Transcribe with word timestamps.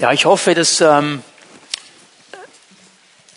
Ja, 0.00 0.12
ich 0.12 0.26
hoffe, 0.26 0.54
dass 0.54 0.80
ähm, 0.80 1.24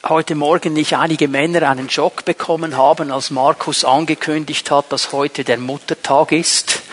heute 0.07 0.35
Morgen 0.35 0.73
nicht 0.73 0.95
einige 0.95 1.27
Männer 1.27 1.67
einen 1.67 1.89
Schock 1.89 2.23
bekommen 2.23 2.77
haben, 2.77 3.11
als 3.11 3.31
Markus 3.31 3.83
angekündigt 3.83 4.69
hat, 4.69 4.91
dass 4.91 5.11
heute 5.11 5.43
der 5.43 5.57
Muttertag 5.57 6.31
ist. 6.31 6.83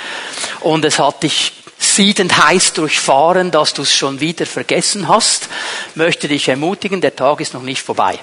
Und 0.60 0.86
es 0.86 0.98
hat 0.98 1.22
dich 1.22 1.52
siedend 1.76 2.42
heiß 2.42 2.72
durchfahren, 2.72 3.50
dass 3.50 3.74
du 3.74 3.82
es 3.82 3.94
schon 3.94 4.20
wieder 4.20 4.46
vergessen 4.46 5.06
hast. 5.06 5.50
Möchte 5.96 6.28
dich 6.28 6.48
ermutigen, 6.48 7.02
der 7.02 7.14
Tag 7.14 7.42
ist 7.42 7.52
noch 7.52 7.62
nicht 7.62 7.82
vorbei. 7.82 8.18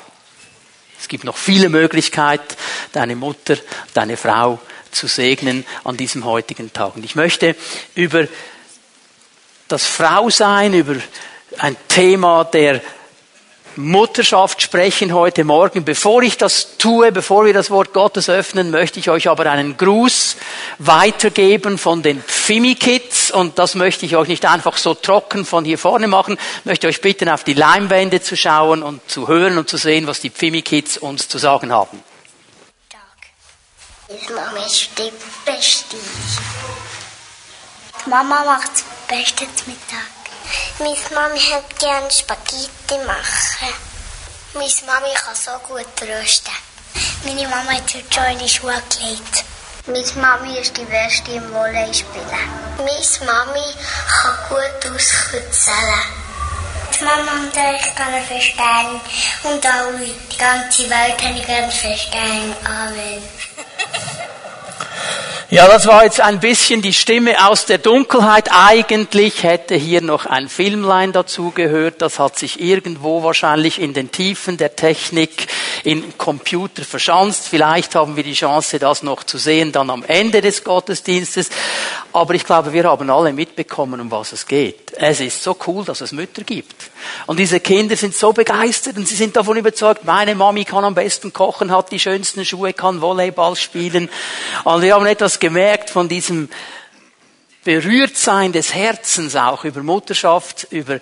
Es 1.00 1.08
gibt 1.08 1.26
noch 1.26 1.38
viele 1.38 1.70
Möglichkeiten, 1.70 2.56
deine 2.92 3.16
Mutter, 3.16 3.56
deine 3.94 4.18
Frau 4.18 4.58
zu 4.90 5.06
segnen 5.06 5.64
an 5.84 5.96
diesem 5.96 6.26
heutigen 6.26 6.74
Tag. 6.74 6.96
Und 6.96 7.06
ich 7.06 7.14
möchte 7.14 7.56
über 7.94 8.28
das 9.68 9.86
Frausein, 9.86 10.74
über 10.74 10.96
ein 11.60 11.76
Thema 11.88 12.44
der 12.44 12.82
Mutterschaft 13.78 14.62
sprechen 14.62 15.14
heute 15.14 15.44
Morgen. 15.44 15.84
Bevor 15.84 16.24
ich 16.24 16.38
das 16.38 16.78
tue, 16.78 17.12
bevor 17.12 17.46
wir 17.46 17.54
das 17.54 17.70
Wort 17.70 17.92
Gottes 17.92 18.30
öffnen, 18.30 18.72
möchte 18.72 19.00
ich 19.00 19.10
euch 19.10 19.28
aber 19.28 19.50
einen 19.52 19.76
Gruß 19.76 20.38
weitergeben 20.80 21.78
von 21.78 22.02
den 22.02 22.24
Fimi 22.26 22.76
Kids 22.76 23.32
und 23.32 23.60
das 23.60 23.76
möchte 23.76 24.06
ich 24.06 24.16
euch 24.16 24.30
nicht 24.30 24.46
einfach 24.46 24.78
so 24.78 24.94
trocken 24.94 25.46
von 25.46 25.66
hier 25.66 25.78
vorne 25.78 26.08
machen. 26.08 26.38
Ich 26.60 26.66
möchte 26.66 26.88
euch 26.88 27.02
bitten, 27.02 27.28
auf 27.28 27.44
die 27.44 27.54
Leinwände 27.54 28.22
zu 28.22 28.38
schauen 28.38 28.82
und 28.82 29.10
zu 29.10 29.28
hören 29.28 29.58
und 29.58 29.68
zu 29.68 29.78
sehen, 29.78 30.08
was 30.08 30.22
die 30.22 30.30
Fimi 30.30 30.62
Kids 30.62 30.98
uns 30.98 31.28
zu 31.28 31.38
sagen 31.38 31.74
haben. 31.74 32.02
Mama 34.08 34.66
ist 34.66 34.90
die 34.98 35.12
Beste. 35.46 35.98
Mama 38.06 38.46
macht 38.46 38.72
das 38.72 38.84
Beste 39.08 39.46
Mittag. 39.66 40.15
Meine 40.80 40.96
Mami 41.14 41.40
hat 41.40 41.80
gerne 41.80 42.12
Spaghetti 42.12 42.98
machen. 43.06 43.74
Meine 44.54 44.72
Mami 44.86 45.14
kann 45.14 45.36
so 45.36 45.52
gut 45.68 45.88
rösten. 46.02 46.54
Meine 47.24 47.48
Mama 47.48 47.72
hat 47.72 47.94
heute 47.94 48.14
schon 48.14 48.26
in 48.26 48.40
die 48.40 48.50
Schuhe 48.50 48.82
gelegt. 48.90 49.44
Meine 49.88 50.06
Mami 50.16 50.58
ist 50.58 50.76
die 50.78 50.86
Beste 50.86 51.32
im 51.32 51.54
Volley 51.54 51.94
spielen. 51.94 52.26
Meine 52.78 53.26
Mami 53.32 53.74
kann 54.08 54.38
gut 54.50 54.92
auskützeln. 54.92 56.26
Die 56.94 57.04
Mama 57.04 57.32
und 57.34 57.56
ich 57.56 57.96
kann 57.96 58.24
verstehen. 58.26 59.02
Und 59.44 59.66
auch 59.66 59.92
die 60.00 60.38
ganze 60.38 60.90
Welt 60.90 61.22
habe 61.22 61.40
ich 61.40 61.46
gerne 61.46 61.72
verstehen. 61.72 62.56
Amen. 62.66 63.24
Ja, 65.56 65.70
das 65.70 65.88
war 65.88 66.04
jetzt 66.04 66.20
ein 66.20 66.42
bisschen 66.42 66.82
die 66.82 66.92
Stimme 66.92 67.48
aus 67.48 67.66
der 67.66 67.78
Dunkelheit. 67.78 68.50
Eigentlich 68.52 69.44
hätte 69.44 69.76
hier 69.76 70.02
noch 70.02 70.26
ein 70.26 70.50
Filmlein 70.50 71.14
dazu 71.14 71.52
gehört. 71.52 72.02
Das 72.02 72.20
hat 72.20 72.38
sich 72.38 72.60
irgendwo 72.60 73.24
wahrscheinlich 73.24 73.80
in 73.80 73.94
den 73.94 74.12
Tiefen 74.12 74.58
der 74.58 74.76
Technik 74.76 75.48
in 75.86 76.18
Computer 76.18 76.84
verschanzt. 76.84 77.48
Vielleicht 77.48 77.96
haben 77.96 78.18
wir 78.18 78.24
die 78.24 78.34
Chance, 78.34 78.80
das 78.80 79.02
noch 79.02 79.24
zu 79.24 79.38
sehen, 79.38 79.72
dann 79.72 79.90
am 79.92 80.04
Ende 80.04 80.42
des 80.42 80.66
Gottesdienstes. 80.66 81.50
Aber 82.12 82.34
ich 82.34 82.44
glaube, 82.44 82.74
wir 82.74 82.84
haben 82.84 83.10
alle 83.10 83.32
mitbekommen, 83.32 84.02
um 84.02 84.12
was 84.12 84.34
es 84.34 84.48
geht. 84.48 84.92
Es 84.98 85.22
ist 85.22 85.42
so 85.42 85.56
cool, 85.68 85.86
dass 85.86 86.02
es 86.02 86.12
Mütter 86.12 86.44
gibt. 86.44 86.76
Und 87.28 87.38
diese 87.40 87.60
Kinder 87.60 87.96
sind 87.96 88.16
so 88.16 88.34
begeistert 88.34 88.98
und 88.98 89.08
sie 89.08 89.16
sind 89.16 89.36
davon 89.36 89.58
überzeugt, 89.58 90.06
meine 90.06 90.36
Mami 90.36 90.66
kann 90.66 90.84
am 90.84 90.96
besten 90.96 91.34
kochen, 91.34 91.72
hat 91.72 91.92
die 91.92 92.00
schönsten 92.00 92.46
Schuhe, 92.46 92.74
kann 92.74 93.02
Volleyball 93.02 93.56
spielen. 93.56 94.10
Und 94.64 94.82
wir 94.82 94.96
haben 94.96 95.06
etwas 95.06 95.40
gemerkt 95.46 95.92
von 95.92 96.10
diesem 96.10 96.50
Berührtsein 97.64 98.52
des 98.52 98.74
Herzens 98.74 99.36
auch 99.36 99.64
über 99.64 99.84
Mutterschaft, 99.84 100.66
über 100.72 101.00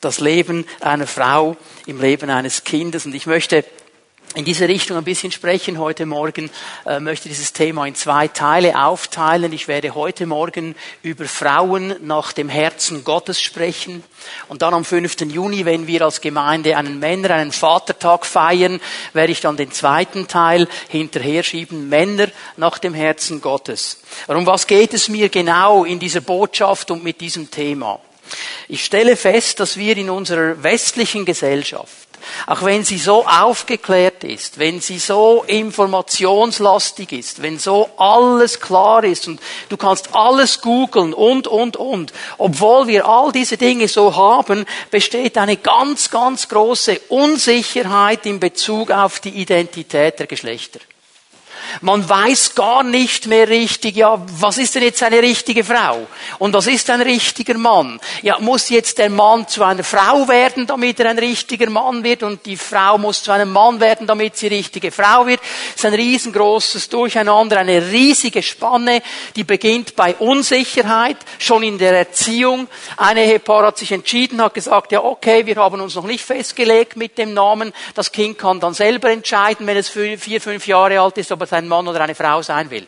das 0.00 0.20
Leben 0.20 0.64
einer 0.80 1.06
Frau 1.06 1.54
im 1.84 2.00
Leben 2.00 2.30
eines 2.30 2.64
Kindes. 2.64 3.04
Und 3.04 3.14
ich 3.14 3.26
möchte 3.26 3.66
in 4.34 4.44
diese 4.44 4.68
Richtung 4.68 4.96
ein 4.96 5.04
bisschen 5.04 5.32
sprechen 5.32 5.78
heute 5.78 6.04
Morgen, 6.04 6.50
äh, 6.86 7.00
möchte 7.00 7.28
dieses 7.28 7.52
Thema 7.52 7.86
in 7.86 7.94
zwei 7.94 8.28
Teile 8.28 8.80
aufteilen. 8.80 9.52
Ich 9.52 9.68
werde 9.68 9.94
heute 9.94 10.26
Morgen 10.26 10.74
über 11.02 11.24
Frauen 11.24 11.96
nach 12.02 12.32
dem 12.32 12.48
Herzen 12.48 13.04
Gottes 13.04 13.40
sprechen. 13.40 14.04
Und 14.48 14.62
dann 14.62 14.74
am 14.74 14.84
5. 14.84 15.22
Juni, 15.22 15.64
wenn 15.64 15.86
wir 15.86 16.02
als 16.02 16.20
Gemeinde 16.20 16.76
einen 16.76 16.98
Männer, 16.98 17.34
einen 17.34 17.52
Vatertag 17.52 18.26
feiern, 18.26 18.80
werde 19.14 19.32
ich 19.32 19.40
dann 19.40 19.56
den 19.56 19.72
zweiten 19.72 20.28
Teil 20.28 20.68
hinterher 20.88 21.42
schieben, 21.42 21.88
Männer 21.88 22.28
nach 22.56 22.78
dem 22.78 22.94
Herzen 22.94 23.40
Gottes. 23.40 24.02
Um 24.26 24.46
was 24.46 24.66
geht 24.66 24.92
es 24.92 25.08
mir 25.08 25.30
genau 25.30 25.84
in 25.84 25.98
dieser 25.98 26.20
Botschaft 26.20 26.90
und 26.90 27.02
mit 27.02 27.20
diesem 27.20 27.50
Thema? 27.50 27.98
Ich 28.68 28.84
stelle 28.84 29.16
fest, 29.16 29.58
dass 29.58 29.78
wir 29.78 29.96
in 29.96 30.10
unserer 30.10 30.62
westlichen 30.62 31.24
Gesellschaft 31.24 32.07
auch 32.46 32.62
wenn 32.62 32.84
sie 32.84 32.98
so 32.98 33.26
aufgeklärt 33.26 34.24
ist, 34.24 34.58
wenn 34.58 34.80
sie 34.80 34.98
so 34.98 35.44
informationslastig 35.46 37.12
ist, 37.12 37.42
wenn 37.42 37.58
so 37.58 37.88
alles 37.96 38.60
klar 38.60 39.04
ist 39.04 39.28
und 39.28 39.40
du 39.68 39.76
kannst 39.76 40.14
alles 40.14 40.60
googeln 40.60 41.14
und, 41.14 41.46
und, 41.46 41.76
und, 41.76 42.12
obwohl 42.38 42.86
wir 42.86 43.06
all 43.06 43.32
diese 43.32 43.56
Dinge 43.56 43.88
so 43.88 44.14
haben, 44.16 44.66
besteht 44.90 45.38
eine 45.38 45.56
ganz, 45.56 46.10
ganz 46.10 46.48
große 46.48 47.00
Unsicherheit 47.08 48.26
in 48.26 48.40
Bezug 48.40 48.90
auf 48.90 49.20
die 49.20 49.30
Identität 49.40 50.18
der 50.18 50.26
Geschlechter. 50.26 50.80
Man 51.80 52.08
weiß 52.08 52.54
gar 52.54 52.82
nicht 52.82 53.26
mehr 53.26 53.48
richtig, 53.48 53.96
ja, 53.96 54.20
was 54.40 54.58
ist 54.58 54.74
denn 54.74 54.82
jetzt 54.82 55.02
eine 55.02 55.22
richtige 55.22 55.64
Frau? 55.64 56.06
Und 56.38 56.54
was 56.54 56.66
ist 56.66 56.90
ein 56.90 57.00
richtiger 57.00 57.56
Mann? 57.56 58.00
Ja, 58.22 58.38
muss 58.38 58.68
jetzt 58.68 58.98
der 58.98 59.10
Mann 59.10 59.46
zu 59.48 59.62
einer 59.62 59.84
Frau 59.84 60.26
werden, 60.28 60.66
damit 60.66 61.00
er 61.00 61.10
ein 61.10 61.18
richtiger 61.18 61.70
Mann 61.70 62.04
wird? 62.04 62.22
Und 62.22 62.44
die 62.46 62.56
Frau 62.56 62.98
muss 62.98 63.22
zu 63.22 63.32
einem 63.32 63.52
Mann 63.52 63.80
werden, 63.80 64.06
damit 64.06 64.36
sie 64.36 64.48
richtige 64.48 64.90
Frau 64.90 65.26
wird? 65.26 65.40
Das 65.40 65.76
ist 65.76 65.86
ein 65.86 65.94
riesengroßes 65.94 66.88
Durcheinander, 66.88 67.58
eine 67.58 67.90
riesige 67.90 68.42
Spanne, 68.42 69.02
die 69.36 69.44
beginnt 69.44 69.96
bei 69.96 70.14
Unsicherheit, 70.16 71.16
schon 71.38 71.62
in 71.62 71.78
der 71.78 71.92
Erziehung. 71.92 72.68
Eine 72.96 73.24
Ehepaar 73.24 73.66
hat 73.66 73.78
sich 73.78 73.92
entschieden, 73.92 74.42
hat 74.42 74.54
gesagt, 74.54 74.92
ja, 74.92 75.02
okay, 75.02 75.46
wir 75.46 75.56
haben 75.56 75.80
uns 75.80 75.94
noch 75.94 76.04
nicht 76.04 76.24
festgelegt 76.24 76.96
mit 76.96 77.18
dem 77.18 77.34
Namen. 77.34 77.72
Das 77.94 78.12
Kind 78.12 78.38
kann 78.38 78.60
dann 78.60 78.74
selber 78.74 79.10
entscheiden, 79.10 79.66
wenn 79.66 79.76
es 79.76 79.88
vier, 79.88 80.40
fünf 80.40 80.66
Jahre 80.66 81.00
alt 81.00 81.18
ist, 81.18 81.32
ob 81.32 81.42
es 81.48 81.52
ein 81.52 81.68
Mann 81.68 81.88
oder 81.88 82.00
eine 82.00 82.14
Frau 82.14 82.42
sein 82.42 82.70
will. 82.70 82.86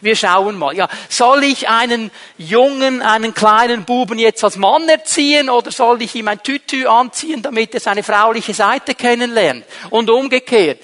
Wir 0.00 0.16
schauen 0.16 0.56
mal. 0.58 0.74
Ja, 0.74 0.88
soll 1.08 1.44
ich 1.44 1.68
einen 1.68 2.10
Jungen, 2.36 3.02
einen 3.02 3.34
kleinen 3.34 3.84
Buben 3.84 4.18
jetzt 4.18 4.42
als 4.42 4.56
Mann 4.56 4.88
erziehen 4.88 5.50
oder 5.50 5.70
soll 5.70 6.02
ich 6.02 6.14
ihm 6.14 6.28
ein 6.28 6.42
Tütü 6.42 6.86
anziehen, 6.86 7.42
damit 7.42 7.74
er 7.74 7.80
seine 7.80 8.02
frauliche 8.02 8.54
Seite 8.54 8.94
kennenlernt? 8.94 9.64
Und 9.90 10.10
umgekehrt. 10.10 10.80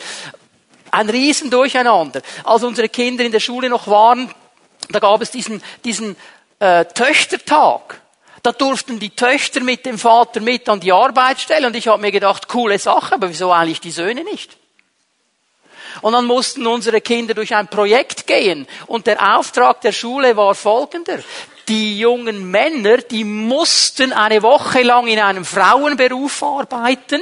Ein 0.90 1.08
Riesendurcheinander. 1.08 2.22
Als 2.44 2.62
unsere 2.62 2.88
Kinder 2.88 3.24
in 3.24 3.32
der 3.32 3.40
Schule 3.40 3.68
noch 3.68 3.86
waren, 3.86 4.32
da 4.90 4.98
gab 4.98 5.22
es 5.22 5.30
diesen, 5.30 5.62
diesen 5.84 6.16
äh, 6.58 6.84
Töchtertag. 6.84 8.00
Da 8.42 8.52
durften 8.52 8.98
die 8.98 9.10
Töchter 9.10 9.60
mit 9.60 9.84
dem 9.84 9.98
Vater 9.98 10.40
mit 10.40 10.68
an 10.68 10.80
die 10.80 10.92
Arbeitsstelle 10.92 11.66
und 11.66 11.76
ich 11.76 11.88
habe 11.88 12.00
mir 12.00 12.10
gedacht, 12.10 12.48
coole 12.48 12.78
Sache, 12.78 13.14
aber 13.16 13.28
wieso 13.28 13.52
eigentlich 13.52 13.80
die 13.80 13.90
Söhne 13.90 14.24
nicht? 14.24 14.59
Und 16.02 16.12
dann 16.12 16.26
mussten 16.26 16.66
unsere 16.66 17.00
Kinder 17.00 17.34
durch 17.34 17.54
ein 17.54 17.68
Projekt 17.68 18.26
gehen. 18.26 18.66
Und 18.86 19.06
der 19.06 19.36
Auftrag 19.36 19.80
der 19.80 19.92
Schule 19.92 20.36
war 20.36 20.54
folgender. 20.54 21.18
Die 21.70 22.00
jungen 22.00 22.50
Männer, 22.50 22.96
die 22.96 23.22
mussten 23.22 24.12
eine 24.12 24.42
Woche 24.42 24.82
lang 24.82 25.06
in 25.06 25.20
einem 25.20 25.44
Frauenberuf 25.44 26.42
arbeiten 26.42 27.20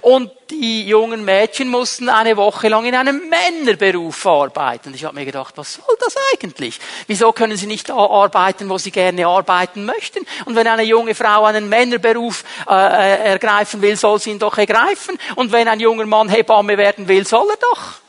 und 0.00 0.32
die 0.50 0.84
jungen 0.86 1.24
Mädchen 1.24 1.68
mussten 1.68 2.08
eine 2.08 2.36
Woche 2.36 2.68
lang 2.68 2.86
in 2.86 2.96
einem 2.96 3.28
Männerberuf 3.28 4.26
arbeiten. 4.26 4.92
Ich 4.94 5.04
habe 5.04 5.14
mir 5.14 5.24
gedacht, 5.24 5.54
was 5.56 5.74
soll 5.74 5.96
das 6.00 6.16
eigentlich? 6.32 6.80
Wieso 7.06 7.30
können 7.30 7.56
sie 7.56 7.66
nicht 7.66 7.88
da 7.88 7.94
arbeiten, 7.94 8.68
wo 8.68 8.78
sie 8.78 8.90
gerne 8.90 9.28
arbeiten 9.28 9.84
möchten? 9.84 10.26
Und 10.44 10.56
wenn 10.56 10.66
eine 10.66 10.82
junge 10.82 11.14
Frau 11.14 11.44
einen 11.44 11.68
Männerberuf 11.68 12.42
äh, 12.68 12.74
äh 12.74 13.30
ergreifen 13.30 13.80
will, 13.80 13.96
soll 13.96 14.18
sie 14.18 14.30
ihn 14.30 14.40
doch 14.40 14.58
ergreifen. 14.58 15.18
Und 15.36 15.52
wenn 15.52 15.68
ein 15.68 15.78
junger 15.78 16.06
Mann 16.06 16.28
Hebamme 16.28 16.76
werden 16.76 17.06
will, 17.06 17.24
soll 17.26 17.48
er 17.48 17.58
doch. 17.58 18.03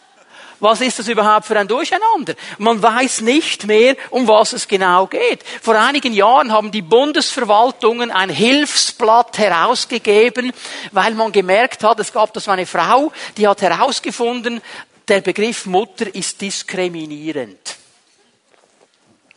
Was 0.59 0.81
ist 0.81 0.99
das 0.99 1.07
überhaupt 1.07 1.45
für 1.45 1.59
ein 1.59 1.67
Durcheinander? 1.67 2.33
Man 2.57 2.81
weiß 2.81 3.21
nicht 3.21 3.65
mehr, 3.65 3.95
um 4.09 4.27
was 4.27 4.53
es 4.53 4.67
genau 4.67 5.07
geht. 5.07 5.43
Vor 5.61 5.75
einigen 5.75 6.13
Jahren 6.13 6.51
haben 6.51 6.71
die 6.71 6.81
Bundesverwaltungen 6.81 8.11
ein 8.11 8.29
Hilfsblatt 8.29 9.37
herausgegeben, 9.37 10.53
weil 10.91 11.13
man 11.13 11.31
gemerkt 11.31 11.83
hat, 11.83 11.99
es 11.99 12.13
gab 12.13 12.33
da 12.33 12.39
so 12.39 12.51
eine 12.51 12.65
Frau, 12.65 13.11
die 13.37 13.47
hat 13.47 13.61
herausgefunden, 13.61 14.61
der 15.07 15.21
Begriff 15.21 15.65
Mutter 15.65 16.13
ist 16.13 16.41
diskriminierend. 16.41 17.75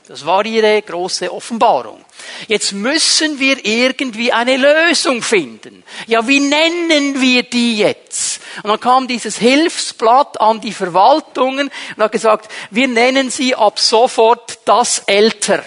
Das 0.06 0.24
war 0.24 0.46
ihre 0.46 0.80
große 0.80 1.30
Offenbarung. 1.30 2.02
Jetzt 2.46 2.72
müssen 2.72 3.38
wir 3.38 3.62
irgendwie 3.64 4.32
eine 4.32 4.56
Lösung 4.56 5.20
finden. 5.20 5.84
Ja, 6.06 6.26
wie 6.26 6.40
nennen 6.40 7.20
wir 7.20 7.42
die 7.42 7.76
jetzt? 7.76 8.37
Und 8.62 8.70
dann 8.70 8.80
kam 8.80 9.08
dieses 9.08 9.38
Hilfsblatt 9.38 10.40
an 10.40 10.60
die 10.60 10.72
Verwaltungen 10.72 11.70
und 11.96 12.02
hat 12.02 12.12
gesagt, 12.12 12.50
wir 12.70 12.88
nennen 12.88 13.30
sie 13.30 13.54
ab 13.54 13.78
sofort 13.78 14.60
das 14.64 15.00
Älter. 15.00 15.64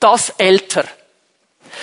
Das 0.00 0.30
Älter. 0.38 0.84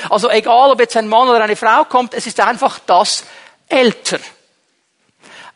Also 0.10 0.30
egal, 0.30 0.72
ob 0.72 0.80
jetzt 0.80 0.98
ein 0.98 1.07
Mann 1.07 1.30
oder 1.30 1.44
eine 1.44 1.56
Frau 1.56 1.86
kommt, 1.86 2.13
es 2.13 2.28
ist 2.28 2.40
einfach 2.40 2.80
das 2.80 3.24
älter. 3.68 4.19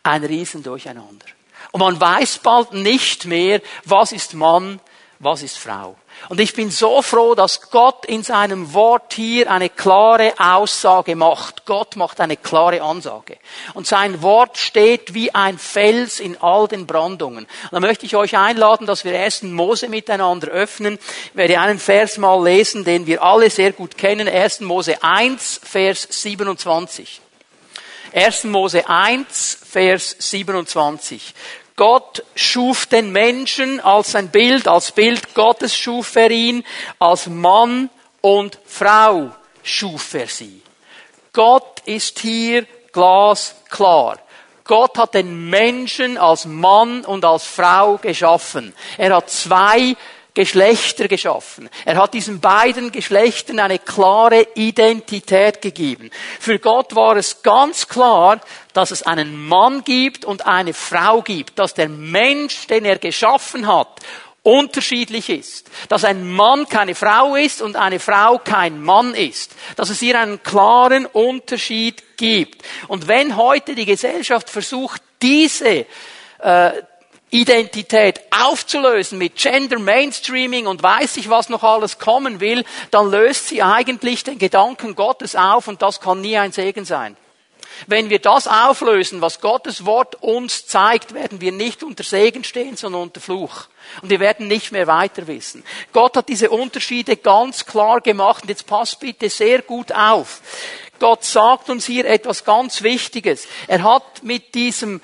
Ein 0.03 0.23
Riesendurcheinander. 0.23 1.25
Und 1.71 1.79
man 1.79 1.99
weiß 1.99 2.39
bald 2.39 2.73
nicht 2.73 3.25
mehr, 3.25 3.61
was 3.85 4.11
ist 4.11 4.33
Mann, 4.33 4.79
was 5.19 5.41
ist 5.43 5.57
Frau. 5.57 5.95
Und 6.29 6.39
ich 6.39 6.53
bin 6.53 6.71
so 6.71 7.01
froh, 7.01 7.35
dass 7.35 7.69
Gott 7.69 8.05
in 8.05 8.23
seinem 8.23 8.73
Wort 8.73 9.13
hier 9.13 9.51
eine 9.51 9.69
klare 9.69 10.33
Aussage 10.37 11.15
macht. 11.15 11.65
Gott 11.65 11.95
macht 11.95 12.21
eine 12.21 12.37
klare 12.37 12.81
Ansage. 12.81 13.37
Und 13.73 13.87
sein 13.87 14.21
Wort 14.21 14.57
steht 14.57 15.13
wie 15.13 15.33
ein 15.35 15.57
Fels 15.57 16.19
in 16.19 16.41
all 16.41 16.67
den 16.67 16.87
Brandungen. 16.87 17.45
Und 17.45 17.71
da 17.71 17.79
möchte 17.79 18.05
ich 18.05 18.15
euch 18.15 18.37
einladen, 18.37 18.87
dass 18.87 19.03
wir 19.03 19.13
ersten 19.13 19.53
Mose 19.53 19.89
miteinander 19.89 20.47
öffnen. 20.47 20.97
Ich 21.25 21.35
werde 21.35 21.59
einen 21.59 21.79
Vers 21.79 22.17
mal 22.17 22.41
lesen, 22.43 22.83
den 22.83 23.05
wir 23.05 23.21
alle 23.21 23.49
sehr 23.49 23.71
gut 23.71 23.97
kennen. 23.97 24.27
1. 24.27 24.61
Mose 24.61 25.03
1, 25.03 25.61
Vers 25.63 26.07
27. 26.09 27.21
1. 28.13 28.43
Mose 28.45 28.87
1, 28.87 29.57
Vers 29.69 30.15
27. 30.19 31.33
Gott 31.75 32.23
schuf 32.35 32.85
den 32.85 33.11
Menschen 33.11 33.79
als 33.79 34.15
ein 34.15 34.29
Bild, 34.29 34.67
als 34.67 34.91
Bild 34.91 35.33
Gottes 35.33 35.75
schuf 35.75 36.15
er 36.15 36.29
ihn, 36.29 36.63
als 36.99 37.27
Mann 37.27 37.89
und 38.21 38.59
Frau 38.65 39.31
schuf 39.63 40.13
er 40.13 40.27
sie. 40.27 40.61
Gott 41.31 41.81
ist 41.85 42.19
hier 42.19 42.67
glasklar. 42.91 44.19
Gott 44.65 44.97
hat 44.97 45.15
den 45.15 45.49
Menschen 45.49 46.17
als 46.17 46.45
Mann 46.45 47.03
und 47.03 47.25
als 47.25 47.43
Frau 47.45 47.97
geschaffen. 47.97 48.73
Er 48.97 49.15
hat 49.15 49.29
zwei 49.29 49.95
Geschlechter 50.35 51.07
geschaffen. 51.07 51.69
Er 51.85 51.97
hat 51.97 52.13
diesen 52.13 52.39
beiden 52.39 52.91
Geschlechtern 52.91 53.59
eine 53.59 53.77
klare 53.77 54.47
Identität 54.55 55.61
gegeben. 55.61 56.09
Für 56.39 56.57
Gott 56.57 56.95
war 56.95 57.17
es 57.17 57.43
ganz 57.43 57.87
klar, 57.87 58.39
dass 58.73 58.91
es 58.91 59.03
einen 59.03 59.47
Mann 59.47 59.83
gibt 59.83 60.25
und 60.25 60.45
eine 60.45 60.73
Frau 60.73 61.21
gibt, 61.21 61.59
dass 61.59 61.73
der 61.73 61.89
Mensch, 61.89 62.67
den 62.67 62.85
er 62.85 62.97
geschaffen 62.97 63.67
hat, 63.67 64.01
unterschiedlich 64.43 65.29
ist. 65.29 65.69
Dass 65.87 66.03
ein 66.03 66.29
Mann 66.29 66.67
keine 66.67 66.95
Frau 66.95 67.35
ist 67.35 67.61
und 67.61 67.75
eine 67.75 67.99
Frau 67.99 68.37
kein 68.37 68.81
Mann 68.81 69.15
ist. 69.15 69.55
Dass 69.77 69.89
es 69.89 69.99
hier 69.99 70.19
einen 70.19 70.43
klaren 70.43 71.05
Unterschied 71.05 72.17
gibt. 72.17 72.63
Und 72.87 73.07
wenn 73.07 73.37
heute 73.37 73.73
die 73.73 73.85
Gesellschaft 73.85 74.49
versucht, 74.49 75.01
diese 75.21 75.85
äh, 76.39 76.71
Identität 77.29 78.21
aufzulösen 78.29 79.17
mit 79.17 79.37
Gender 79.37 79.79
Mainstreaming 79.79 80.67
und 80.67 80.83
weiß 80.83 81.17
ich, 81.17 81.29
was 81.29 81.49
noch 81.49 81.63
alles 81.63 81.97
kommen 81.97 82.39
will, 82.39 82.63
dann 82.91 83.09
löst 83.09 83.47
sie 83.47 83.63
eigentlich 83.63 84.23
den 84.23 84.37
Gedanken 84.37 84.93
Gottes 84.93 85.35
auf 85.35 85.67
und 85.67 85.81
das 85.81 85.99
kann 85.99 86.21
nie 86.21 86.37
ein 86.37 86.51
Segen 86.51 86.85
sein. 86.85 87.17
Wenn 87.87 88.09
wir 88.09 88.19
das 88.19 88.47
auflösen, 88.47 89.21
was 89.21 89.41
Gottes 89.41 89.85
Wort 89.85 90.15
uns 90.21 90.67
zeigt, 90.67 91.13
werden 91.13 91.41
wir 91.41 91.51
nicht 91.51 91.83
unter 91.83 92.03
Segen 92.03 92.43
stehen, 92.43 92.75
sondern 92.77 93.03
unter 93.03 93.21
Fluch. 93.21 93.67
Und 94.01 94.09
wir 94.09 94.19
werden 94.19 94.47
nicht 94.47 94.71
mehr 94.71 94.87
weiter 94.87 95.27
wissen. 95.27 95.63
Gott 95.91 96.17
hat 96.17 96.29
diese 96.29 96.49
Unterschiede 96.49 97.17
ganz 97.17 97.65
klar 97.65 98.01
gemacht 98.01 98.43
und 98.43 98.49
jetzt 98.49 98.65
passt 98.67 98.99
bitte 98.99 99.29
sehr 99.29 99.61
gut 99.61 99.91
auf. 99.91 100.41
Gott 100.99 101.23
sagt 101.23 101.69
uns 101.69 101.85
hier 101.85 102.05
etwas 102.05 102.45
ganz 102.45 102.81
Wichtiges. 102.81 103.47
Er 103.67 103.83
hat 103.83 104.23
mit 104.23 104.55
diesem 104.55 105.01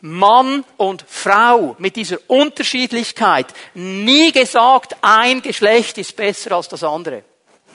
Mann 0.00 0.64
und 0.76 1.04
Frau 1.08 1.74
mit 1.78 1.96
dieser 1.96 2.18
Unterschiedlichkeit 2.28 3.46
nie 3.74 4.32
gesagt, 4.32 4.96
ein 5.00 5.42
Geschlecht 5.42 5.98
ist 5.98 6.16
besser 6.16 6.52
als 6.52 6.68
das 6.68 6.84
andere. 6.84 7.24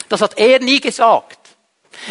Das 0.10 0.22
hat 0.22 0.38
er 0.38 0.60
nie 0.60 0.80
gesagt. 0.80 1.40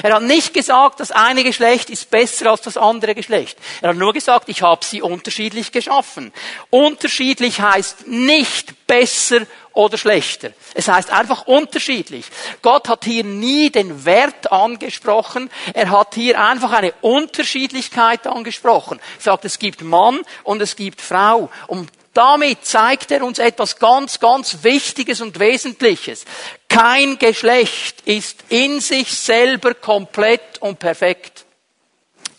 Er 0.03 0.15
hat 0.15 0.23
nicht 0.23 0.55
gesagt, 0.55 1.00
das 1.00 1.11
eine 1.11 1.44
Geschlecht 1.44 1.91
ist 1.91 2.11
besser 2.11 2.50
als 2.50 2.62
das 2.62 2.77
andere 2.77 3.15
Geschlecht. 3.15 3.59
Er 3.81 3.91
hat 3.91 3.97
nur 3.97 4.12
gesagt, 4.12 4.49
ich 4.49 4.62
habe 4.62 4.85
sie 4.85 5.03
unterschiedlich 5.03 5.73
geschaffen. 5.73 6.33
Unterschiedlich 6.71 7.61
heißt 7.61 8.06
nicht 8.06 8.87
besser 8.87 9.47
oder 9.75 9.99
schlechter. 9.99 10.53
Es 10.75 10.89
heißt 10.89 11.11
einfach 11.11 11.47
unterschiedlich. 11.47 12.27
Gott 12.62 12.89
hat 12.89 13.05
hier 13.05 13.25
nie 13.25 13.71
den 13.71 14.05
Wert 14.05 14.53
angesprochen. 14.53 15.50
Er 15.75 15.91
hat 15.91 16.15
hier 16.15 16.41
einfach 16.41 16.73
eine 16.73 16.93
Unterschiedlichkeit 17.00 18.27
angesprochen. 18.27 19.00
Er 19.19 19.23
sagt, 19.23 19.44
es 19.44 19.59
gibt 19.59 19.83
Mann 19.83 20.21
und 20.44 20.61
es 20.62 20.77
gibt 20.77 21.00
Frau. 21.00 21.50
Und 21.67 21.91
damit 22.14 22.64
zeigt 22.67 23.11
er 23.11 23.25
uns 23.25 23.38
etwas 23.38 23.79
ganz, 23.79 24.20
ganz 24.20 24.62
Wichtiges 24.62 25.20
und 25.20 25.38
Wesentliches. 25.38 26.25
Kein 26.69 27.19
Geschlecht 27.19 28.03
ist 28.03 28.44
in 28.49 28.81
sich 28.81 29.12
selber 29.14 29.75
komplett 29.75 30.59
und 30.61 30.79
perfekt. 30.79 31.44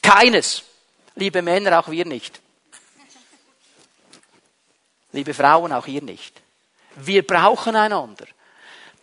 Keines. 0.01 0.63
Liebe 1.15 1.41
Männer, 1.41 1.79
auch 1.79 1.89
wir 1.89 2.05
nicht. 2.05 2.39
Liebe 5.11 5.33
Frauen, 5.33 5.71
auch 5.71 5.87
ihr 5.87 6.01
nicht. 6.01 6.41
Wir 6.95 7.25
brauchen 7.25 7.75
einander. 7.75 8.25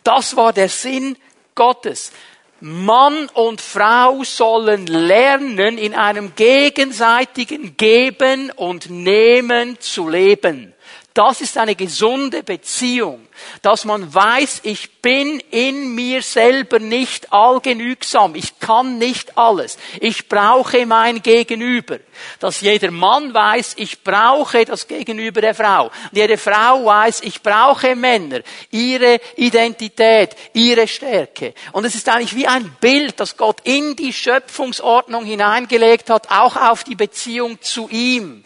Das 0.03 0.35
war 0.35 0.53
der 0.53 0.69
Sinn 0.69 1.17
Gottes. 1.55 2.11
Mann 2.61 3.27
und 3.33 3.59
Frau 3.59 4.23
sollen 4.23 4.85
lernen, 4.85 5.77
in 5.77 5.95
einem 5.95 6.35
gegenseitigen 6.35 7.75
Geben 7.75 8.51
und 8.51 8.89
Nehmen 8.89 9.79
zu 9.79 10.07
leben. 10.07 10.73
Das 11.13 11.41
ist 11.41 11.57
eine 11.57 11.75
gesunde 11.75 12.41
Beziehung, 12.41 13.27
dass 13.61 13.83
man 13.83 14.13
weiß, 14.13 14.61
ich 14.63 15.01
bin 15.01 15.41
in 15.51 15.93
mir 15.93 16.21
selber 16.21 16.79
nicht 16.79 17.33
allgenügsam, 17.33 18.35
ich 18.35 18.59
kann 18.59 18.97
nicht 18.97 19.37
alles, 19.37 19.77
ich 19.99 20.29
brauche 20.29 20.85
mein 20.85 21.21
Gegenüber. 21.21 21.99
Dass 22.39 22.61
jeder 22.61 22.91
Mann 22.91 23.33
weiß, 23.33 23.73
ich 23.77 24.03
brauche 24.05 24.63
das 24.63 24.87
Gegenüber 24.87 25.41
der 25.41 25.53
Frau. 25.53 25.85
Und 25.85 26.13
jede 26.13 26.37
Frau 26.37 26.85
weiß, 26.85 27.21
ich 27.23 27.41
brauche 27.41 27.93
Männer, 27.93 28.39
ihre 28.69 29.19
Identität, 29.35 30.37
ihre 30.53 30.87
Stärke. 30.87 31.53
Und 31.73 31.83
es 31.83 31.95
ist 31.95 32.07
eigentlich 32.07 32.37
wie 32.37 32.47
ein 32.47 32.73
Bild, 32.79 33.19
das 33.19 33.35
Gott 33.35 33.59
in 33.65 33.97
die 33.97 34.13
Schöpfungsordnung 34.13 35.25
hineingelegt 35.25 36.09
hat, 36.09 36.31
auch 36.31 36.55
auf 36.55 36.85
die 36.85 36.95
Beziehung 36.95 37.61
zu 37.61 37.89
ihm 37.89 38.45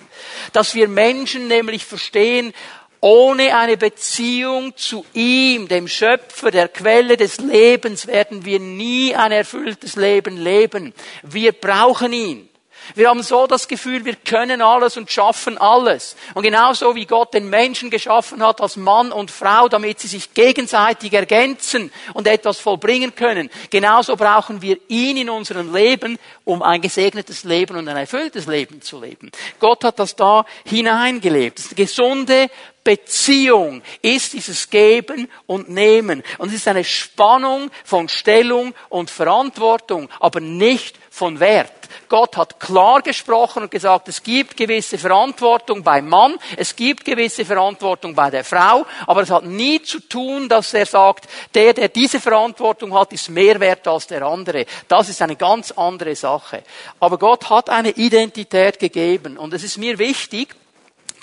dass 0.53 0.75
wir 0.75 0.88
Menschen 0.88 1.47
nämlich 1.47 1.85
verstehen, 1.85 2.53
ohne 3.01 3.56
eine 3.56 3.77
Beziehung 3.77 4.75
zu 4.75 5.06
ihm, 5.13 5.67
dem 5.67 5.88
Schöpfer, 5.88 6.50
der 6.50 6.67
Quelle 6.67 7.17
des 7.17 7.38
Lebens, 7.38 8.07
werden 8.07 8.45
wir 8.45 8.59
nie 8.59 9.13
ein 9.13 9.31
erfülltes 9.31 9.95
Leben 9.95 10.38
leben. 10.38 10.94
Wir 11.21 11.51
brauchen 11.51 12.13
ihn. 12.13 12.49
Wir 12.94 13.09
haben 13.09 13.23
so 13.23 13.47
das 13.47 13.68
Gefühl, 13.68 14.06
wir 14.06 14.15
können 14.15 14.61
alles 14.61 14.97
und 14.97 15.09
schaffen 15.09 15.57
alles. 15.57 16.15
Und 16.33 16.44
genauso 16.44 16.95
wie 16.95 17.06
Gott 17.06 17.33
den 17.33 17.49
Menschen 17.49 17.89
geschaffen 17.89 18.44
hat 18.44 18.61
als 18.61 18.75
Mann 18.75 19.11
und 19.11 19.31
Frau, 19.31 19.68
damit 19.68 19.99
sie 19.99 20.07
sich 20.07 20.33
gegenseitig 20.33 21.13
ergänzen 21.13 21.92
und 22.13 22.27
etwas 22.27 22.59
vollbringen 22.59 23.15
können, 23.15 23.49
genauso 23.69 24.15
brauchen 24.15 24.61
wir 24.61 24.77
ihn 24.87 25.18
in 25.18 25.30
unserem 25.30 25.73
Leben, 25.73 26.19
um 26.44 26.61
ein 26.61 26.81
gesegnetes 26.81 27.44
Leben 27.44 27.77
und 27.77 27.87
ein 27.87 27.97
erfülltes 27.97 28.45
Leben 28.45 28.81
zu 28.81 29.01
leben. 29.01 29.31
Gott 29.59 29.83
hat 29.83 29.99
das 29.99 30.15
da 30.15 30.45
hineingelebt. 30.65 31.57
Das 31.57 31.65
ist 31.65 31.71
eine 31.71 31.85
gesunde 31.85 32.49
Beziehung 32.85 33.81
ist 34.04 34.33
dieses 34.33 34.69
Geben 34.69 35.27
und 35.47 35.69
Nehmen. 35.69 36.23
Und 36.37 36.49
es 36.49 36.56
ist 36.56 36.68
eine 36.68 36.83
Spannung 36.83 37.71
von 37.83 38.07
Stellung 38.07 38.75
und 38.89 39.09
Verantwortung, 39.09 40.07
aber 40.19 40.39
nicht 40.39 40.95
von 41.16 41.40
Wert. 41.40 41.72
Gott 42.10 42.36
hat 42.36 42.60
klar 42.60 43.02
gesprochen 43.02 43.64
und 43.64 43.72
gesagt, 43.72 44.10
es 44.10 44.22
gibt 44.22 44.57
gewisse 44.57 44.98
Verantwortung 44.98 45.81
beim 45.81 46.10
Mann, 46.10 46.36
es 46.57 46.76
gibt 46.76 47.06
gewisse 47.06 47.45
Verantwortung 47.45 48.14
bei 48.14 48.30
der 48.30 48.44
Frau, 48.44 48.86
aber 49.07 49.22
es 49.22 49.31
hat 49.31 49.45
nie 49.45 49.81
zu 49.81 50.02
tun, 50.02 50.50
dass 50.50 50.74
er 50.74 50.86
sagt, 50.86 51.28
der, 51.54 51.74
der 51.74 51.88
diese 51.88 52.19
Verantwortung 52.19 52.94
hat, 52.94 53.14
ist 53.14 53.30
mehr 53.30 53.60
wert 53.62 53.88
als 53.88 54.07
der 54.07 54.24
andere. 54.24 54.66
Das 54.90 55.07
ist 55.07 55.22
eine 55.22 55.38
ganz 55.38 55.72
andere 55.72 56.16
Sache. 56.16 56.64
Aber 57.00 57.18
Gott 57.18 57.50
hat 57.50 57.69
eine 57.69 57.92
Identität 57.92 58.78
gegeben 58.78 59.38
und 59.38 59.54
es 59.54 59.64
ist 59.64 59.78
mir 59.78 59.98
wichtig, 59.98 60.54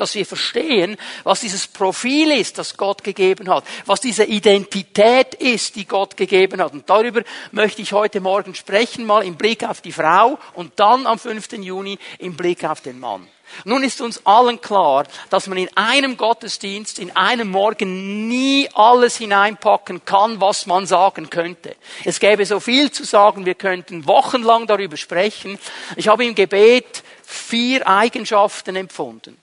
dass 0.00 0.14
wir 0.14 0.26
verstehen, 0.26 0.96
was 1.24 1.40
dieses 1.40 1.66
Profil 1.66 2.32
ist, 2.32 2.58
das 2.58 2.76
Gott 2.76 3.04
gegeben 3.04 3.48
hat, 3.48 3.64
was 3.86 4.00
diese 4.00 4.24
Identität 4.24 5.34
ist, 5.34 5.76
die 5.76 5.86
Gott 5.86 6.16
gegeben 6.16 6.60
hat. 6.62 6.72
Und 6.72 6.88
darüber 6.88 7.22
möchte 7.50 7.82
ich 7.82 7.92
heute 7.92 8.20
Morgen 8.20 8.54
sprechen, 8.54 9.06
mal 9.06 9.24
im 9.24 9.36
Blick 9.36 9.64
auf 9.64 9.80
die 9.80 9.92
Frau 9.92 10.38
und 10.54 10.72
dann 10.76 11.06
am 11.06 11.18
5. 11.18 11.52
Juni 11.52 11.98
im 12.18 12.36
Blick 12.36 12.64
auf 12.64 12.80
den 12.80 13.00
Mann. 13.00 13.28
Nun 13.64 13.84
ist 13.84 14.00
uns 14.00 14.24
allen 14.24 14.60
klar, 14.60 15.04
dass 15.30 15.46
man 15.46 15.58
in 15.58 15.68
einem 15.76 16.16
Gottesdienst, 16.16 16.98
in 16.98 17.14
einem 17.14 17.50
Morgen 17.50 18.28
nie 18.28 18.68
alles 18.74 19.16
hineinpacken 19.16 20.04
kann, 20.04 20.40
was 20.40 20.66
man 20.66 20.86
sagen 20.86 21.30
könnte. 21.30 21.76
Es 22.04 22.18
gäbe 22.18 22.46
so 22.46 22.60
viel 22.60 22.90
zu 22.90 23.04
sagen, 23.04 23.44
wir 23.44 23.54
könnten 23.54 24.06
wochenlang 24.06 24.66
darüber 24.66 24.96
sprechen. 24.96 25.58
Ich 25.96 26.08
habe 26.08 26.24
im 26.24 26.34
Gebet 26.34 27.02
vier 27.24 27.86
Eigenschaften 27.86 28.76
empfunden 28.76 29.41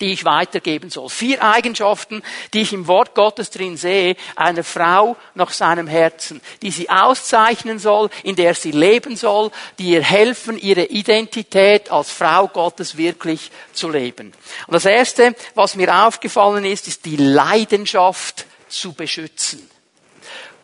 die 0.00 0.12
ich 0.12 0.24
weitergeben 0.24 0.90
soll. 0.90 1.08
Vier 1.08 1.42
Eigenschaften, 1.42 2.22
die 2.52 2.62
ich 2.62 2.72
im 2.72 2.86
Wort 2.86 3.14
Gottes 3.14 3.50
drin 3.50 3.76
sehe, 3.76 4.16
einer 4.36 4.64
Frau 4.64 5.16
nach 5.34 5.50
seinem 5.50 5.86
Herzen, 5.86 6.40
die 6.62 6.70
sie 6.70 6.90
auszeichnen 6.90 7.78
soll, 7.78 8.10
in 8.22 8.36
der 8.36 8.54
sie 8.54 8.72
leben 8.72 9.16
soll, 9.16 9.50
die 9.78 9.90
ihr 9.90 10.02
helfen, 10.02 10.58
ihre 10.58 10.84
Identität 10.84 11.90
als 11.90 12.10
Frau 12.10 12.48
Gottes 12.48 12.96
wirklich 12.96 13.50
zu 13.72 13.90
leben. 13.90 14.32
Und 14.66 14.74
das 14.74 14.84
erste, 14.84 15.34
was 15.54 15.76
mir 15.76 16.06
aufgefallen 16.06 16.64
ist, 16.64 16.88
ist 16.88 17.04
die 17.04 17.16
Leidenschaft 17.16 18.46
zu 18.68 18.92
beschützen. 18.92 19.68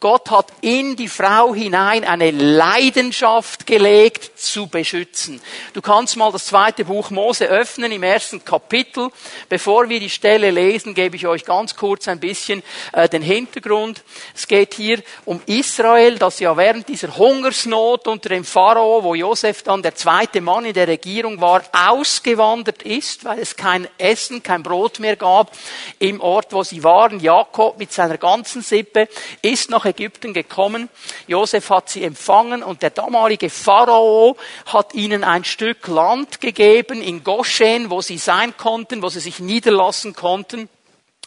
Gott 0.01 0.31
hat 0.31 0.53
in 0.61 0.95
die 0.95 1.09
Frau 1.09 1.55
hinein 1.55 2.05
eine 2.05 2.31
Leidenschaft 2.31 3.67
gelegt, 3.67 4.39
zu 4.39 4.67
beschützen. 4.67 5.41
Du 5.73 5.81
kannst 5.81 6.17
mal 6.17 6.31
das 6.31 6.47
zweite 6.47 6.85
Buch 6.85 7.11
Mose 7.11 7.47
öffnen 7.47 7.91
im 7.93 8.03
ersten 8.03 8.45
Kapitel. 8.45 9.11
Bevor 9.49 9.89
wir 9.89 9.99
die 9.99 10.11
Stelle 10.11 10.51
lesen, 10.51 10.95
gebe 10.95 11.17
ich 11.17 11.27
euch 11.27 11.47
ganz 11.47 11.77
kurz 11.77 12.09
ein 12.09 12.21
bisschen 12.21 12.63
äh, 12.93 13.09
den 13.09 13.23
Hintergrund. 13.23 14.03
Es 14.35 14.47
geht 14.47 14.75
hier 14.75 15.03
um 15.25 15.41
Israel, 15.47 16.19
das 16.19 16.41
ja 16.41 16.55
während 16.57 16.89
dieser 16.89 17.17
Hungersnot 17.17 18.07
unter 18.07 18.29
dem 18.29 18.45
Pharao, 18.45 19.03
wo 19.03 19.15
Josef 19.15 19.63
dann 19.63 19.83
der 19.83 19.95
zweite 19.95 20.43
Mann 20.43 20.67
in 20.67 20.75
der 20.75 20.89
Regierung 20.89 21.41
war, 21.41 21.63
ausgewandert 21.73 22.83
ist, 22.83 23.25
weil 23.25 23.39
es 23.39 23.57
kein 23.57 23.89
Essen, 23.97 24.43
kein 24.43 24.63
Brot 24.63 25.01
mehr 25.01 25.17
gab 25.17 25.53
im 25.99 26.21
Ort, 26.21 26.53
wo 26.53 26.63
sie 26.63 26.85
waren. 26.85 27.19
Jakob 27.21 27.79
mit 27.79 27.93
seiner 27.93 28.19
ganzen 28.19 28.61
Sippe 28.61 29.09
ist 29.41 29.71
nach 29.71 29.86
Ägypten 29.87 30.35
gekommen. 30.35 30.89
Josef 31.27 31.71
hat 31.71 31.89
sie 31.89 32.05
empfangen 32.05 32.63
und 32.63 32.83
der 32.83 32.91
damalige 32.91 33.51
Pharao 33.51 34.37
hat 34.67 34.95
ihnen 34.95 35.25
ein 35.25 35.45
Stück 35.45 35.87
Land 35.87 36.41
gegeben 36.41 37.01
in 37.01 37.25
Goshen, 37.25 37.91
wo 37.91 38.01
sie 38.01 38.19
sein 38.19 38.57
konnten, 38.57 39.03
wo 39.03 39.09
sie 39.09 39.21
sich 39.21 39.41
niederlassen 39.41 40.15
konnten. 40.15 40.69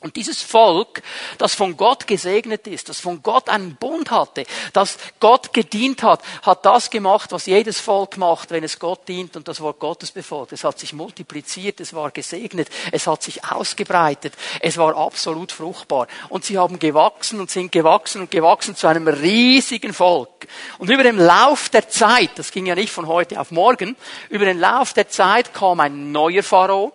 Und 0.01 0.15
dieses 0.15 0.41
Volk, 0.41 1.03
das 1.39 1.55
von 1.55 1.75
Gott 1.75 2.07
gesegnet 2.07 2.67
ist, 2.67 2.87
das 2.87 3.01
von 3.01 3.21
Gott 3.21 3.49
einen 3.49 3.75
Bund 3.75 4.11
hatte, 4.11 4.45
das 4.71 4.97
Gott 5.19 5.51
gedient 5.51 6.03
hat, 6.03 6.21
hat 6.41 6.65
das 6.65 6.89
gemacht, 6.89 7.33
was 7.33 7.47
jedes 7.47 7.81
Volk 7.81 8.15
macht, 8.15 8.51
wenn 8.51 8.63
es 8.63 8.79
Gott 8.79 9.09
dient 9.09 9.35
und 9.35 9.49
das 9.49 9.59
Wort 9.59 9.79
Gottes 9.79 10.11
befolgt. 10.11 10.53
Es 10.53 10.63
hat 10.63 10.79
sich 10.79 10.93
multipliziert, 10.93 11.81
es 11.81 11.93
war 11.93 12.11
gesegnet, 12.11 12.69
es 12.93 13.07
hat 13.07 13.23
sich 13.23 13.43
ausgebreitet, 13.43 14.35
es 14.61 14.77
war 14.77 14.95
absolut 14.95 15.51
fruchtbar. 15.51 16.07
Und 16.29 16.45
sie 16.45 16.57
haben 16.57 16.79
gewachsen 16.79 17.41
und 17.41 17.51
sind 17.51 17.73
gewachsen 17.73 18.21
und 18.21 18.31
gewachsen 18.31 18.77
zu 18.77 18.87
einem 18.87 19.09
riesigen 19.09 19.93
Volk. 19.93 20.47
Und 20.77 20.89
über 20.89 21.03
den 21.03 21.17
Lauf 21.17 21.67
der 21.67 21.89
Zeit, 21.89 22.31
das 22.37 22.51
ging 22.51 22.65
ja 22.65 22.75
nicht 22.75 22.93
von 22.93 23.07
heute 23.07 23.37
auf 23.37 23.51
morgen, 23.51 23.97
über 24.29 24.45
den 24.45 24.59
Lauf 24.59 24.93
der 24.93 25.09
Zeit 25.09 25.53
kam 25.53 25.81
ein 25.81 26.13
neuer 26.13 26.41
Pharao, 26.41 26.93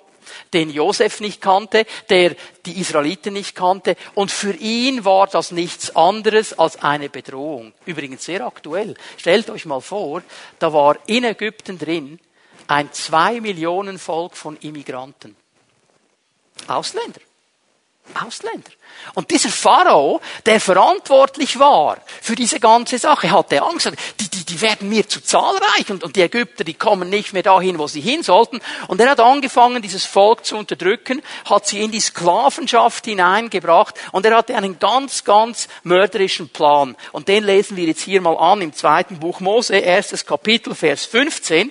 den 0.52 0.70
Josef 0.70 1.20
nicht 1.20 1.40
kannte, 1.40 1.86
der 2.08 2.36
die 2.66 2.80
Israeliten 2.80 3.34
nicht 3.34 3.54
kannte. 3.54 3.96
Und 4.14 4.30
für 4.30 4.54
ihn 4.54 5.04
war 5.04 5.26
das 5.26 5.50
nichts 5.50 5.94
anderes 5.94 6.58
als 6.58 6.82
eine 6.82 7.08
Bedrohung. 7.08 7.72
Übrigens 7.86 8.24
sehr 8.24 8.46
aktuell. 8.46 8.94
Stellt 9.16 9.50
euch 9.50 9.66
mal 9.66 9.80
vor, 9.80 10.22
da 10.58 10.72
war 10.72 10.96
in 11.06 11.24
Ägypten 11.24 11.78
drin 11.78 12.18
ein 12.66 12.92
zwei 12.92 13.40
Millionen 13.40 13.98
Volk 13.98 14.36
von 14.36 14.56
Immigranten. 14.58 15.36
Ausländer. 16.66 17.20
Ausländer. 18.12 18.70
Und 19.14 19.30
dieser 19.30 19.48
Pharao, 19.48 20.20
der 20.46 20.60
verantwortlich 20.60 21.58
war 21.58 21.98
für 22.20 22.34
diese 22.34 22.60
ganze 22.60 22.98
Sache, 22.98 23.30
hatte 23.30 23.62
Angst. 23.62 23.90
Die, 24.20 24.28
die, 24.28 24.44
die 24.44 24.60
werden 24.60 24.88
mir 24.88 25.08
zu 25.08 25.20
zahlreich 25.20 25.90
und, 25.90 26.04
und 26.04 26.16
die 26.16 26.22
Ägypter, 26.22 26.64
die 26.64 26.74
kommen 26.74 27.10
nicht 27.10 27.32
mehr 27.32 27.42
dahin, 27.42 27.78
wo 27.78 27.86
sie 27.86 28.00
hin 28.00 28.22
sollten. 28.22 28.60
Und 28.88 29.00
er 29.00 29.10
hat 29.10 29.20
angefangen, 29.20 29.82
dieses 29.82 30.04
Volk 30.04 30.44
zu 30.44 30.56
unterdrücken, 30.56 31.22
hat 31.44 31.66
sie 31.66 31.82
in 31.82 31.90
die 31.90 32.00
Sklavenschaft 32.00 33.04
hineingebracht 33.04 33.94
und 34.12 34.26
er 34.26 34.36
hatte 34.36 34.56
einen 34.56 34.78
ganz, 34.78 35.24
ganz 35.24 35.68
mörderischen 35.82 36.48
Plan. 36.48 36.96
Und 37.12 37.28
den 37.28 37.44
lesen 37.44 37.76
wir 37.76 37.84
jetzt 37.84 38.02
hier 38.02 38.20
mal 38.20 38.36
an 38.36 38.60
im 38.62 38.72
zweiten 38.72 39.18
Buch 39.18 39.40
Mose, 39.40 39.76
erstes 39.76 40.24
Kapitel, 40.26 40.74
Vers 40.74 41.04
15. 41.06 41.70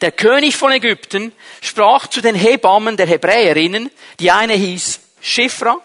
Der 0.00 0.12
König 0.12 0.56
von 0.56 0.72
Ägypten 0.72 1.32
sprach 1.60 2.06
zu 2.06 2.20
den 2.20 2.34
Hebammen 2.34 2.96
der 2.96 3.06
Hebräerinnen, 3.06 3.90
die 4.18 4.30
eine 4.30 4.54
hieß 4.54 4.99
Schifra, 5.20 5.78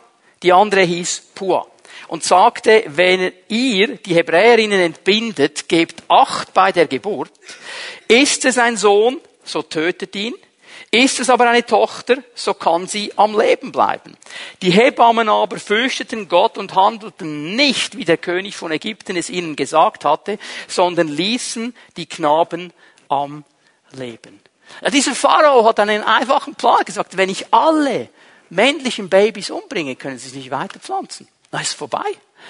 die 0.44 0.54
andere 0.54 0.82
hieß 0.82 1.24
Pua. 1.36 1.66
Und 2.08 2.24
sagte, 2.24 2.84
wenn 2.88 3.32
ihr 3.48 3.98
die 3.98 4.14
Hebräerinnen 4.14 4.80
entbindet, 4.80 5.68
gebt 5.68 6.04
Acht 6.08 6.54
bei 6.54 6.72
der 6.72 6.88
Geburt. 6.88 7.32
Ist 8.08 8.46
es 8.46 8.58
ein 8.58 8.78
Sohn, 8.78 9.20
so 9.44 9.64
tötet 9.64 10.16
ihn. 10.16 10.36
Ist 10.92 11.20
es 11.20 11.30
aber 11.30 11.50
eine 11.50 11.66
Tochter, 11.66 12.18
so 12.36 12.54
kann 12.54 12.88
sie 12.88 13.12
am 13.18 13.38
Leben 13.38 13.72
bleiben. 13.72 14.16
Die 14.62 14.72
Hebammen 14.72 15.28
aber 15.28 15.58
fürchteten 15.58 16.30
Gott 16.30 16.58
und 16.58 16.76
handelten 16.76 17.56
nicht, 17.56 17.98
wie 17.98 18.06
der 18.06 18.18
König 18.18 18.56
von 18.56 18.72
Ägypten 18.72 19.18
es 19.18 19.30
ihnen 19.30 19.56
gesagt 19.56 20.06
hatte, 20.06 20.38
sondern 20.68 21.08
ließen 21.08 21.76
die 21.98 22.06
Knaben 22.06 22.72
am 23.10 23.44
Leben. 23.92 24.40
Ja, 24.82 24.90
dieser 24.90 25.16
Pharao 25.16 25.66
hat 25.66 25.80
einen 25.80 26.04
einfachen 26.04 26.56
Plan 26.56 26.86
gesagt, 26.86 27.18
wenn 27.18 27.30
ich 27.30 27.54
alle 27.54 28.10
männlichen 28.50 29.10
Babys 29.10 29.50
umbringen, 29.50 29.98
können 29.98 30.18
sie 30.18 30.30
sich 30.30 30.38
nicht 30.38 30.52
weiter 30.52 30.80
pflanzen. 30.80 31.28
Dann 31.52 31.62
ist 31.62 31.74
vorbei. 31.74 32.06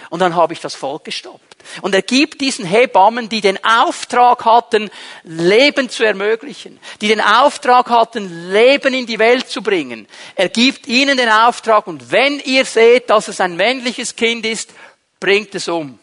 Und 0.09 0.19
dann 0.19 0.35
habe 0.35 0.53
ich 0.53 0.59
das 0.59 0.75
Volk 0.75 1.05
gestoppt. 1.05 1.55
Und 1.81 1.95
er 1.95 2.01
gibt 2.01 2.41
diesen 2.41 2.65
Hebammen, 2.65 3.29
die 3.29 3.41
den 3.41 3.63
Auftrag 3.63 4.45
hatten, 4.45 4.89
Leben 5.23 5.89
zu 5.89 6.03
ermöglichen, 6.03 6.79
die 7.01 7.07
den 7.07 7.21
Auftrag 7.21 7.89
hatten, 7.89 8.51
Leben 8.51 8.93
in 8.93 9.05
die 9.05 9.19
Welt 9.19 9.49
zu 9.49 9.61
bringen. 9.61 10.07
Er 10.35 10.49
gibt 10.49 10.87
ihnen 10.87 11.17
den 11.17 11.29
Auftrag 11.29 11.87
und 11.87 12.11
wenn 12.11 12.39
ihr 12.39 12.65
seht, 12.65 13.09
dass 13.09 13.27
es 13.27 13.41
ein 13.41 13.55
männliches 13.55 14.15
Kind 14.15 14.45
ist, 14.45 14.71
bringt 15.19 15.55
es 15.55 15.67
um. 15.67 15.97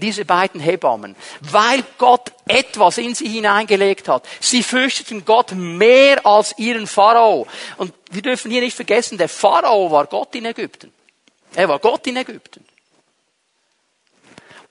Diese 0.00 0.24
beiden 0.24 0.60
Hebammen, 0.60 1.16
weil 1.40 1.82
Gott 1.98 2.32
etwas 2.46 2.98
in 2.98 3.14
sie 3.14 3.28
hineingelegt 3.28 4.08
hat, 4.08 4.26
sie 4.40 4.62
fürchteten 4.62 5.24
Gott 5.24 5.52
mehr 5.52 6.24
als 6.24 6.54
ihren 6.58 6.86
Pharao. 6.86 7.46
Und 7.76 7.92
wir 8.10 8.22
dürfen 8.22 8.50
hier 8.50 8.60
nicht 8.60 8.76
vergessen, 8.76 9.18
der 9.18 9.28
Pharao 9.28 9.90
war 9.90 10.06
Gott 10.06 10.34
in 10.34 10.44
Ägypten. 10.46 10.92
Er 11.54 11.68
war 11.68 11.78
Gott 11.78 12.06
in 12.06 12.16
Ägypten. 12.16 12.64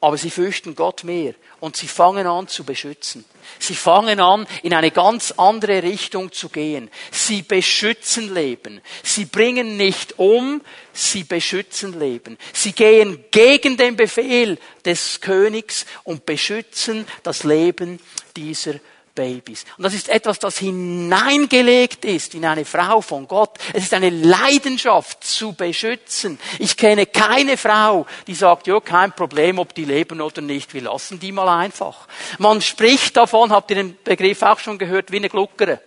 Aber 0.06 0.20
sie 0.20 0.30
fürchten 0.30 0.76
Gott 0.76 1.04
mehr 1.04 1.34
und 1.60 1.76
sie 1.76 1.88
fangen 1.88 2.28
an 2.28 2.48
zu 2.48 2.64
beschützen. 2.64 3.26
Sie 3.58 3.74
fangen 3.74 4.20
an, 4.20 4.46
in 4.62 4.76
eine 4.76 4.92
ganz 4.92 5.32
andere 5.32 5.82
Richtung 5.82 6.32
zu 6.32 6.50
gehen. 6.50 6.92
Sie 7.10 7.42
beschützen 7.42 8.32
Leben. 8.32 8.82
Sie 9.02 9.26
bringen 9.26 9.78
nicht 9.78 10.20
um, 10.20 10.62
sie 10.94 11.24
beschützen 11.24 12.00
Leben. 12.00 12.38
Sie 12.54 12.74
gehen 12.74 13.26
gegen 13.32 13.78
den 13.78 13.96
Befehl 13.96 14.60
des 14.86 15.22
Königs 15.22 15.88
und 16.04 16.28
beschützen 16.28 17.08
das 17.24 17.44
Leben 17.44 18.00
dieser 18.38 18.76
Babys. 19.16 19.66
Und 19.78 19.84
das 19.84 19.94
ist 19.94 20.10
etwas, 20.10 20.38
das 20.38 20.58
hineingelegt 20.58 22.06
ist 22.06 22.36
in 22.36 22.46
eine 22.46 22.66
Frau 22.66 23.02
von 23.02 23.28
Gott. 23.28 23.58
Es 23.74 23.84
ist 23.84 23.94
eine 23.94 24.10
Leidenschaft 24.10 25.24
zu 25.24 25.54
beschützen. 25.54 26.38
Ich 26.60 26.78
kenne 26.78 27.06
keine 27.06 27.58
Frau, 27.58 28.06
die 28.28 28.36
sagt, 28.36 28.68
ja, 28.68 28.80
kein 28.80 29.14
Problem, 29.14 29.58
ob 29.58 29.74
die 29.74 29.86
leben 29.86 30.22
oder 30.22 30.42
nicht. 30.42 30.74
Wir 30.74 30.82
lassen 30.82 31.20
die 31.20 31.32
mal 31.32 31.48
einfach. 31.48 32.08
Man 32.38 32.62
spricht 32.62 33.18
davon, 33.18 33.52
habt 33.52 33.72
ihr 33.72 33.78
den 33.78 33.98
Begriff 34.04 34.42
auch 34.42 34.60
schon 34.60 34.78
gehört, 34.78 35.12
wie 35.12 35.18
eine 35.18 35.30
Gluckere. 35.30 35.80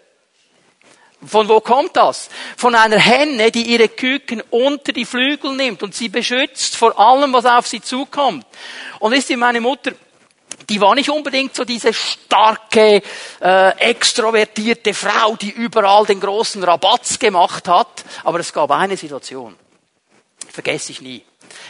Von 1.25 1.49
wo 1.49 1.61
kommt 1.61 1.97
das? 1.97 2.31
Von 2.57 2.77
einer 2.77 2.99
Henne, 2.99 3.51
die 3.51 3.63
ihre 3.63 3.89
Küken 3.89 4.41
unter 4.51 4.93
die 4.93 5.05
Flügel 5.05 5.55
nimmt 5.55 5.83
und 5.83 5.95
sie 5.95 6.09
beschützt 6.09 6.77
vor 6.77 6.99
allem, 6.99 7.33
was 7.33 7.45
auf 7.45 7.67
sie 7.67 7.81
zukommt. 7.81 8.47
Und 9.01 9.13
wisst 9.13 9.29
ihr, 9.31 9.37
meine 9.37 9.61
Mutter, 9.61 9.93
die 10.69 10.81
war 10.81 10.95
nicht 10.95 11.11
unbedingt 11.11 11.55
so 11.55 11.65
diese 11.65 11.93
starke, 11.93 13.03
äh, 13.41 13.71
extrovertierte 13.79 14.95
Frau, 14.95 15.37
die 15.37 15.51
überall 15.51 16.05
den 16.05 16.21
großen 16.21 16.63
Rabatz 16.63 17.19
gemacht 17.19 17.69
hat. 17.69 18.05
Aber 18.25 18.41
es 18.41 18.53
gab 18.53 18.71
eine 18.71 18.97
Situation, 18.97 19.57
vergesse 20.51 20.93
ich 20.93 21.01
nie. 21.01 21.25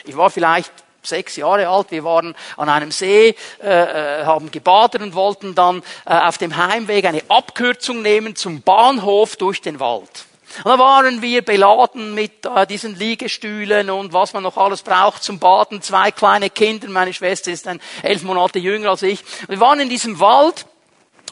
Ich 0.04 0.16
war 0.16 0.30
vielleicht 0.30 0.72
sechs 1.02 1.36
Jahre 1.36 1.68
alt. 1.68 1.90
Wir 1.90 2.04
waren 2.04 2.34
an 2.56 2.68
einem 2.68 2.90
See, 2.90 3.34
äh, 3.62 3.66
äh, 3.66 4.24
haben 4.24 4.50
gebadet 4.50 5.02
und 5.02 5.14
wollten 5.14 5.54
dann 5.54 5.82
äh, 6.04 6.14
auf 6.14 6.38
dem 6.38 6.56
Heimweg 6.56 7.04
eine 7.04 7.22
Abkürzung 7.28 8.02
nehmen 8.02 8.36
zum 8.36 8.62
Bahnhof 8.62 9.36
durch 9.36 9.60
den 9.60 9.80
Wald. 9.80 10.27
Und 10.64 10.66
da 10.66 10.78
waren 10.78 11.22
wir 11.22 11.42
beladen 11.42 12.14
mit 12.14 12.44
äh, 12.46 12.66
diesen 12.66 12.96
Liegestühlen 12.96 13.90
und 13.90 14.12
was 14.12 14.32
man 14.32 14.42
noch 14.42 14.56
alles 14.56 14.82
braucht 14.82 15.22
zum 15.22 15.38
Baden. 15.38 15.82
Zwei 15.82 16.10
kleine 16.10 16.50
Kinder, 16.50 16.88
meine 16.88 17.12
Schwester 17.12 17.50
ist 17.50 17.66
ein 17.66 17.80
elf 18.02 18.22
Monate 18.22 18.58
jünger 18.58 18.90
als 18.90 19.02
ich. 19.02 19.20
Und 19.42 19.50
wir 19.50 19.60
waren 19.60 19.80
in 19.80 19.88
diesem 19.88 20.18
Wald. 20.20 20.66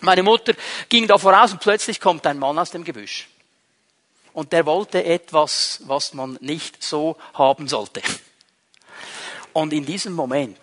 Meine 0.02 0.22
Mutter 0.22 0.52
ging 0.88 1.06
da 1.06 1.18
voraus 1.18 1.52
und 1.52 1.60
plötzlich 1.60 2.00
kommt 2.00 2.26
ein 2.26 2.38
Mann 2.38 2.58
aus 2.58 2.70
dem 2.70 2.84
Gebüsch. 2.84 3.28
Und 4.32 4.52
der 4.52 4.66
wollte 4.66 5.02
etwas, 5.02 5.80
was 5.86 6.12
man 6.12 6.36
nicht 6.40 6.82
so 6.82 7.16
haben 7.32 7.68
sollte. 7.68 8.02
Und 9.54 9.72
in 9.72 9.86
diesem 9.86 10.12
Moment 10.12 10.58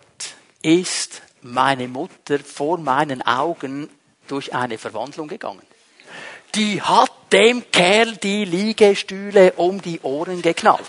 ist 0.62 1.24
meine 1.42 1.88
Mutter 1.88 2.40
vor 2.40 2.78
meinen 2.78 3.24
Augen 3.24 3.90
durch 4.28 4.54
eine 4.54 4.78
Verwandlung 4.78 5.28
gegangen. 5.28 5.64
Die 6.56 6.82
hat 6.82 7.12
dem 7.34 7.64
Kerl 7.72 8.16
die 8.18 8.46
Liegestühle 8.46 9.54
um 9.58 9.82
die 9.82 10.00
Ohren 10.02 10.42
geknallt. 10.44 10.80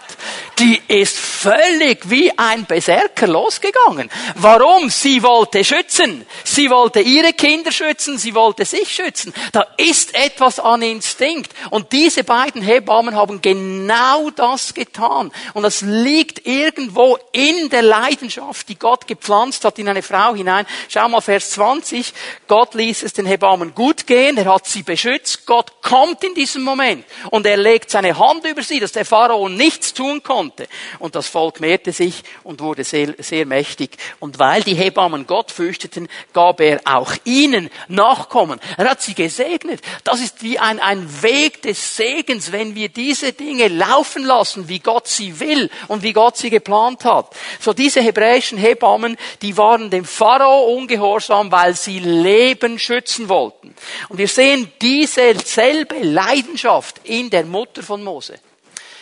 Die 0.58 0.80
ist 0.86 1.18
völlig 1.18 2.08
wie 2.10 2.30
ein 2.38 2.64
Berserker 2.66 3.26
losgegangen. 3.26 4.08
Warum? 4.36 4.88
Sie 4.90 5.22
wollte 5.22 5.64
schützen. 5.64 6.24
Sie 6.44 6.70
wollte 6.70 7.00
ihre 7.00 7.32
Kinder 7.32 7.72
schützen, 7.72 8.18
sie 8.18 8.34
wollte 8.34 8.64
sich 8.64 8.94
schützen. 8.94 9.32
Da 9.52 9.66
ist 9.78 10.14
etwas 10.14 10.60
an 10.60 10.82
Instinkt. 10.82 11.52
Und 11.70 11.92
diese 11.92 12.22
beiden 12.24 12.62
Hebammen 12.62 13.16
haben 13.16 13.40
genau 13.40 14.30
das 14.30 14.74
getan. 14.74 15.32
Und 15.54 15.62
das 15.62 15.80
liegt 15.80 16.46
irgendwo 16.46 17.18
in 17.32 17.70
der 17.70 17.82
Leidenschaft, 17.82 18.68
die 18.68 18.78
Gott 18.78 19.06
gepflanzt 19.06 19.64
hat 19.64 19.78
in 19.78 19.88
eine 19.88 20.02
Frau 20.02 20.34
hinein. 20.34 20.66
Schau 20.88 21.08
mal 21.08 21.20
Vers 21.20 21.50
20. 21.50 22.12
Gott 22.46 22.74
ließ 22.74 23.02
es 23.02 23.14
den 23.14 23.26
Hebammen 23.26 23.74
gut 23.74 24.06
gehen. 24.06 24.36
Er 24.36 24.52
hat 24.52 24.66
sie 24.66 24.82
beschützt. 24.82 25.46
Gott 25.46 25.72
kommt 25.82 26.22
in 26.22 26.33
diesem 26.34 26.62
Moment 26.62 27.04
und 27.30 27.46
er 27.46 27.56
legt 27.56 27.90
seine 27.90 28.18
Hand 28.18 28.44
über 28.44 28.62
sie, 28.62 28.80
dass 28.80 28.92
der 28.92 29.04
Pharao 29.04 29.48
nichts 29.48 29.94
tun 29.94 30.22
konnte. 30.22 30.66
Und 30.98 31.14
das 31.14 31.28
Volk 31.28 31.60
mehrte 31.60 31.92
sich 31.92 32.22
und 32.42 32.60
wurde 32.60 32.84
sehr, 32.84 33.14
sehr 33.18 33.46
mächtig. 33.46 33.96
Und 34.20 34.38
weil 34.38 34.62
die 34.62 34.74
Hebammen 34.74 35.26
Gott 35.26 35.50
fürchteten, 35.50 36.08
gab 36.32 36.60
er 36.60 36.80
auch 36.84 37.12
ihnen 37.24 37.70
Nachkommen. 37.88 38.60
Er 38.76 38.90
hat 38.90 39.02
sie 39.02 39.14
gesegnet. 39.14 39.80
Das 40.04 40.20
ist 40.20 40.42
wie 40.42 40.58
ein, 40.58 40.80
ein 40.80 41.22
Weg 41.22 41.62
des 41.62 41.96
Segens, 41.96 42.52
wenn 42.52 42.74
wir 42.74 42.88
diese 42.88 43.32
Dinge 43.32 43.68
laufen 43.68 44.24
lassen, 44.24 44.68
wie 44.68 44.80
Gott 44.80 45.06
sie 45.06 45.40
will 45.40 45.70
und 45.88 46.02
wie 46.02 46.12
Gott 46.12 46.36
sie 46.36 46.50
geplant 46.50 47.04
hat. 47.04 47.34
So 47.60 47.72
diese 47.72 48.00
hebräischen 48.00 48.58
Hebammen, 48.58 49.16
die 49.42 49.56
waren 49.56 49.90
dem 49.90 50.04
Pharao 50.04 50.74
ungehorsam, 50.74 51.50
weil 51.52 51.74
sie 51.74 51.98
Leben 51.98 52.78
schützen 52.78 53.28
wollten. 53.28 53.74
Und 54.08 54.18
wir 54.18 54.28
sehen 54.28 54.72
diese 54.80 55.34
selbe 55.44 55.98
Leidenschaft 56.26 57.00
in 57.04 57.30
der 57.30 57.44
Mutter 57.44 57.82
von 57.82 58.02
Mose. 58.02 58.38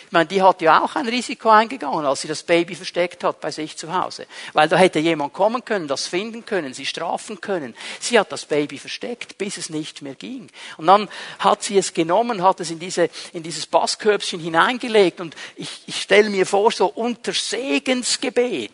Ich 0.05 0.15
meine, 0.15 0.27
die 0.27 0.43
hat 0.43 0.61
ja 0.61 0.83
auch 0.83 0.95
ein 0.95 1.07
Risiko 1.07 1.49
eingegangen, 1.49 2.05
als 2.05 2.21
sie 2.21 2.27
das 2.27 2.43
Baby 2.43 2.75
versteckt 2.75 3.23
hat 3.23 3.41
bei 3.41 3.49
sich 3.49 3.75
zu 3.77 3.91
Hause. 3.91 4.27
Weil 4.53 4.69
da 4.69 4.77
hätte 4.77 4.99
jemand 4.99 5.33
kommen 5.33 5.65
können, 5.65 5.87
das 5.87 6.05
finden 6.05 6.45
können, 6.45 6.75
sie 6.75 6.85
strafen 6.85 7.41
können. 7.41 7.73
Sie 7.99 8.19
hat 8.19 8.31
das 8.31 8.45
Baby 8.45 8.77
versteckt, 8.77 9.39
bis 9.39 9.57
es 9.57 9.71
nicht 9.71 10.03
mehr 10.03 10.13
ging. 10.13 10.51
Und 10.77 10.85
dann 10.85 11.09
hat 11.39 11.63
sie 11.63 11.79
es 11.79 11.95
genommen, 11.95 12.43
hat 12.43 12.59
es 12.59 12.69
in, 12.69 12.77
diese, 12.77 13.09
in 13.33 13.41
dieses 13.41 13.65
Basskörbchen 13.65 14.39
hineingelegt. 14.39 15.19
Und 15.19 15.35
ich, 15.55 15.81
ich 15.87 15.99
stelle 15.99 16.29
mir 16.29 16.45
vor, 16.45 16.71
so 16.71 16.85
unter 16.85 17.33
Segensgebet, 17.33 18.71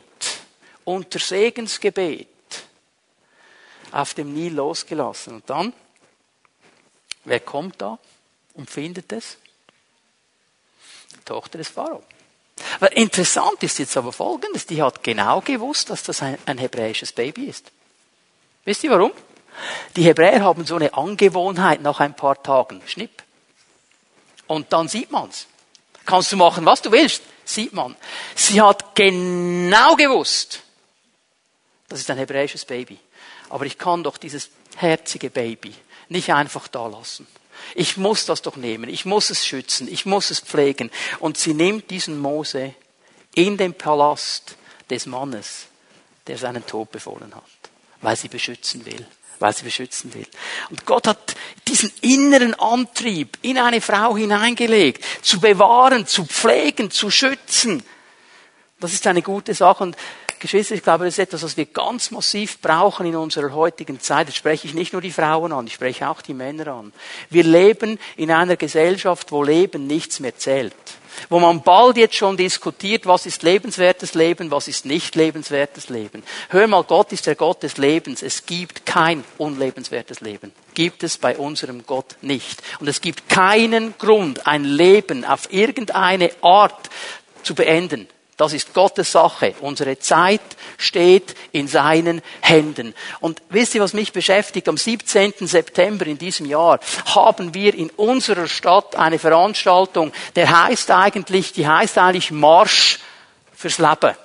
unter 0.84 1.20
Segensgebet, 1.20 2.28
auf 3.94 4.14
dem 4.14 4.34
Nil 4.34 4.56
losgelassen. 4.56 5.36
Und 5.36 5.50
dann, 5.50 5.72
wer 7.24 7.40
kommt 7.40 7.82
da? 7.82 7.98
Und 8.60 8.70
findet 8.70 9.12
es? 9.14 9.38
Die 11.16 11.24
Tochter 11.24 11.58
des 11.58 11.70
Pharao. 11.70 12.04
Aber 12.76 12.96
interessant 12.96 13.64
ist 13.64 13.80
jetzt 13.80 13.96
aber 13.96 14.12
Folgendes. 14.12 14.66
Die 14.66 14.84
hat 14.84 15.02
genau 15.02 15.40
gewusst, 15.40 15.90
dass 15.90 16.04
das 16.04 16.22
ein, 16.22 16.38
ein 16.46 16.58
hebräisches 16.58 17.14
Baby 17.14 17.46
ist. 17.46 17.72
Wisst 18.66 18.84
ihr 18.84 18.92
warum? 18.92 19.14
Die 19.96 20.04
Hebräer 20.04 20.44
haben 20.44 20.66
so 20.66 20.76
eine 20.76 20.94
Angewohnheit 20.94 21.82
nach 21.82 22.02
ein 22.02 22.16
paar 22.16 22.44
Tagen. 22.44 22.82
Schnipp. 22.86 23.24
Und 24.46 24.74
dann 24.74 24.90
sieht 24.90 25.10
man's. 25.10 25.48
Kannst 26.06 26.34
du 26.34 26.36
machen, 26.36 26.66
was 26.66 26.82
du 26.82 26.92
willst. 26.92 27.24
Sieht 27.46 27.72
man. 27.72 27.96
Sie 28.36 28.62
hat 28.62 28.94
genau 28.94 29.96
gewusst, 29.96 30.64
das 31.88 32.02
ist 32.02 32.10
ein 32.12 32.18
hebräisches 32.18 32.66
Baby. 32.66 33.00
Aber 33.50 33.66
ich 33.66 33.78
kann 33.78 34.04
doch 34.04 34.18
dieses 34.18 34.50
herzige 34.76 35.30
Baby 35.30 35.74
nicht 36.10 36.34
einfach 36.34 36.68
da 36.68 36.88
lassen. 36.88 37.26
Ich 37.76 37.98
muss 37.98 38.26
das 38.26 38.42
doch 38.42 38.56
nehmen. 38.56 38.90
Ich 38.90 39.06
muss 39.06 39.30
es 39.30 39.46
schützen. 39.46 39.88
Ich 39.92 40.06
muss 40.06 40.32
es 40.32 40.40
pflegen. 40.40 40.92
Und 41.20 41.38
sie 41.38 41.54
nimmt 41.54 41.90
diesen 41.90 42.20
Mose 42.20 42.74
in 43.36 43.58
den 43.58 43.74
Palast 43.74 44.56
des 44.90 45.06
Mannes, 45.06 45.68
der 46.28 46.38
seinen 46.38 46.66
Tod 46.66 46.92
befohlen 46.92 47.34
hat, 47.36 47.44
weil 48.02 48.16
sie 48.16 48.28
beschützen 48.28 48.86
will 48.86 49.06
weil 49.40 49.54
sie 49.54 49.64
beschützen 49.64 50.14
will. 50.14 50.28
Und 50.70 50.86
Gott 50.86 51.08
hat 51.08 51.36
diesen 51.68 51.92
inneren 52.02 52.54
Antrieb 52.56 53.38
in 53.42 53.58
eine 53.58 53.82
Frau 53.82 54.16
hineingelegt, 54.16 55.04
zu 55.22 55.40
bewahren, 55.40 56.06
zu 56.06 56.26
pflegen, 56.26 56.92
zu 56.92 57.10
schützen. 57.10 57.84
Das 58.80 58.94
ist 58.94 59.08
eine 59.08 59.22
gute 59.22 59.54
Sache. 59.54 59.84
Und 59.84 59.98
Geschwister, 60.40 60.76
ich 60.76 60.84
glaube, 60.84 61.06
das 61.06 61.16
ist 61.16 61.20
etwas, 61.20 61.44
was 61.44 61.58
wir 61.58 61.66
ganz 61.66 62.12
massiv 62.12 62.60
brauchen 62.60 63.06
in 63.06 63.16
unserer 63.16 63.54
heutigen 63.54 64.00
Zeit. 64.00 64.28
Jetzt 64.28 64.38
spreche 64.38 64.68
ich 64.68 64.74
nicht 64.74 64.94
nur 64.94 65.02
die 65.02 65.12
Frauen 65.12 65.52
an, 65.52 65.68
ich 65.68 65.74
spreche 65.74 66.10
auch 66.10 66.22
die 66.22 66.34
Männer 66.34 66.68
an. 66.68 66.94
Wir 67.30 67.44
leben 67.44 68.00
in 68.18 68.32
einer 68.32 68.56
Gesellschaft, 68.56 69.32
wo 69.32 69.44
Leben 69.44 69.88
nichts 69.88 70.20
mehr 70.20 70.36
zählt. 70.38 70.74
Wo 71.30 71.40
man 71.40 71.62
bald 71.64 71.98
jetzt 71.98 72.16
schon 72.16 72.38
diskutiert, 72.38 73.06
was 73.06 73.26
ist 73.26 73.44
lebenswertes 73.44 74.14
Leben, 74.14 74.52
was 74.52 74.68
ist 74.68 74.86
nicht 74.86 75.16
lebenswertes 75.16 75.90
Leben. 75.90 76.24
Hör 76.50 76.68
mal, 76.68 76.84
Gott 76.84 77.12
ist 77.12 77.26
der 77.26 77.36
Gott 77.36 77.64
des 77.64 77.78
Lebens. 77.78 78.24
Es 78.24 78.46
gibt 78.46 78.86
kein 78.86 79.24
unlebenswertes 79.38 80.22
Leben. 80.22 80.54
Gibt 80.74 81.04
es 81.04 81.18
bei 81.18 81.38
unserem 81.38 81.86
Gott 81.86 82.16
nicht. 82.22 82.62
Und 82.80 82.88
es 82.88 83.02
gibt 83.02 83.28
keinen 83.28 83.98
Grund, 83.98 84.48
ein 84.48 84.64
Leben 84.64 85.26
auf 85.26 85.52
irgendeine 85.52 86.32
Art 86.42 86.90
zu 87.44 87.56
beenden. 87.56 88.08
Das 88.40 88.54
ist 88.54 88.74
Gottes 88.74 89.12
Sache. 89.12 89.54
Unsere 89.60 90.00
Zeit 90.00 90.40
steht 90.78 91.36
in 91.52 91.68
seinen 91.68 92.22
Händen. 92.40 92.96
Und 93.20 93.42
wisst 93.50 93.76
ihr, 93.76 93.82
was 93.82 93.92
mich 93.92 94.14
beschäftigt? 94.14 94.70
Am 94.70 94.78
17. 94.78 95.34
September 95.42 96.08
in 96.08 96.18
diesem 96.18 96.46
Jahr 96.46 96.80
haben 97.14 97.54
wir 97.54 97.76
in 97.76 97.90
unserer 97.90 98.48
Stadt 98.48 98.96
eine 98.96 99.20
Veranstaltung, 99.20 100.14
der 100.38 100.68
heißt 100.68 100.90
eigentlich, 100.90 101.52
die 101.52 101.68
heißt 101.68 101.98
eigentlich 101.98 102.32
Marsch 102.32 103.00
fürs 103.54 103.78
Leben. 103.78 104.16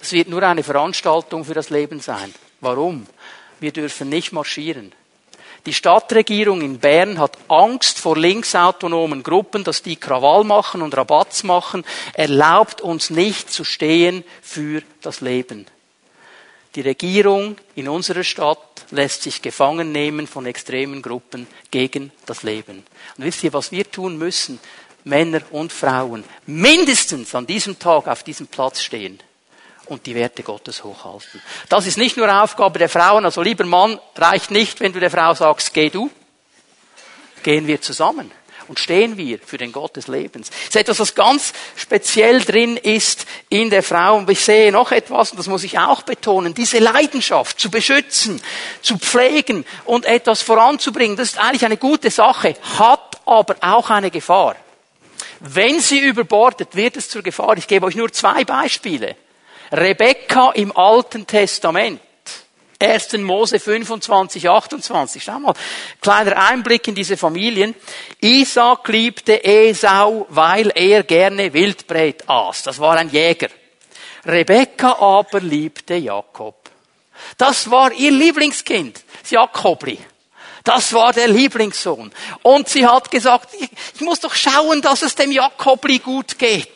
Es 0.00 0.12
wird 0.12 0.28
nur 0.28 0.44
eine 0.44 0.62
Veranstaltung 0.62 1.44
für 1.44 1.54
das 1.54 1.70
Leben 1.70 1.98
sein. 1.98 2.32
Warum? 2.60 3.08
Wir 3.58 3.72
dürfen 3.72 4.08
nicht 4.08 4.30
marschieren. 4.30 4.92
Die 5.66 5.72
Stadtregierung 5.72 6.60
in 6.60 6.78
Bern 6.78 7.18
hat 7.18 7.38
Angst 7.48 7.98
vor 7.98 8.18
linksautonomen 8.18 9.22
Gruppen, 9.22 9.64
dass 9.64 9.82
die 9.82 9.96
Krawall 9.96 10.44
machen 10.44 10.82
und 10.82 10.94
Rabatz 10.94 11.42
machen, 11.42 11.84
erlaubt 12.12 12.82
uns 12.82 13.08
nicht 13.08 13.50
zu 13.50 13.64
stehen 13.64 14.24
für 14.42 14.82
das 15.00 15.22
Leben. 15.22 15.66
Die 16.74 16.82
Regierung 16.82 17.56
in 17.76 17.88
unserer 17.88 18.24
Stadt 18.24 18.84
lässt 18.90 19.22
sich 19.22 19.40
gefangen 19.40 19.90
nehmen 19.90 20.26
von 20.26 20.44
extremen 20.44 21.00
Gruppen 21.00 21.46
gegen 21.70 22.12
das 22.26 22.42
Leben. 22.42 22.84
Und 23.16 23.24
wisst 23.24 23.42
ihr, 23.44 23.52
was 23.54 23.72
wir 23.72 23.90
tun 23.90 24.18
müssen? 24.18 24.58
Männer 25.04 25.40
und 25.50 25.72
Frauen 25.72 26.24
mindestens 26.46 27.34
an 27.34 27.46
diesem 27.46 27.78
Tag 27.78 28.06
auf 28.06 28.22
diesem 28.22 28.48
Platz 28.48 28.82
stehen 28.82 29.20
und 29.86 30.06
die 30.06 30.14
Werte 30.14 30.42
Gottes 30.42 30.84
hochhalten. 30.84 31.42
Das 31.68 31.86
ist 31.86 31.98
nicht 31.98 32.16
nur 32.16 32.42
Aufgabe 32.42 32.78
der 32.78 32.88
Frauen, 32.88 33.24
also 33.24 33.42
lieber 33.42 33.64
Mann, 33.64 33.98
reicht 34.16 34.50
nicht, 34.50 34.80
wenn 34.80 34.92
du 34.92 35.00
der 35.00 35.10
Frau 35.10 35.34
sagst, 35.34 35.72
geh 35.74 35.90
du. 35.90 36.10
Gehen 37.42 37.66
wir 37.66 37.80
zusammen 37.80 38.30
und 38.68 38.78
stehen 38.78 39.16
wir 39.16 39.38
für 39.38 39.58
den 39.58 39.72
Gott 39.72 39.96
des 39.96 40.08
Lebens. 40.08 40.48
Das 40.50 40.68
ist 40.68 40.76
etwas, 40.76 41.00
was 41.00 41.14
ganz 41.14 41.52
speziell 41.76 42.40
drin 42.40 42.76
ist 42.76 43.26
in 43.48 43.70
der 43.70 43.82
Frau. 43.82 44.16
Und 44.16 44.30
ich 44.30 44.40
sehe 44.40 44.72
noch 44.72 44.92
etwas, 44.92 45.32
und 45.32 45.38
das 45.38 45.46
muss 45.46 45.64
ich 45.64 45.78
auch 45.78 46.02
betonen, 46.02 46.54
diese 46.54 46.78
Leidenschaft 46.78 47.60
zu 47.60 47.70
beschützen, 47.70 48.40
zu 48.82 48.98
pflegen 48.98 49.64
und 49.84 50.04
etwas 50.06 50.42
voranzubringen, 50.42 51.16
das 51.16 51.32
ist 51.32 51.38
eigentlich 51.38 51.64
eine 51.64 51.76
gute 51.76 52.10
Sache, 52.10 52.54
hat 52.78 53.20
aber 53.26 53.56
auch 53.60 53.90
eine 53.90 54.10
Gefahr. 54.10 54.56
Wenn 55.40 55.80
sie 55.80 56.00
überbordet, 56.00 56.74
wird 56.74 56.96
es 56.96 57.08
zur 57.08 57.22
Gefahr. 57.22 57.56
Ich 57.58 57.66
gebe 57.66 57.86
euch 57.86 57.96
nur 57.96 58.12
zwei 58.12 58.44
Beispiele. 58.44 59.16
Rebekka 59.74 60.52
im 60.52 60.76
Alten 60.76 61.26
Testament. 61.26 62.00
1. 62.78 63.14
Mose 63.18 63.58
25, 63.58 64.48
28. 64.48 65.22
Schau 65.22 65.38
mal, 65.38 65.54
kleiner 66.00 66.36
Einblick 66.36 66.88
in 66.88 66.94
diese 66.94 67.16
Familien. 67.16 67.74
Isaac 68.20 68.88
liebte 68.88 69.44
Esau, 69.44 70.26
weil 70.28 70.70
er 70.74 71.02
gerne 71.02 71.52
Wildbret 71.52 72.28
aß. 72.28 72.64
Das 72.64 72.78
war 72.78 72.96
ein 72.96 73.10
Jäger. 73.10 73.48
Rebekka 74.26 74.96
aber 75.00 75.40
liebte 75.40 75.94
Jakob. 75.94 76.70
Das 77.38 77.70
war 77.70 77.92
ihr 77.92 78.10
Lieblingskind, 78.10 79.02
das 79.22 79.30
Jakobli. 79.30 79.98
Das 80.62 80.92
war 80.92 81.12
der 81.12 81.28
Lieblingssohn. 81.28 82.12
Und 82.42 82.68
sie 82.68 82.86
hat 82.86 83.10
gesagt, 83.10 83.50
ich 83.94 84.00
muss 84.00 84.20
doch 84.20 84.34
schauen, 84.34 84.80
dass 84.82 85.02
es 85.02 85.14
dem 85.14 85.30
Jakobli 85.30 85.98
gut 85.98 86.38
geht. 86.38 86.68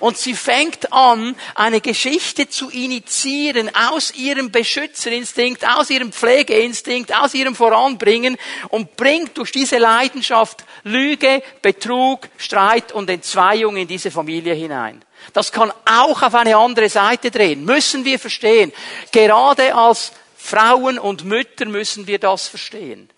Und 0.00 0.18
sie 0.18 0.34
fängt 0.34 0.92
an, 0.92 1.36
eine 1.54 1.80
Geschichte 1.80 2.48
zu 2.48 2.70
initiieren 2.70 3.70
aus 3.74 4.14
ihrem 4.14 4.50
Beschützerinstinkt, 4.50 5.66
aus 5.66 5.90
ihrem 5.90 6.12
Pflegeinstinkt, 6.12 7.14
aus 7.14 7.34
ihrem 7.34 7.54
Voranbringen 7.54 8.36
und 8.68 8.96
bringt 8.96 9.36
durch 9.38 9.52
diese 9.52 9.78
Leidenschaft 9.78 10.64
Lüge, 10.84 11.42
Betrug, 11.62 12.28
Streit 12.36 12.92
und 12.92 13.10
Entzweiung 13.10 13.76
in 13.76 13.88
diese 13.88 14.10
Familie 14.10 14.54
hinein. 14.54 15.02
Das 15.32 15.50
kann 15.52 15.72
auch 15.84 16.22
auf 16.22 16.34
eine 16.34 16.56
andere 16.56 16.88
Seite 16.88 17.30
drehen. 17.30 17.64
Müssen 17.64 18.04
wir 18.04 18.18
verstehen. 18.18 18.72
Gerade 19.12 19.74
als 19.74 20.12
Frauen 20.36 20.98
und 20.98 21.24
Mütter 21.24 21.66
müssen 21.66 22.06
wir 22.06 22.18
das 22.18 22.48
verstehen. 22.48 23.10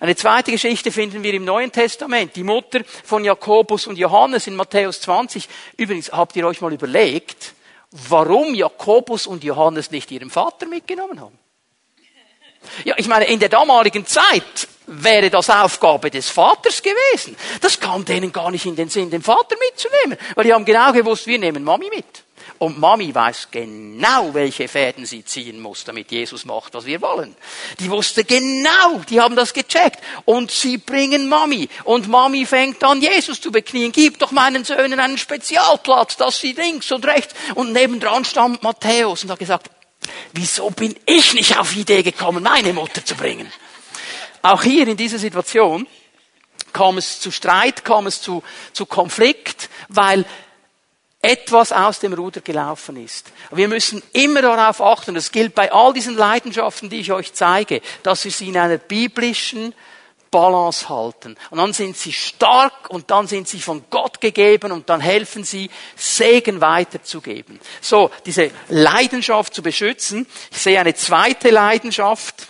Eine 0.00 0.14
zweite 0.14 0.52
Geschichte 0.52 0.92
finden 0.92 1.22
wir 1.22 1.34
im 1.34 1.44
Neuen 1.44 1.72
Testament. 1.72 2.36
Die 2.36 2.44
Mutter 2.44 2.80
von 3.04 3.24
Jakobus 3.24 3.86
und 3.86 3.98
Johannes 3.98 4.46
in 4.46 4.54
Matthäus 4.54 5.00
20. 5.00 5.48
Übrigens, 5.76 6.12
habt 6.12 6.36
ihr 6.36 6.46
euch 6.46 6.60
mal 6.60 6.72
überlegt, 6.72 7.54
warum 7.90 8.54
Jakobus 8.54 9.26
und 9.26 9.42
Johannes 9.42 9.90
nicht 9.90 10.10
ihren 10.10 10.30
Vater 10.30 10.66
mitgenommen 10.66 11.20
haben? 11.20 11.38
Ja, 12.84 12.94
ich 12.96 13.08
meine, 13.08 13.26
in 13.26 13.40
der 13.40 13.48
damaligen 13.48 14.06
Zeit 14.06 14.68
wäre 14.86 15.30
das 15.30 15.50
Aufgabe 15.50 16.10
des 16.10 16.30
Vaters 16.30 16.82
gewesen. 16.82 17.36
Das 17.60 17.78
kam 17.78 18.04
denen 18.04 18.32
gar 18.32 18.50
nicht 18.50 18.66
in 18.66 18.76
den 18.76 18.88
Sinn, 18.88 19.10
den 19.10 19.22
Vater 19.22 19.56
mitzunehmen, 19.68 20.18
weil 20.34 20.44
die 20.44 20.52
haben 20.52 20.64
genau 20.64 20.92
gewusst, 20.92 21.26
wir 21.26 21.38
nehmen 21.38 21.64
Mami 21.64 21.90
mit. 21.94 22.24
Und 22.58 22.78
Mami 22.78 23.14
weiß 23.14 23.48
genau, 23.52 24.34
welche 24.34 24.66
Fäden 24.66 25.06
sie 25.06 25.24
ziehen 25.24 25.60
muss, 25.60 25.84
damit 25.84 26.10
Jesus 26.10 26.44
macht, 26.44 26.74
was 26.74 26.86
wir 26.86 27.00
wollen. 27.00 27.36
Die 27.78 27.88
wusste 27.88 28.24
genau, 28.24 28.98
die 29.08 29.20
haben 29.20 29.36
das 29.36 29.54
gecheckt. 29.54 30.00
Und 30.24 30.50
sie 30.50 30.78
bringen 30.78 31.28
Mami. 31.28 31.68
Und 31.84 32.08
Mami 32.08 32.46
fängt 32.46 32.82
an, 32.82 33.00
Jesus 33.00 33.40
zu 33.40 33.52
beknien. 33.52 33.92
Gib 33.92 34.18
doch 34.18 34.32
meinen 34.32 34.64
Söhnen 34.64 34.98
einen 34.98 35.18
Spezialplatz, 35.18 36.16
dass 36.16 36.40
sie 36.40 36.52
links 36.52 36.90
und 36.90 37.06
rechts. 37.06 37.32
Und 37.54 37.72
nebendran 37.72 38.24
stand 38.24 38.62
Matthäus 38.64 39.22
und 39.22 39.30
hat 39.30 39.38
gesagt, 39.38 39.70
wieso 40.32 40.70
bin 40.70 40.96
ich 41.06 41.34
nicht 41.34 41.56
auf 41.58 41.72
die 41.72 41.80
Idee 41.82 42.02
gekommen, 42.02 42.42
meine 42.42 42.72
Mutter 42.72 43.04
zu 43.04 43.14
bringen? 43.14 43.52
Auch 44.42 44.64
hier 44.64 44.88
in 44.88 44.96
dieser 44.96 45.18
Situation 45.18 45.86
kam 46.72 46.98
es 46.98 47.20
zu 47.20 47.30
Streit, 47.30 47.84
kam 47.84 48.06
es 48.06 48.20
zu, 48.20 48.42
zu 48.72 48.86
Konflikt, 48.86 49.68
weil 49.88 50.24
etwas 51.28 51.72
aus 51.72 51.98
dem 51.98 52.14
Ruder 52.14 52.40
gelaufen 52.40 52.96
ist. 53.04 53.32
Wir 53.50 53.68
müssen 53.68 54.02
immer 54.14 54.40
darauf 54.40 54.80
achten, 54.80 55.14
das 55.14 55.30
gilt 55.30 55.54
bei 55.54 55.70
all 55.70 55.92
diesen 55.92 56.16
Leidenschaften, 56.16 56.88
die 56.88 57.00
ich 57.00 57.12
euch 57.12 57.34
zeige, 57.34 57.82
dass 58.02 58.24
wir 58.24 58.30
sie 58.30 58.48
in 58.48 58.56
einer 58.56 58.78
biblischen 58.78 59.74
Balance 60.30 60.88
halten. 60.88 61.36
Und 61.50 61.58
dann 61.58 61.74
sind 61.74 61.98
sie 61.98 62.14
stark 62.14 62.88
und 62.88 63.10
dann 63.10 63.26
sind 63.26 63.46
sie 63.46 63.60
von 63.60 63.84
Gott 63.90 64.22
gegeben 64.22 64.72
und 64.72 64.88
dann 64.88 65.02
helfen 65.02 65.44
sie, 65.44 65.68
Segen 65.96 66.62
weiterzugeben. 66.62 67.60
So, 67.82 68.10
diese 68.24 68.50
Leidenschaft 68.68 69.54
zu 69.54 69.62
beschützen. 69.62 70.26
Ich 70.50 70.58
sehe 70.58 70.80
eine 70.80 70.94
zweite 70.94 71.50
Leidenschaft, 71.50 72.46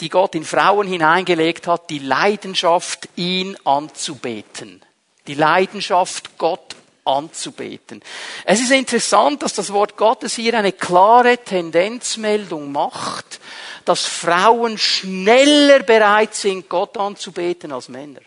die 0.00 0.10
Gott 0.10 0.34
in 0.34 0.44
Frauen 0.44 0.86
hineingelegt 0.86 1.66
hat, 1.66 1.88
die 1.88 2.00
Leidenschaft, 2.00 3.08
ihn 3.16 3.56
anzubeten. 3.64 4.82
Die 5.26 5.34
Leidenschaft, 5.34 6.36
Gott 6.36 6.75
anzubeten. 7.06 8.02
Es 8.44 8.60
ist 8.60 8.72
interessant, 8.72 9.42
dass 9.42 9.54
das 9.54 9.72
Wort 9.72 9.96
Gottes 9.96 10.34
hier 10.34 10.54
eine 10.54 10.72
klare 10.72 11.38
Tendenzmeldung 11.38 12.72
macht, 12.72 13.40
dass 13.84 14.04
Frauen 14.04 14.76
schneller 14.76 15.80
bereit 15.80 16.34
sind, 16.34 16.68
Gott 16.68 16.98
anzubeten 16.98 17.72
als 17.72 17.88
Männer. 17.88 18.20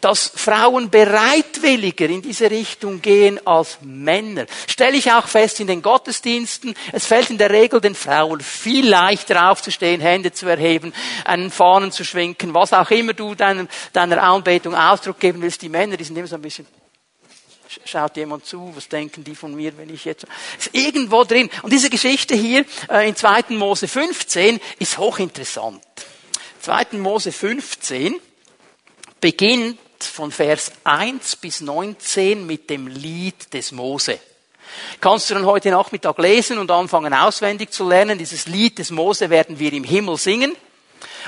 Dass 0.00 0.32
Frauen 0.34 0.90
bereitwilliger 0.90 2.06
in 2.06 2.20
diese 2.20 2.50
Richtung 2.50 3.00
gehen 3.00 3.40
als 3.46 3.78
Männer. 3.80 4.46
Stelle 4.66 4.96
ich 4.96 5.10
auch 5.12 5.26
fest 5.26 5.60
in 5.60 5.66
den 5.66 5.80
Gottesdiensten. 5.80 6.74
Es 6.92 7.06
fällt 7.06 7.30
in 7.30 7.38
der 7.38 7.50
Regel 7.50 7.80
den 7.80 7.94
Frauen 7.94 8.40
viel 8.40 8.88
leichter 8.88 9.50
aufzustehen, 9.50 10.00
Hände 10.00 10.32
zu 10.32 10.46
erheben, 10.46 10.92
einen 11.24 11.50
Fahnen 11.50 11.92
zu 11.92 12.04
schwenken, 12.04 12.52
was 12.52 12.72
auch 12.72 12.90
immer 12.90 13.14
du 13.14 13.34
deiner, 13.34 13.66
Anbetung 13.94 14.74
Ausdruck 14.74 15.20
geben 15.20 15.40
willst. 15.40 15.62
Die 15.62 15.70
Männer, 15.70 15.96
die 15.96 16.04
sind 16.04 16.16
immer 16.16 16.28
so 16.28 16.36
ein 16.36 16.42
bisschen 16.42 16.66
schaut 17.84 18.16
jemand 18.16 18.46
zu, 18.46 18.72
was 18.74 18.88
denken 18.88 19.24
die 19.24 19.34
von 19.34 19.54
mir, 19.54 19.76
wenn 19.76 19.92
ich 19.92 20.04
jetzt, 20.04 20.26
ist 20.58 20.70
irgendwo 20.72 21.24
drin. 21.24 21.50
Und 21.62 21.72
diese 21.72 21.90
Geschichte 21.90 22.34
hier 22.34 22.64
äh, 22.88 23.08
in 23.08 23.16
2. 23.16 23.44
Mose 23.50 23.88
15 23.88 24.60
ist 24.78 24.98
hochinteressant. 24.98 25.82
2. 26.60 26.98
Mose 26.98 27.32
15 27.32 28.20
beginnt 29.20 29.78
von 29.98 30.30
Vers 30.30 30.72
1 30.84 31.36
bis 31.36 31.60
19 31.60 32.46
mit 32.46 32.70
dem 32.70 32.86
Lied 32.86 33.52
des 33.52 33.72
Mose. 33.72 34.18
Kannst 35.00 35.30
du 35.30 35.34
dann 35.34 35.46
heute 35.46 35.70
Nachmittag 35.70 36.18
lesen 36.18 36.58
und 36.58 36.70
anfangen 36.70 37.14
auswendig 37.14 37.70
zu 37.70 37.88
lernen. 37.88 38.18
Dieses 38.18 38.46
Lied 38.46 38.78
des 38.78 38.90
Mose 38.90 39.30
werden 39.30 39.58
wir 39.58 39.72
im 39.72 39.84
Himmel 39.84 40.16
singen. 40.16 40.56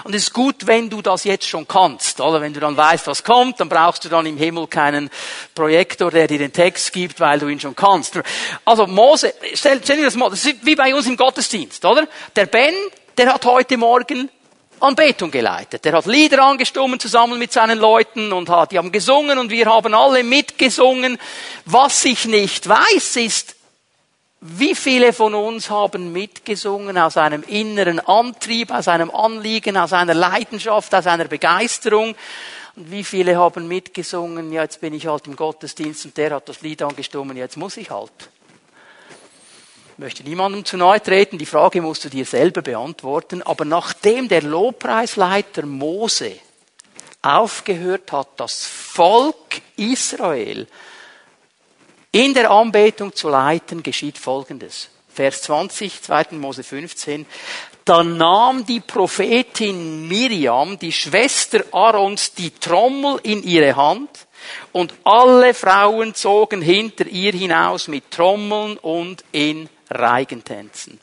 Und 0.05 0.15
es 0.15 0.25
ist 0.25 0.33
gut, 0.33 0.67
wenn 0.67 0.91
du 0.91 1.03
das 1.03 1.25
jetzt 1.25 1.47
schon 1.47 1.67
kannst, 1.67 2.21
oder? 2.21 2.41
Wenn 2.41 2.53
du 2.53 2.61
dann 2.61 2.77
weißt, 2.77 3.07
was 3.07 3.25
kommt, 3.25 3.61
dann 3.61 3.69
brauchst 3.69 4.05
du 4.05 4.09
dann 4.09 4.27
im 4.27 4.37
Himmel 4.37 4.67
keinen 4.67 5.11
Projektor, 5.55 6.11
der 6.11 6.27
dir 6.27 6.39
den 6.39 6.53
Text 6.53 6.93
gibt, 6.93 7.21
weil 7.21 7.39
du 7.39 7.49
ihn 7.49 7.61
schon 7.61 7.75
kannst. 7.75 8.19
Also 8.65 8.87
Mose, 8.87 9.35
stell, 9.55 9.81
stell 9.83 9.97
dir 9.97 10.05
das 10.05 10.17
mal, 10.17 10.31
das 10.31 10.45
ist 10.45 10.65
wie 10.65 10.77
bei 10.77 10.95
uns 10.95 11.07
im 11.07 11.17
Gottesdienst, 11.17 11.85
oder? 11.85 12.07
Der 12.35 12.47
Ben, 12.47 12.75
der 13.17 13.33
hat 13.33 13.45
heute 13.45 13.77
Morgen 13.77 14.31
Anbetung 14.81 15.31
geleitet. 15.31 15.85
Der 15.85 15.95
hat 15.95 16.07
Lieder 16.07 16.43
angestimmt 16.45 17.01
zusammen 17.01 17.39
mit 17.39 17.53
seinen 17.53 17.79
Leuten 17.79 18.33
und 18.33 18.51
hat, 18.51 18.73
die 18.73 18.79
haben 18.79 18.93
gesungen 18.93 19.39
und 19.39 19.51
wir 19.51 19.67
haben 19.67 19.95
alle 19.95 20.23
mitgesungen. 20.23 21.19
Was 21.65 22.05
ich 22.05 22.27
nicht 22.27 22.69
weiß, 22.69 23.17
ist, 23.17 23.56
wie 24.41 24.75
viele 24.75 25.13
von 25.13 25.35
uns 25.35 25.71
haben 25.71 26.13
mitgesungen 26.13 26.99
aus 26.99 27.17
einem 27.17 27.43
inneren 27.43 28.01
Antrieb, 28.01 28.71
aus 28.71 28.87
einem 28.87 29.11
Anliegen, 29.11 29.77
aus 29.77 29.93
einer 29.93 30.15
Leidenschaft, 30.15 30.95
aus 30.95 31.07
einer 31.07 31.25
Begeisterung? 31.25 32.15
Und 32.77 32.91
wie 32.91 33.05
viele 33.05 33.37
haben 33.37 33.67
mitgesungen, 33.67 34.53
ja, 34.53 34.63
jetzt 34.63 34.83
bin 34.83 34.93
ich 34.93 35.07
halt 35.07 35.27
im 35.27 35.37
Gottesdienst 35.37 36.05
und 36.05 36.17
der 36.17 36.35
hat 36.35 36.49
das 36.49 36.61
Lied 36.61 36.83
angestimmt, 36.83 37.35
jetzt 37.37 37.57
muss 37.57 37.79
ich 37.79 37.91
halt. 37.91 38.13
Ich 39.93 39.99
möchte 39.99 40.23
niemandem 40.25 40.67
zu 40.67 40.77
nahe 40.77 41.03
treten, 41.03 41.39
die 41.39 41.47
Frage 41.47 41.81
musst 41.81 42.05
du 42.05 42.11
dir 42.11 42.27
selber 42.27 42.61
beantworten. 42.61 43.43
Aber 43.43 43.65
nachdem 43.65 44.29
der 44.29 44.43
Lobpreisleiter 44.43 45.65
Mose 45.65 46.33
aufgehört 47.23 48.13
hat, 48.13 48.29
das 48.37 48.67
Volk 48.67 49.63
Israel 49.77 50.67
in 52.17 52.33
der 52.33 52.51
Anbetung 52.51 53.15
zu 53.15 53.29
leiten, 53.29 53.83
geschieht 53.83 54.17
Folgendes. 54.17 54.89
Vers 55.13 55.43
20, 55.43 56.01
2. 56.01 56.25
Mose 56.33 56.63
15. 56.63 57.27
Da 57.85 58.03
nahm 58.03 58.65
die 58.65 58.81
Prophetin 58.81 60.09
Miriam, 60.09 60.79
die 60.79 60.93
Schwester 60.93 61.63
Aarons, 61.73 62.33
die 62.33 62.53
Trommel 62.53 63.21
in 63.23 63.43
ihre 63.43 63.77
Hand 63.77 64.09
und 64.73 64.95
alle 65.05 65.53
Frauen 65.53 66.15
zogen 66.15 66.63
hinter 66.63 67.07
ihr 67.07 67.33
hinaus 67.33 67.87
mit 67.87 68.11
Trommeln 68.11 68.79
und 68.79 69.23
in 69.33 69.69
Reigentänzen. 69.91 71.01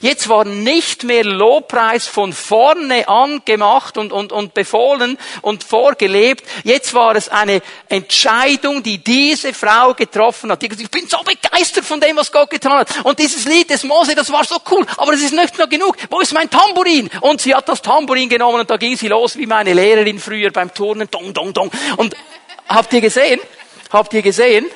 Jetzt 0.00 0.28
war 0.28 0.44
nicht 0.44 1.04
mehr 1.04 1.24
Lobpreis 1.24 2.06
von 2.06 2.32
vorne 2.32 3.08
an 3.08 3.42
gemacht 3.44 3.96
und, 3.96 4.12
und, 4.12 4.32
und 4.32 4.54
befohlen 4.54 5.18
und 5.40 5.62
vorgelebt. 5.62 6.44
Jetzt 6.64 6.94
war 6.94 7.14
es 7.14 7.28
eine 7.28 7.62
Entscheidung, 7.88 8.82
die 8.82 8.98
diese 8.98 9.54
Frau 9.54 9.94
getroffen 9.94 10.50
hat. 10.50 10.62
Die 10.62 10.68
gesagt, 10.68 10.84
ich 10.84 10.90
bin 10.90 11.08
so 11.08 11.18
begeistert 11.22 11.84
von 11.84 12.00
dem, 12.00 12.16
was 12.16 12.32
Gott 12.32 12.50
getan 12.50 12.80
hat. 12.80 13.04
Und 13.04 13.20
dieses 13.20 13.44
Lied 13.46 13.70
des 13.70 13.84
Mose, 13.84 14.14
das 14.14 14.32
war 14.32 14.44
so 14.44 14.56
cool. 14.70 14.84
Aber 14.96 15.12
es 15.12 15.22
ist 15.22 15.32
nicht 15.32 15.56
nur 15.56 15.68
genug. 15.68 15.96
Wo 16.10 16.20
ist 16.20 16.32
mein 16.32 16.50
Tambourin? 16.50 17.08
Und 17.20 17.40
sie 17.40 17.54
hat 17.54 17.68
das 17.68 17.82
Tambourin 17.82 18.28
genommen 18.28 18.60
und 18.60 18.70
da 18.70 18.76
ging 18.76 18.96
sie 18.96 19.08
los 19.08 19.36
wie 19.36 19.46
meine 19.46 19.72
Lehrerin 19.72 20.18
früher 20.18 20.50
beim 20.50 20.74
Turnen. 20.74 21.08
Dong, 21.10 21.32
dong, 21.32 21.52
dong. 21.52 21.70
Und 21.96 22.16
habt 22.68 22.92
ihr 22.92 23.00
gesehen? 23.00 23.40
Habt 23.90 24.12
ihr 24.12 24.22
gesehen? 24.22 24.66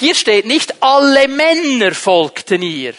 Hier 0.00 0.14
steht 0.14 0.46
nicht, 0.46 0.82
alle 0.82 1.28
Männer 1.28 1.94
folgten 1.94 2.62
ihr. 2.62 2.94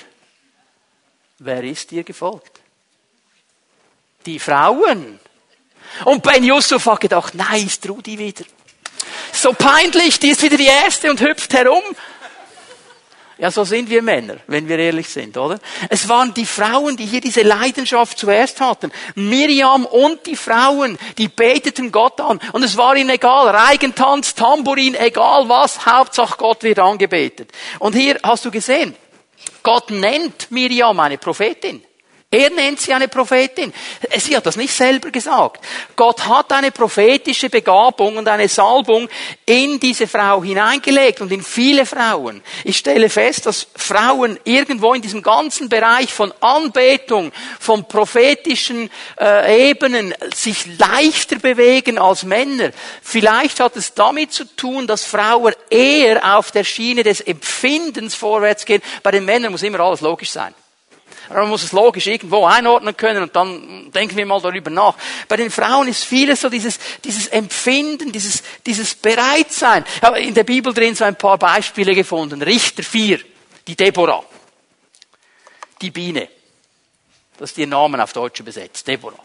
Wer 1.39 1.63
ist 1.63 1.91
ihr 1.91 2.03
gefolgt? 2.03 2.59
Die 4.27 4.37
Frauen. 4.37 5.19
Und 6.05 6.21
Ben 6.21 6.43
Yusuf 6.43 6.85
hat 6.85 6.99
gedacht, 6.99 7.33
nein, 7.33 7.65
ist 7.65 7.89
Rudi 7.89 8.19
wieder. 8.19 8.45
So 9.33 9.51
peinlich, 9.53 10.19
die 10.19 10.29
ist 10.29 10.43
wieder 10.43 10.57
die 10.57 10.67
Erste 10.67 11.09
und 11.09 11.19
hüpft 11.21 11.51
herum. 11.55 11.81
Ja, 13.41 13.49
so 13.49 13.63
sind 13.63 13.89
wir 13.89 14.03
Männer, 14.03 14.35
wenn 14.45 14.67
wir 14.67 14.77
ehrlich 14.77 15.09
sind, 15.09 15.35
oder? 15.35 15.59
Es 15.89 16.07
waren 16.07 16.31
die 16.31 16.45
Frauen, 16.45 16.95
die 16.95 17.07
hier 17.07 17.21
diese 17.21 17.41
Leidenschaft 17.41 18.19
zuerst 18.19 18.61
hatten. 18.61 18.91
Miriam 19.15 19.87
und 19.87 20.27
die 20.27 20.35
Frauen, 20.35 20.95
die 21.17 21.27
beteten 21.27 21.91
Gott 21.91 22.21
an. 22.21 22.39
Und 22.51 22.61
es 22.61 22.77
war 22.77 22.95
ihnen 22.95 23.09
egal, 23.09 23.47
Reigentanz, 23.47 24.35
Tambourin, 24.35 24.93
egal 24.93 25.49
was, 25.49 25.87
Hauptsache 25.87 26.37
Gott 26.37 26.61
wird 26.61 26.77
angebetet. 26.77 27.51
Und 27.79 27.95
hier 27.95 28.19
hast 28.21 28.45
du 28.45 28.51
gesehen, 28.51 28.95
Gott 29.63 29.89
nennt 29.89 30.51
Miriam 30.51 30.99
eine 30.99 31.17
Prophetin. 31.17 31.83
Er 32.33 32.49
nennt 32.49 32.79
sie 32.79 32.93
eine 32.93 33.09
Prophetin. 33.09 33.73
Sie 34.17 34.37
hat 34.37 34.45
das 34.45 34.55
nicht 34.55 34.73
selber 34.73 35.11
gesagt. 35.11 35.65
Gott 35.97 36.25
hat 36.25 36.53
eine 36.53 36.71
prophetische 36.71 37.49
Begabung 37.49 38.15
und 38.15 38.25
eine 38.25 38.47
Salbung 38.47 39.09
in 39.45 39.81
diese 39.81 40.07
Frau 40.07 40.41
hineingelegt 40.41 41.19
und 41.19 41.29
in 41.33 41.43
viele 41.43 41.85
Frauen. 41.85 42.41
Ich 42.63 42.77
stelle 42.77 43.09
fest, 43.09 43.47
dass 43.47 43.67
Frauen 43.75 44.39
irgendwo 44.45 44.93
in 44.93 45.01
diesem 45.01 45.21
ganzen 45.21 45.67
Bereich 45.67 46.13
von 46.13 46.33
Anbetung, 46.39 47.33
von 47.59 47.85
prophetischen 47.85 48.89
äh, 49.19 49.69
Ebenen 49.69 50.13
sich 50.33 50.77
leichter 50.79 51.37
bewegen 51.37 51.99
als 51.99 52.23
Männer. 52.23 52.71
Vielleicht 53.01 53.59
hat 53.59 53.75
es 53.75 53.93
damit 53.93 54.31
zu 54.31 54.45
tun, 54.45 54.87
dass 54.87 55.03
Frauen 55.03 55.53
eher 55.69 56.37
auf 56.37 56.51
der 56.51 56.63
Schiene 56.63 57.03
des 57.03 57.19
Empfindens 57.19 58.15
vorwärts 58.15 58.63
gehen. 58.63 58.81
Bei 59.03 59.11
den 59.11 59.25
Männern 59.25 59.51
muss 59.51 59.63
immer 59.63 59.81
alles 59.81 59.99
logisch 59.99 60.29
sein. 60.29 60.55
Man 61.33 61.49
muss 61.49 61.63
es 61.63 61.71
logisch 61.71 62.07
irgendwo 62.07 62.45
einordnen 62.45 62.95
können 62.95 63.23
und 63.23 63.35
dann 63.35 63.91
denken 63.91 64.17
wir 64.17 64.25
mal 64.25 64.41
darüber 64.41 64.69
nach. 64.69 64.95
Bei 65.27 65.37
den 65.37 65.51
Frauen 65.51 65.87
ist 65.87 66.03
vieles 66.03 66.41
so 66.41 66.49
dieses, 66.49 66.79
dieses 67.03 67.27
Empfinden, 67.27 68.11
dieses, 68.11 68.43
dieses 68.65 68.95
Bereitsein. 68.95 69.85
Ich 69.97 70.01
habe 70.01 70.19
in 70.19 70.33
der 70.33 70.43
Bibel 70.43 70.73
drin 70.73 70.95
so 70.95 71.03
ein 71.03 71.15
paar 71.15 71.37
Beispiele 71.37 71.95
gefunden. 71.95 72.41
Richter 72.41 72.83
4, 72.83 73.19
die 73.67 73.75
Deborah, 73.75 74.23
die 75.81 75.91
Biene. 75.91 76.40
Das 77.41 77.49
ist 77.49 77.57
ihr 77.57 77.65
Namen 77.65 77.99
auf 77.99 78.13
Deutsch 78.13 78.39
übersetzt, 78.39 78.87
Deborah. 78.87 79.17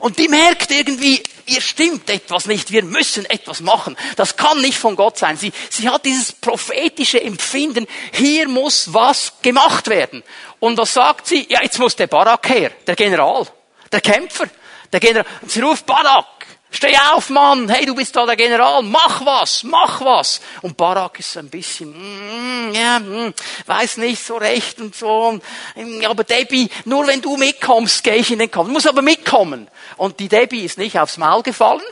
Und 0.00 0.18
die 0.18 0.28
merkt 0.28 0.70
irgendwie, 0.70 1.22
ihr 1.46 1.62
stimmt 1.62 2.10
etwas 2.10 2.44
nicht, 2.44 2.70
wir 2.70 2.82
müssen 2.82 3.24
etwas 3.24 3.60
machen. 3.60 3.96
Das 4.16 4.36
kann 4.36 4.60
nicht 4.60 4.76
von 4.76 4.94
Gott 4.94 5.16
sein. 5.16 5.38
Sie, 5.38 5.54
sie 5.70 5.88
hat 5.88 6.04
dieses 6.04 6.32
prophetische 6.32 7.22
Empfinden, 7.22 7.86
hier 8.12 8.46
muss 8.46 8.92
was 8.92 9.32
gemacht 9.40 9.88
werden. 9.88 10.22
Und 10.60 10.76
was 10.76 10.92
sagt 10.92 11.26
sie? 11.26 11.46
Ja, 11.48 11.62
jetzt 11.62 11.78
muss 11.78 11.96
der 11.96 12.08
Barak 12.08 12.46
her, 12.50 12.72
der 12.86 12.94
General, 12.94 13.46
der 13.90 14.02
Kämpfer, 14.02 14.48
der 14.92 15.00
General. 15.00 15.24
Und 15.40 15.50
sie 15.50 15.62
ruft 15.62 15.86
Barak, 15.86 16.26
Steh 16.74 16.96
auf, 17.12 17.28
Mann! 17.28 17.68
Hey, 17.68 17.84
du 17.84 17.94
bist 17.94 18.16
da 18.16 18.24
der 18.24 18.34
General! 18.34 18.82
Mach 18.82 19.24
was! 19.26 19.62
Mach 19.62 20.00
was! 20.00 20.40
Und 20.62 20.74
Barak 20.74 21.18
ist 21.18 21.32
so 21.32 21.40
ein 21.40 21.50
bisschen, 21.50 21.90
mm, 21.90 22.72
ja, 22.74 22.98
mm, 22.98 23.34
weiß 23.66 23.98
nicht 23.98 24.24
so 24.24 24.38
recht 24.38 24.80
und 24.80 24.96
so. 24.96 25.38
Mm, 25.76 26.04
aber 26.06 26.24
Debbie, 26.24 26.70
nur 26.86 27.06
wenn 27.06 27.20
du 27.20 27.36
mitkommst, 27.36 28.02
gehe 28.02 28.16
ich 28.16 28.30
in 28.30 28.38
den 28.38 28.50
Kampf. 28.50 28.68
Du 28.68 28.72
musst 28.72 28.88
aber 28.88 29.02
mitkommen. 29.02 29.68
Und 29.98 30.18
die 30.18 30.28
Debbie 30.28 30.64
ist 30.64 30.78
nicht 30.78 30.98
aufs 30.98 31.18
Maul 31.18 31.42
gefallen. 31.42 31.82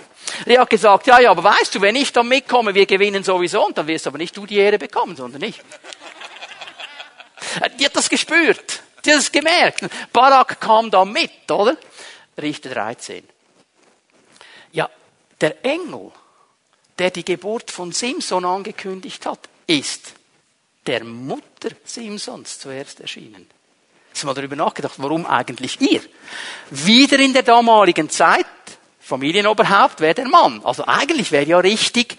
Die 0.46 0.58
hat 0.58 0.70
gesagt, 0.70 1.06
ja, 1.06 1.20
ja, 1.20 1.30
aber 1.30 1.44
weißt 1.44 1.74
du, 1.74 1.82
wenn 1.82 1.94
ich 1.94 2.10
dann 2.14 2.28
mitkomme, 2.28 2.74
wir 2.74 2.86
gewinnen 2.86 3.22
sowieso, 3.22 3.66
und 3.66 3.76
dann 3.76 3.86
wirst 3.86 4.06
aber 4.06 4.16
nicht 4.16 4.34
du 4.34 4.46
die 4.46 4.56
Ehre 4.56 4.78
bekommen, 4.78 5.14
sondern 5.14 5.42
ich. 5.42 5.60
Die 7.78 7.84
hat 7.84 7.96
das 7.96 8.08
gespürt. 8.08 8.80
Die 9.04 9.12
hat 9.12 9.18
es 9.18 9.30
gemerkt. 9.30 9.84
Barak 10.10 10.58
kam 10.58 10.90
da 10.90 11.04
mit, 11.04 11.50
oder? 11.50 11.76
Richter 12.40 12.70
13. 12.70 13.28
Ja, 14.72 14.88
der 15.40 15.64
Engel, 15.64 16.12
der 16.98 17.10
die 17.10 17.24
Geburt 17.24 17.70
von 17.70 17.92
Simson 17.92 18.44
angekündigt 18.44 19.26
hat, 19.26 19.48
ist 19.66 20.14
der 20.86 21.04
Mutter 21.04 21.70
Simsons 21.84 22.58
zuerst 22.58 23.00
erschienen. 23.00 23.48
Du 24.18 24.26
mal 24.26 24.34
darüber 24.34 24.56
nachgedacht, 24.56 24.94
warum 24.98 25.24
eigentlich 25.24 25.80
ihr? 25.80 26.02
Wieder 26.70 27.18
in 27.20 27.32
der 27.32 27.42
damaligen 27.42 28.10
Zeit, 28.10 28.46
Familienoberhaupt 28.98 30.00
wäre 30.00 30.14
der 30.14 30.28
Mann. 30.28 30.60
Also 30.64 30.84
eigentlich 30.86 31.32
wäre 31.32 31.46
ja 31.46 31.58
richtig, 31.58 32.16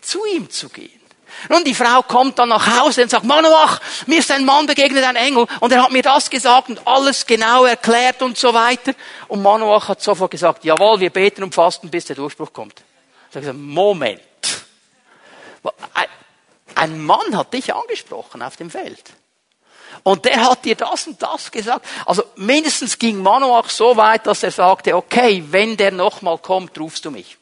zu 0.00 0.24
ihm 0.26 0.48
zu 0.50 0.68
gehen. 0.68 1.00
Nun, 1.48 1.64
die 1.64 1.74
Frau 1.74 2.02
kommt 2.02 2.38
dann 2.38 2.48
nach 2.48 2.80
Hause 2.80 3.02
und 3.02 3.10
sagt, 3.10 3.24
Manoach, 3.24 3.80
mir 4.06 4.18
ist 4.18 4.30
ein 4.30 4.44
Mann 4.44 4.66
begegnet, 4.66 5.04
ein 5.04 5.16
Engel, 5.16 5.46
und 5.60 5.72
er 5.72 5.82
hat 5.82 5.90
mir 5.90 6.02
das 6.02 6.30
gesagt 6.30 6.68
und 6.68 6.86
alles 6.86 7.26
genau 7.26 7.64
erklärt 7.64 8.22
und 8.22 8.38
so 8.38 8.54
weiter. 8.54 8.94
Und 9.28 9.42
Manoach 9.42 9.88
hat 9.88 10.02
sofort 10.02 10.30
gesagt, 10.30 10.64
jawohl, 10.64 11.00
wir 11.00 11.10
beten 11.10 11.42
und 11.42 11.54
fasten, 11.54 11.90
bis 11.90 12.06
der 12.06 12.16
Durchbruch 12.16 12.52
kommt. 12.52 12.82
Ich 13.30 13.34
gesagt, 13.34 13.58
Moment. 13.58 14.20
Ein 16.74 17.04
Mann 17.04 17.36
hat 17.36 17.52
dich 17.52 17.74
angesprochen 17.74 18.42
auf 18.42 18.56
dem 18.56 18.70
Feld. 18.70 19.02
Und 20.02 20.24
der 20.24 20.42
hat 20.42 20.64
dir 20.64 20.74
das 20.74 21.06
und 21.06 21.22
das 21.22 21.50
gesagt. 21.50 21.86
Also 22.04 22.24
mindestens 22.36 22.98
ging 22.98 23.22
Manoach 23.22 23.70
so 23.70 23.96
weit, 23.96 24.26
dass 24.26 24.42
er 24.42 24.50
sagte, 24.50 24.96
okay, 24.96 25.44
wenn 25.50 25.76
der 25.76 25.92
nochmal 25.92 26.38
kommt, 26.38 26.78
rufst 26.78 27.04
du 27.04 27.10
mich. 27.10 27.38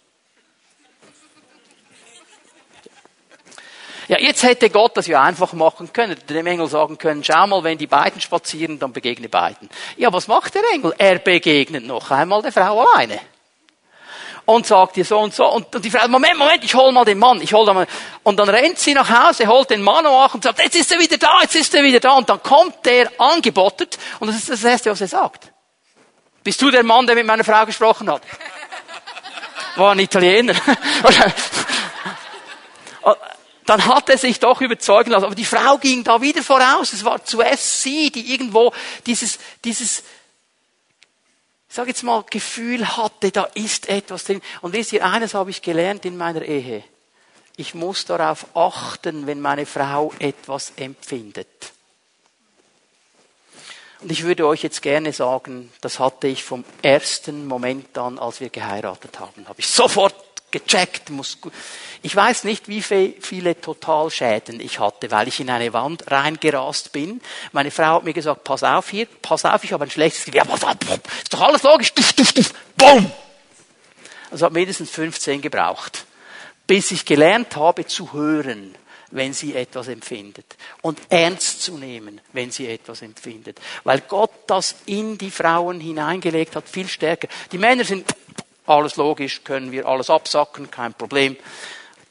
Ja, 4.12 4.18
jetzt 4.18 4.42
hätte 4.42 4.68
Gott 4.68 4.94
das 4.94 5.06
ja 5.06 5.22
einfach 5.22 5.54
machen 5.54 5.90
können. 5.90 6.18
Dem 6.28 6.46
Engel 6.46 6.68
sagen 6.68 6.98
können, 6.98 7.24
schau 7.24 7.46
mal, 7.46 7.64
wenn 7.64 7.78
die 7.78 7.86
beiden 7.86 8.20
spazieren, 8.20 8.78
dann 8.78 8.92
begegne 8.92 9.26
beiden. 9.26 9.70
Ja, 9.96 10.12
was 10.12 10.28
macht 10.28 10.54
der 10.54 10.62
Engel? 10.74 10.94
Er 10.98 11.18
begegnet 11.18 11.86
noch 11.86 12.10
einmal 12.10 12.42
der 12.42 12.52
Frau 12.52 12.82
alleine. 12.82 13.18
Und 14.44 14.66
sagt 14.66 14.98
ihr 14.98 15.06
so 15.06 15.18
und 15.18 15.32
so. 15.32 15.50
Und 15.50 15.82
die 15.82 15.90
Frau, 15.90 16.06
Moment, 16.08 16.36
Moment, 16.36 16.62
ich 16.62 16.74
hol 16.74 16.92
mal 16.92 17.06
den 17.06 17.18
Mann, 17.18 17.40
ich 17.40 17.54
hol 17.54 17.64
mal. 17.72 17.86
Und 18.22 18.38
dann 18.38 18.50
rennt 18.50 18.78
sie 18.78 18.92
nach 18.92 19.08
Hause, 19.08 19.46
holt 19.46 19.70
den 19.70 19.80
Mann 19.80 20.04
nach 20.04 20.34
und 20.34 20.44
sagt, 20.44 20.58
jetzt 20.58 20.76
ist 20.76 20.92
er 20.92 20.98
wieder 21.00 21.16
da, 21.16 21.40
jetzt 21.40 21.56
ist 21.56 21.74
er 21.74 21.82
wieder 21.82 22.00
da. 22.00 22.12
Und 22.12 22.28
dann 22.28 22.42
kommt 22.42 22.84
der 22.84 23.10
angebottet. 23.18 23.98
Und 24.20 24.28
das 24.28 24.36
ist 24.36 24.50
das 24.50 24.62
Erste, 24.62 24.90
was 24.90 25.00
er 25.00 25.08
sagt. 25.08 25.50
Bist 26.44 26.60
du 26.60 26.70
der 26.70 26.82
Mann, 26.82 27.06
der 27.06 27.16
mit 27.16 27.24
meiner 27.24 27.44
Frau 27.44 27.64
gesprochen 27.64 28.10
hat? 28.10 28.20
War 29.76 29.92
ein 29.92 30.00
Italiener. 30.00 30.54
dann 33.72 33.86
hat 33.86 34.10
er 34.10 34.18
sich 34.18 34.38
doch 34.38 34.60
überzeugen 34.60 35.12
lassen. 35.12 35.24
Aber 35.24 35.34
die 35.34 35.46
Frau 35.46 35.78
ging 35.78 36.04
da 36.04 36.20
wieder 36.20 36.42
voraus. 36.42 36.92
Es 36.92 37.06
war 37.06 37.24
zuerst 37.24 37.80
sie, 37.80 38.10
die 38.10 38.34
irgendwo 38.34 38.70
dieses, 39.06 39.38
dieses, 39.64 40.00
ich 41.70 41.74
sage 41.74 41.88
jetzt 41.88 42.02
mal, 42.02 42.22
Gefühl 42.28 42.98
hatte, 42.98 43.30
da 43.30 43.44
ist 43.54 43.88
etwas 43.88 44.24
drin. 44.24 44.42
Und 44.60 44.74
wisst 44.74 44.92
ihr, 44.92 45.06
eines 45.06 45.32
habe 45.32 45.48
ich 45.48 45.62
gelernt 45.62 46.04
in 46.04 46.18
meiner 46.18 46.42
Ehe. 46.42 46.84
Ich 47.56 47.74
muss 47.74 48.04
darauf 48.04 48.44
achten, 48.54 49.26
wenn 49.26 49.40
meine 49.40 49.64
Frau 49.64 50.12
etwas 50.18 50.74
empfindet. 50.76 51.72
Und 54.00 54.12
ich 54.12 54.22
würde 54.24 54.46
euch 54.46 54.62
jetzt 54.62 54.82
gerne 54.82 55.14
sagen, 55.14 55.72
das 55.80 55.98
hatte 55.98 56.28
ich 56.28 56.44
vom 56.44 56.66
ersten 56.82 57.46
Moment 57.46 57.96
an, 57.96 58.18
als 58.18 58.40
wir 58.40 58.50
geheiratet 58.50 59.18
haben, 59.18 59.48
habe 59.48 59.60
ich 59.60 59.68
sofort 59.68 60.31
gecheckt, 60.52 61.10
muss 61.10 61.38
Ich 62.02 62.14
weiß 62.14 62.44
nicht, 62.44 62.68
wie 62.68 62.82
viele 62.82 63.60
Totalschäden 63.60 64.60
ich 64.60 64.78
hatte, 64.78 65.10
weil 65.10 65.28
ich 65.28 65.40
in 65.40 65.50
eine 65.50 65.72
Wand 65.72 66.10
reingerast 66.10 66.92
bin. 66.92 67.20
Meine 67.50 67.70
Frau 67.70 67.96
hat 67.96 68.04
mir 68.04 68.12
gesagt, 68.12 68.44
pass 68.44 68.62
auf 68.62 68.90
hier, 68.90 69.06
pass 69.20 69.44
auf, 69.44 69.64
ich 69.64 69.72
habe 69.72 69.84
ein 69.84 69.90
schlechtes 69.90 70.24
auf, 70.36 70.62
ist 71.22 71.32
doch 71.32 71.40
alles 71.40 71.62
logisch. 71.64 71.92
Duff, 71.94 72.12
duff, 72.12 72.32
duff, 72.32 72.54
boom! 72.76 73.10
Also 74.30 74.46
hat 74.46 74.52
mindestens 74.52 74.90
15 74.90 75.42
gebraucht, 75.42 76.06
bis 76.66 76.90
ich 76.90 77.04
gelernt 77.04 77.56
habe 77.56 77.86
zu 77.86 78.12
hören, 78.12 78.74
wenn 79.12 79.32
sie 79.32 79.54
etwas 79.54 79.88
empfindet. 79.88 80.56
Und 80.80 80.98
ernst 81.10 81.62
zu 81.62 81.76
nehmen, 81.78 82.20
wenn 82.32 82.50
sie 82.50 82.66
etwas 82.66 83.02
empfindet. 83.02 83.60
Weil 83.84 84.00
Gott 84.00 84.30
das 84.46 84.76
in 84.86 85.18
die 85.18 85.30
Frauen 85.30 85.80
hineingelegt 85.80 86.56
hat, 86.56 86.68
viel 86.68 86.88
stärker. 86.88 87.28
Die 87.52 87.58
Männer 87.58 87.84
sind 87.84 88.14
alles 88.66 88.96
logisch, 88.96 89.42
können 89.44 89.72
wir 89.72 89.86
alles 89.86 90.10
absacken, 90.10 90.70
kein 90.70 90.94
Problem. 90.94 91.36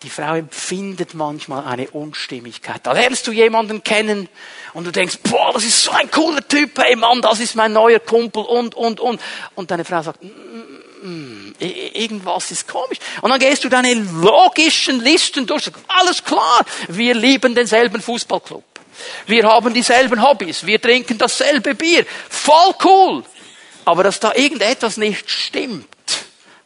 Die 0.04 0.10
Frau 0.10 0.34
empfindet 0.34 1.14
manchmal 1.14 1.64
eine 1.66 1.90
Unstimmigkeit. 1.92 2.82
Da 2.84 2.94
lernst 2.94 3.28
du 3.28 3.32
jemanden 3.32 3.84
kennen 3.84 4.28
und 4.74 4.86
du 4.86 4.92
denkst, 4.92 5.20
boah, 5.30 5.52
das 5.54 5.64
ist 5.64 5.84
so 5.84 5.92
ein 5.92 6.10
cooler 6.10 6.46
Typ, 6.48 6.78
hey 6.80 6.96
Mann, 6.96 7.22
das 7.22 7.40
ist 7.40 7.56
mein 7.56 7.74
neuer 7.74 8.00
Kumpel 8.00 8.44
und, 8.44 8.74
und, 8.74 9.00
und. 9.00 9.22
Und 9.54 9.70
deine 9.70 9.86
Frau 9.86 10.02
sagt, 10.02 10.24
mm, 10.24 11.08
mm, 11.08 11.54
irgendwas 11.60 12.50
ist 12.50 12.68
komisch. 12.68 12.98
Und 13.22 13.30
dann 13.30 13.40
gehst 13.40 13.64
du 13.64 13.70
deine 13.70 13.94
logischen 13.94 15.02
Listen 15.02 15.46
durch. 15.46 15.70
Alles 15.88 16.24
klar, 16.24 16.66
wir 16.88 17.14
lieben 17.14 17.54
denselben 17.54 18.02
Fußballclub. 18.02 18.64
Wir 19.28 19.44
haben 19.44 19.72
dieselben 19.72 20.24
Hobbys. 20.24 20.66
Wir 20.66 20.82
trinken 20.82 21.20
dasselbe 21.20 21.76
Bier. 21.76 22.06
Voll 22.28 22.74
cool. 22.84 23.24
Aber 23.86 24.04
dass 24.04 24.20
da 24.20 24.34
irgendetwas 24.34 24.98
nicht 24.98 25.30
stimmt, 25.30 25.88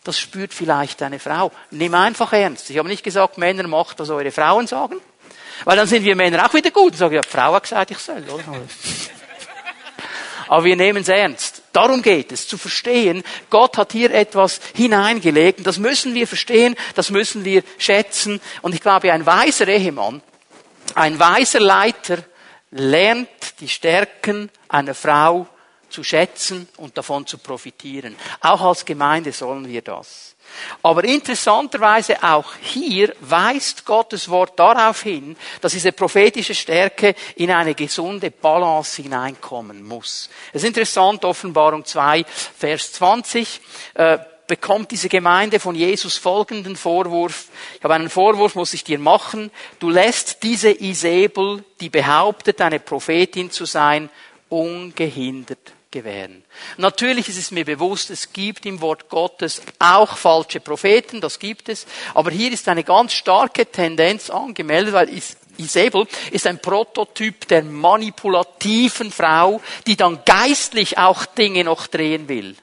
das 0.06 0.20
spürt 0.20 0.54
vielleicht 0.54 1.02
deine 1.02 1.20
Frau. 1.20 1.52
Nimm 1.72 1.94
einfach 1.96 2.32
ernst. 2.32 2.70
Ich 2.70 2.78
habe 2.78 2.88
nicht 2.88 3.04
gesagt, 3.04 3.38
Männer 3.38 3.68
macht, 3.68 4.00
was 4.00 4.10
eure 4.10 4.32
Frauen 4.32 4.68
sagen. 4.68 5.02
Weil 5.64 5.78
dann 5.78 5.88
sind 5.88 6.04
wir 6.04 6.16
Männer 6.16 6.46
auch 6.46 6.54
wieder 6.54 6.72
gut 6.72 6.94
und 6.94 6.98
sagen, 6.98 7.16
ja, 7.16 7.22
die 7.22 7.30
Frau 7.30 7.54
hat 7.54 7.64
gesagt, 7.64 7.92
ich 7.92 7.98
soll, 7.98 8.24
oder? 8.30 8.44
Aber 10.48 10.64
wir 10.64 10.76
nehmen 10.76 11.02
es 11.02 11.08
ernst. 11.08 11.64
Darum 11.74 12.04
geht 12.04 12.32
es, 12.32 12.48
zu 12.48 12.58
verstehen, 12.58 13.24
Gott 13.50 13.78
hat 13.78 13.94
hier 13.94 14.12
etwas 14.12 14.62
hineingelegt 14.76 15.60
und 15.60 15.68
das 15.68 15.80
müssen 15.80 16.14
wir 16.14 16.28
verstehen, 16.28 16.76
das 16.94 17.10
müssen 17.10 17.44
wir 17.44 17.64
schätzen. 17.80 18.40
Und 18.62 18.76
ich 18.76 18.82
glaube, 18.82 19.12
ein 19.12 19.26
weiser 19.26 19.68
Ehemann, 19.68 20.22
ein 20.94 21.20
weiser 21.20 21.60
Leiter 21.60 22.20
lernt 22.70 23.60
die 23.60 23.70
Stärken 23.70 24.52
einer 24.70 24.94
Frau 24.94 25.48
zu 25.96 26.04
schätzen 26.04 26.68
und 26.76 26.98
davon 26.98 27.26
zu 27.26 27.38
profitieren. 27.38 28.18
Auch 28.42 28.62
als 28.62 28.84
Gemeinde 28.84 29.32
sollen 29.32 29.66
wir 29.66 29.82
das. 29.82 30.36
Aber 30.84 31.06
interessanterweise 31.06 32.22
auch 32.22 32.54
hier 32.62 33.16
weist 33.22 33.86
Gottes 33.86 34.28
Wort 34.30 34.60
darauf 34.60 35.04
hin, 35.04 35.38
dass 35.62 35.72
diese 35.72 35.94
prophetische 35.94 36.54
Stärke 36.54 37.16
in 37.38 37.50
eine 37.50 37.76
gesunde 37.76 38.30
Balance 38.30 39.02
hineinkommen 39.02 39.84
muss. 39.84 40.30
Es 40.52 40.64
ist 40.64 40.68
interessant, 40.68 41.24
Offenbarung 41.24 41.86
2, 41.86 42.26
Vers 42.58 42.92
20, 42.94 43.62
äh, 43.94 44.18
bekommt 44.48 44.92
diese 44.92 45.10
Gemeinde 45.10 45.60
von 45.62 45.76
Jesus 45.76 46.18
folgenden 46.18 46.76
Vorwurf. 46.76 47.48
Ich 47.78 47.84
habe 47.84 47.96
einen 47.96 48.10
Vorwurf, 48.10 48.56
muss 48.56 48.74
ich 48.74 48.84
dir 48.84 49.00
machen. 49.00 49.50
Du 49.80 49.90
lässt 49.90 50.44
diese 50.44 50.72
Isabel, 50.72 51.64
die 51.80 51.90
behauptet, 51.90 52.60
eine 52.60 52.80
Prophetin 52.80 53.50
zu 53.50 53.64
sein, 53.66 54.10
ungehindert 54.50 55.75
gewähren. 55.96 56.44
Natürlich 56.76 57.30
ist 57.30 57.38
es 57.38 57.52
mir 57.52 57.64
bewusst, 57.64 58.10
es 58.10 58.34
gibt 58.34 58.66
im 58.66 58.82
Wort 58.82 59.08
Gottes 59.08 59.62
auch 59.80 60.18
falsche 60.18 60.60
Propheten, 60.60 61.22
das 61.22 61.40
gibt 61.40 61.70
es. 61.70 61.88
Aber 62.14 62.32
hier 62.32 62.52
ist 62.52 62.68
eine 62.68 62.84
ganz 62.84 63.14
starke 63.14 63.66
Tendenz 63.66 64.30
angemeldet, 64.30 64.94
weil 64.94 65.10
Isabel 65.58 66.06
ist 66.32 66.48
ein 66.48 66.60
Prototyp 66.60 67.48
der 67.48 67.64
manipulativen 67.64 69.10
Frau, 69.10 69.62
die 69.88 69.96
dann 69.96 70.20
geistlich 70.26 70.98
auch 70.98 71.26
Dinge 71.26 71.64
noch 71.64 71.88
drehen 71.88 72.28
will. 72.28 72.56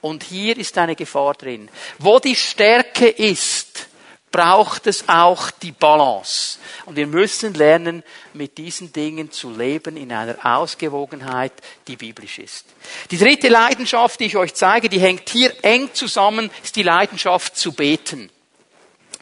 Und 0.00 0.24
hier 0.24 0.58
ist 0.58 0.76
eine 0.76 0.96
Gefahr 0.96 1.34
drin. 1.34 1.68
Wo 2.00 2.18
die 2.18 2.36
Stärke 2.36 3.08
ist, 3.08 3.88
braucht 4.34 4.88
es 4.88 5.08
auch 5.08 5.52
die 5.52 5.70
Balance. 5.70 6.58
Und 6.86 6.96
wir 6.96 7.06
müssen 7.06 7.54
lernen, 7.54 8.02
mit 8.32 8.58
diesen 8.58 8.92
Dingen 8.92 9.30
zu 9.30 9.48
leben 9.48 9.96
in 9.96 10.10
einer 10.10 10.36
Ausgewogenheit, 10.44 11.52
die 11.86 11.94
biblisch 11.94 12.40
ist. 12.40 12.66
Die 13.12 13.16
dritte 13.16 13.48
Leidenschaft, 13.48 14.18
die 14.18 14.24
ich 14.24 14.36
euch 14.36 14.52
zeige, 14.52 14.88
die 14.88 14.98
hängt 14.98 15.28
hier 15.28 15.52
eng 15.62 15.88
zusammen, 15.92 16.50
ist 16.64 16.74
die 16.74 16.82
Leidenschaft 16.82 17.56
zu 17.56 17.70
beten 17.70 18.28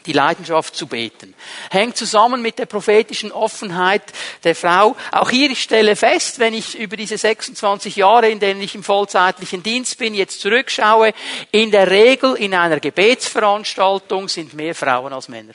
die 0.05 0.13
Leidenschaft 0.13 0.75
zu 0.75 0.87
beten. 0.87 1.33
Hängt 1.69 1.97
zusammen 1.97 2.41
mit 2.41 2.59
der 2.59 2.65
prophetischen 2.65 3.31
Offenheit 3.31 4.03
der 4.43 4.55
Frau. 4.55 4.95
Auch 5.11 5.29
hier, 5.29 5.49
ich 5.49 5.61
stelle 5.61 5.95
fest, 5.95 6.39
wenn 6.39 6.53
ich 6.53 6.77
über 6.77 6.97
diese 6.97 7.17
26 7.17 7.95
Jahre, 7.95 8.29
in 8.29 8.39
denen 8.39 8.61
ich 8.61 8.75
im 8.75 8.83
vollzeitlichen 8.83 9.63
Dienst 9.63 9.97
bin, 9.97 10.13
jetzt 10.13 10.41
zurückschaue, 10.41 11.13
in 11.51 11.71
der 11.71 11.89
Regel 11.89 12.35
in 12.35 12.53
einer 12.53 12.79
Gebetsveranstaltung 12.79 14.29
sind 14.29 14.53
mehr 14.53 14.75
Frauen 14.75 15.13
als 15.13 15.29
Männer. 15.29 15.53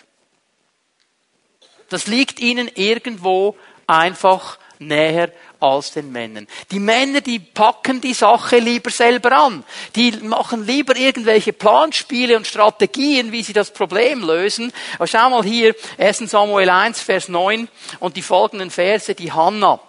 Das 1.88 2.06
liegt 2.06 2.40
ihnen 2.40 2.70
irgendwo 2.74 3.56
einfach 3.86 4.58
näher 4.78 5.32
als 5.60 5.92
den 5.92 6.12
Männern. 6.12 6.46
Die 6.70 6.78
Männer, 6.78 7.20
die 7.20 7.38
packen 7.38 8.00
die 8.00 8.14
Sache 8.14 8.58
lieber 8.58 8.90
selber 8.90 9.32
an. 9.32 9.64
Die 9.96 10.12
machen 10.12 10.66
lieber 10.66 10.96
irgendwelche 10.96 11.52
Planspiele 11.52 12.36
und 12.36 12.46
Strategien, 12.46 13.32
wie 13.32 13.42
sie 13.42 13.52
das 13.52 13.72
Problem 13.72 14.22
lösen. 14.22 14.72
Aber 14.96 15.06
schau 15.06 15.30
mal 15.30 15.44
hier, 15.44 15.74
1 15.98 16.18
Samuel 16.30 16.70
1, 16.70 17.00
Vers 17.00 17.28
9 17.28 17.68
und 18.00 18.16
die 18.16 18.22
folgenden 18.22 18.70
Verse, 18.70 19.14
die 19.14 19.32
Hannah 19.32 19.80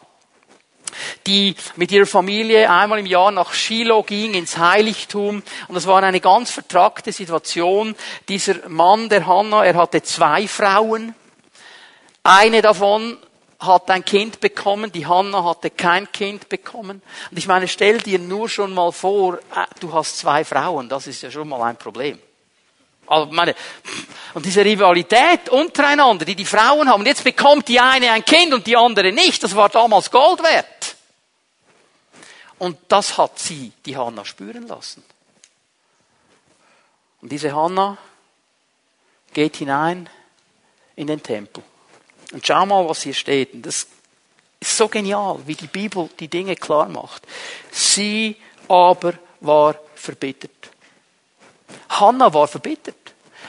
die 1.27 1.55
mit 1.75 1.91
ihrer 1.91 2.05
Familie 2.05 2.69
einmal 2.69 2.99
im 2.99 3.05
Jahr 3.05 3.31
nach 3.31 3.53
Shiloh 3.53 4.03
ging, 4.03 4.33
ins 4.33 4.57
Heiligtum. 4.57 5.43
Und 5.67 5.75
das 5.75 5.87
war 5.87 6.01
eine 6.01 6.19
ganz 6.19 6.51
vertragte 6.51 7.11
Situation. 7.11 7.95
Dieser 8.27 8.67
Mann, 8.67 9.09
der 9.09 9.27
Hannah, 9.27 9.63
er 9.63 9.75
hatte 9.75 10.01
zwei 10.01 10.47
Frauen. 10.47 11.15
Eine 12.23 12.61
davon 12.61 13.17
hat 13.59 13.89
ein 13.91 14.05
Kind 14.05 14.39
bekommen, 14.39 14.91
die 14.91 15.05
Hanna 15.05 15.43
hatte 15.43 15.69
kein 15.69 16.09
Kind 16.11 16.47
bekommen. 16.47 17.01
Und 17.29 17.37
ich 17.37 17.47
meine, 17.47 17.67
stell 17.67 17.97
dir 17.97 18.17
nur 18.17 18.47
schon 18.47 18.73
mal 18.73 18.91
vor, 18.91 19.35
äh, 19.35 19.65
du 19.79 19.93
hast 19.93 20.17
zwei 20.17 20.45
Frauen, 20.45 20.87
das 20.87 21.07
ist 21.07 21.21
ja 21.21 21.29
schon 21.29 21.49
mal 21.49 21.61
ein 21.63 21.77
Problem. 21.77 22.19
Also 23.07 23.31
meine, 23.31 23.55
und 24.35 24.45
diese 24.45 24.63
Rivalität 24.63 25.49
untereinander, 25.49 26.25
die 26.25 26.35
die 26.35 26.45
Frauen 26.45 26.87
haben, 26.87 27.05
jetzt 27.05 27.23
bekommt 27.23 27.67
die 27.67 27.79
eine 27.79 28.11
ein 28.11 28.23
Kind 28.23 28.53
und 28.53 28.65
die 28.67 28.77
andere 28.77 29.11
nicht, 29.11 29.43
das 29.43 29.55
war 29.55 29.67
damals 29.67 30.11
Gold 30.11 30.43
wert. 30.43 30.95
Und 32.59 32.77
das 32.87 33.17
hat 33.17 33.39
sie, 33.39 33.71
die 33.85 33.97
Hanna, 33.97 34.23
spüren 34.23 34.67
lassen. 34.67 35.03
Und 37.21 37.31
diese 37.31 37.53
Hanna 37.53 37.97
geht 39.33 39.57
hinein 39.57 40.09
in 40.95 41.07
den 41.07 41.23
Tempel. 41.23 41.63
Und 42.31 42.45
schau 42.45 42.65
mal, 42.65 42.87
was 42.87 43.01
hier 43.03 43.13
steht. 43.13 43.53
Und 43.53 43.65
das 43.65 43.87
ist 44.59 44.77
so 44.77 44.87
genial, 44.87 45.39
wie 45.45 45.55
die 45.55 45.67
Bibel 45.67 46.09
die 46.19 46.27
Dinge 46.27 46.55
klar 46.55 46.87
macht. 46.89 47.23
Sie 47.71 48.35
aber 48.67 49.13
war 49.41 49.75
verbittert. 49.95 50.51
Hannah 51.89 52.33
war 52.33 52.47
verbittert. 52.47 52.95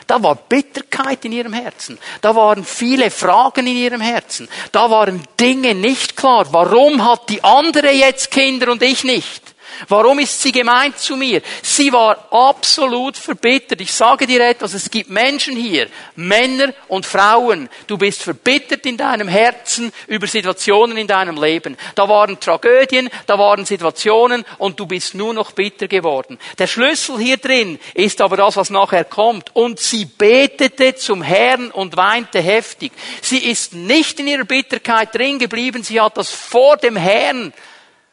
Da 0.06 0.20
war 0.22 0.34
Bitterkeit 0.34 1.24
in 1.24 1.32
ihrem 1.32 1.52
Herzen. 1.52 1.98
Da 2.20 2.34
waren 2.34 2.64
viele 2.64 3.10
Fragen 3.10 3.66
in 3.66 3.76
ihrem 3.76 4.00
Herzen. 4.00 4.48
Da 4.72 4.90
waren 4.90 5.22
Dinge 5.38 5.74
nicht 5.74 6.16
klar. 6.16 6.52
Warum 6.52 7.04
hat 7.04 7.28
die 7.28 7.44
andere 7.44 7.92
jetzt 7.92 8.30
Kinder 8.30 8.72
und 8.72 8.82
ich 8.82 9.04
nicht? 9.04 9.49
Warum 9.88 10.18
ist 10.18 10.40
sie 10.40 10.52
gemeint 10.52 10.98
zu 10.98 11.16
mir? 11.16 11.42
Sie 11.62 11.92
war 11.92 12.28
absolut 12.30 13.16
verbittert. 13.16 13.80
Ich 13.80 13.92
sage 13.92 14.26
dir 14.26 14.40
etwas, 14.40 14.74
es 14.74 14.90
gibt 14.90 15.10
Menschen 15.10 15.56
hier, 15.56 15.88
Männer 16.16 16.72
und 16.88 17.06
Frauen. 17.06 17.68
Du 17.86 17.98
bist 17.98 18.22
verbittert 18.22 18.86
in 18.86 18.96
deinem 18.96 19.28
Herzen 19.28 19.92
über 20.06 20.26
Situationen 20.26 20.96
in 20.96 21.06
deinem 21.06 21.40
Leben. 21.40 21.76
Da 21.94 22.08
waren 22.08 22.38
Tragödien, 22.40 23.10
da 23.26 23.38
waren 23.38 23.64
Situationen 23.64 24.44
und 24.58 24.78
du 24.78 24.86
bist 24.86 25.14
nur 25.14 25.34
noch 25.34 25.52
bitter 25.52 25.88
geworden. 25.88 26.38
Der 26.58 26.66
Schlüssel 26.66 27.18
hier 27.18 27.36
drin 27.36 27.78
ist 27.94 28.20
aber 28.20 28.36
das, 28.36 28.56
was 28.56 28.70
nachher 28.70 29.04
kommt. 29.04 29.54
Und 29.54 29.80
sie 29.80 30.04
betete 30.04 30.94
zum 30.94 31.22
Herrn 31.22 31.70
und 31.70 31.96
weinte 31.96 32.40
heftig. 32.40 32.92
Sie 33.22 33.38
ist 33.38 33.74
nicht 33.74 34.20
in 34.20 34.28
ihrer 34.28 34.44
Bitterkeit 34.44 35.14
drin 35.14 35.38
geblieben, 35.38 35.82
sie 35.82 36.00
hat 36.00 36.16
das 36.16 36.30
vor 36.30 36.76
dem 36.76 36.96
Herrn 36.96 37.52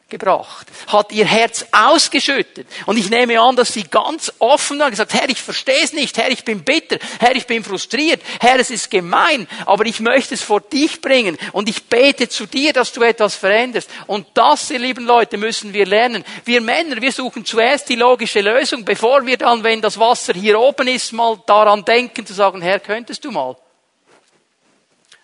gebracht, 0.09 0.67
hat 0.87 1.11
ihr 1.11 1.25
Herz 1.25 1.65
ausgeschüttet. 1.71 2.67
Und 2.85 2.97
ich 2.97 3.09
nehme 3.09 3.39
an, 3.41 3.55
dass 3.55 3.73
sie 3.73 3.83
ganz 3.83 4.31
offen 4.39 4.79
gesagt, 4.89 5.13
Herr, 5.13 5.29
ich 5.29 5.41
verstehe 5.41 5.83
es 5.83 5.93
nicht, 5.93 6.17
Herr, 6.17 6.29
ich 6.29 6.45
bin 6.45 6.63
bitter, 6.63 6.97
Herr, 7.19 7.35
ich 7.35 7.45
bin 7.45 7.63
frustriert, 7.63 8.21
Herr, 8.39 8.59
es 8.59 8.71
ist 8.71 8.89
gemein, 8.89 9.47
aber 9.65 9.85
ich 9.85 9.99
möchte 9.99 10.33
es 10.33 10.41
vor 10.41 10.61
dich 10.61 11.01
bringen 11.01 11.37
und 11.51 11.67
ich 11.67 11.85
bete 11.85 12.29
zu 12.29 12.45
dir, 12.45 12.71
dass 12.71 12.93
du 12.93 13.01
etwas 13.01 13.35
veränderst. 13.35 13.89
Und 14.07 14.27
das, 14.33 14.71
ihr 14.71 14.79
lieben 14.79 15.05
Leute, 15.05 15.37
müssen 15.37 15.73
wir 15.73 15.85
lernen. 15.85 16.23
Wir 16.45 16.61
Männer, 16.61 17.01
wir 17.01 17.11
suchen 17.11 17.45
zuerst 17.45 17.89
die 17.89 17.95
logische 17.95 18.41
Lösung, 18.41 18.85
bevor 18.85 19.25
wir 19.25 19.37
dann, 19.37 19.63
wenn 19.63 19.81
das 19.81 19.99
Wasser 19.99 20.33
hier 20.33 20.59
oben 20.59 20.87
ist, 20.87 21.11
mal 21.11 21.41
daran 21.45 21.83
denken 21.83 22.25
zu 22.25 22.33
sagen, 22.33 22.61
Herr, 22.61 22.79
könntest 22.79 23.25
du 23.25 23.31
mal. 23.31 23.57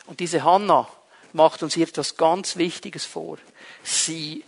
Und 0.05 0.19
diese 0.19 0.43
Hanna 0.43 0.87
macht 1.31 1.63
uns 1.63 1.73
hier 1.73 1.87
etwas 1.87 2.17
ganz 2.17 2.57
Wichtiges 2.57 3.05
vor. 3.05 3.37
Sie 3.83 4.43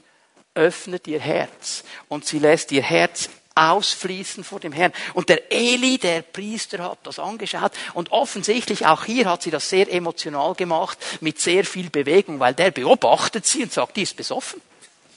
öffnet 0.56 1.08
ihr 1.08 1.20
Herz 1.20 1.84
und 2.08 2.26
sie 2.26 2.40
lässt 2.40 2.72
ihr 2.72 2.84
Herz 2.84 3.30
ausfließen 3.56 4.44
vor 4.44 4.60
dem 4.60 4.74
Herrn. 4.74 4.92
Und 5.14 5.30
der 5.30 5.52
Eli, 5.52 5.98
der 5.98 6.22
Priester, 6.22 6.84
hat 6.84 7.00
das 7.04 7.20
angeschaut 7.20 7.72
und 7.94 8.12
offensichtlich 8.12 8.86
auch 8.86 9.06
hier 9.06 9.30
hat 9.30 9.44
sie 9.44 9.52
das 9.52 9.70
sehr 9.70 9.92
emotional 9.92 10.54
gemacht, 10.56 10.98
mit 11.22 11.40
sehr 11.40 11.64
viel 11.64 11.90
Bewegung, 11.90 12.40
weil 12.40 12.54
der 12.54 12.72
beobachtet 12.72 13.46
sie 13.46 13.64
und 13.64 13.72
sagt, 13.72 13.96
die 13.96 14.02
ist 14.04 14.18
besoffen. 14.18 14.62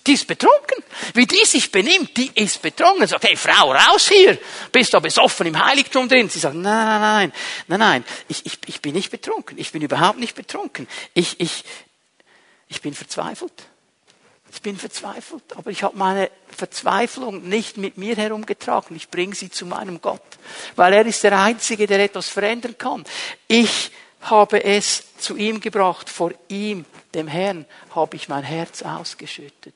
Die 0.06 0.14
ist 0.14 0.26
betrunken. 0.26 0.82
Wie 1.12 1.26
die 1.26 1.44
sich 1.44 1.70
benimmt, 1.70 2.16
die 2.16 2.30
ist 2.34 2.62
betrunken. 2.62 3.06
Sagt, 3.06 3.24
hey 3.24 3.36
Frau, 3.36 3.72
raus 3.72 4.08
hier. 4.08 4.38
Bist 4.72 4.94
du 4.94 5.00
besoffen 5.00 5.48
im 5.48 5.62
Heiligtum 5.62 6.08
drin? 6.08 6.30
Sie 6.30 6.38
sagt, 6.38 6.54
nein, 6.54 6.62
nein, 6.62 7.00
nein, 7.00 7.32
nein, 7.66 7.80
nein, 7.80 8.04
ich, 8.28 8.46
ich, 8.46 8.58
ich 8.66 8.80
bin 8.80 8.94
nicht 8.94 9.10
betrunken. 9.10 9.58
Ich 9.58 9.72
bin 9.72 9.82
überhaupt 9.82 10.18
nicht 10.18 10.34
betrunken. 10.34 10.88
Ich, 11.12 11.38
ich, 11.40 11.62
ich 12.68 12.80
bin 12.80 12.94
verzweifelt. 12.94 13.67
Ich 14.50 14.62
bin 14.62 14.76
verzweifelt, 14.76 15.44
aber 15.56 15.70
ich 15.70 15.82
habe 15.82 15.96
meine 15.96 16.30
Verzweiflung 16.48 17.48
nicht 17.48 17.76
mit 17.76 17.98
mir 17.98 18.16
herumgetragen. 18.16 18.96
Ich 18.96 19.08
bringe 19.08 19.34
sie 19.34 19.50
zu 19.50 19.66
meinem 19.66 20.00
Gott, 20.00 20.22
weil 20.74 20.92
er 20.94 21.06
ist 21.06 21.22
der 21.22 21.38
Einzige, 21.38 21.86
der 21.86 22.00
etwas 22.00 22.28
verändern 22.28 22.76
kann. 22.78 23.04
Ich 23.46 23.90
habe 24.22 24.64
es 24.64 25.16
zu 25.18 25.36
ihm 25.36 25.60
gebracht. 25.60 26.08
Vor 26.08 26.32
ihm, 26.48 26.84
dem 27.14 27.28
Herrn, 27.28 27.66
habe 27.94 28.16
ich 28.16 28.28
mein 28.28 28.42
Herz 28.42 28.82
ausgeschüttet. 28.82 29.74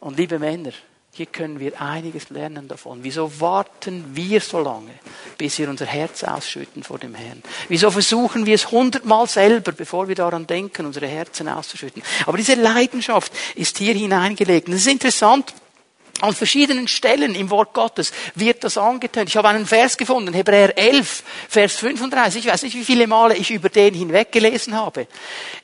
Und 0.00 0.16
liebe 0.18 0.38
Männer, 0.38 0.72
hier 1.16 1.26
können 1.26 1.60
wir 1.60 1.80
einiges 1.80 2.30
lernen 2.30 2.66
davon. 2.66 2.98
Wieso 3.02 3.40
warten 3.40 4.04
wir 4.14 4.40
so 4.40 4.58
lange, 4.58 4.90
bis 5.38 5.58
wir 5.58 5.70
unser 5.70 5.86
Herz 5.86 6.24
ausschütten 6.24 6.82
vor 6.82 6.98
dem 6.98 7.14
Herrn? 7.14 7.40
Wieso 7.68 7.92
versuchen 7.92 8.46
wir 8.46 8.56
es 8.56 8.72
hundertmal 8.72 9.28
selber, 9.28 9.70
bevor 9.70 10.08
wir 10.08 10.16
daran 10.16 10.48
denken, 10.48 10.86
unsere 10.86 11.06
Herzen 11.06 11.48
auszuschütten? 11.48 12.02
Aber 12.26 12.36
diese 12.36 12.54
Leidenschaft 12.54 13.32
ist 13.54 13.78
hier 13.78 13.94
hineingelegt. 13.94 14.68
Es 14.68 14.74
ist 14.74 14.88
interessant, 14.88 15.54
an 16.20 16.34
verschiedenen 16.34 16.88
Stellen 16.88 17.34
im 17.34 17.50
Wort 17.50 17.74
Gottes 17.74 18.12
wird 18.34 18.64
das 18.64 18.78
angetönt. 18.78 19.28
Ich 19.28 19.36
habe 19.36 19.48
einen 19.48 19.66
Vers 19.66 19.96
gefunden, 19.96 20.32
Hebräer 20.32 20.76
11, 20.78 21.22
Vers 21.48 21.74
35. 21.76 22.46
Ich 22.46 22.52
weiß 22.52 22.62
nicht, 22.62 22.76
wie 22.76 22.84
viele 22.84 23.06
Male 23.06 23.36
ich 23.36 23.50
über 23.50 23.68
den 23.68 23.94
hinweggelesen 23.94 24.74
habe. 24.74 25.06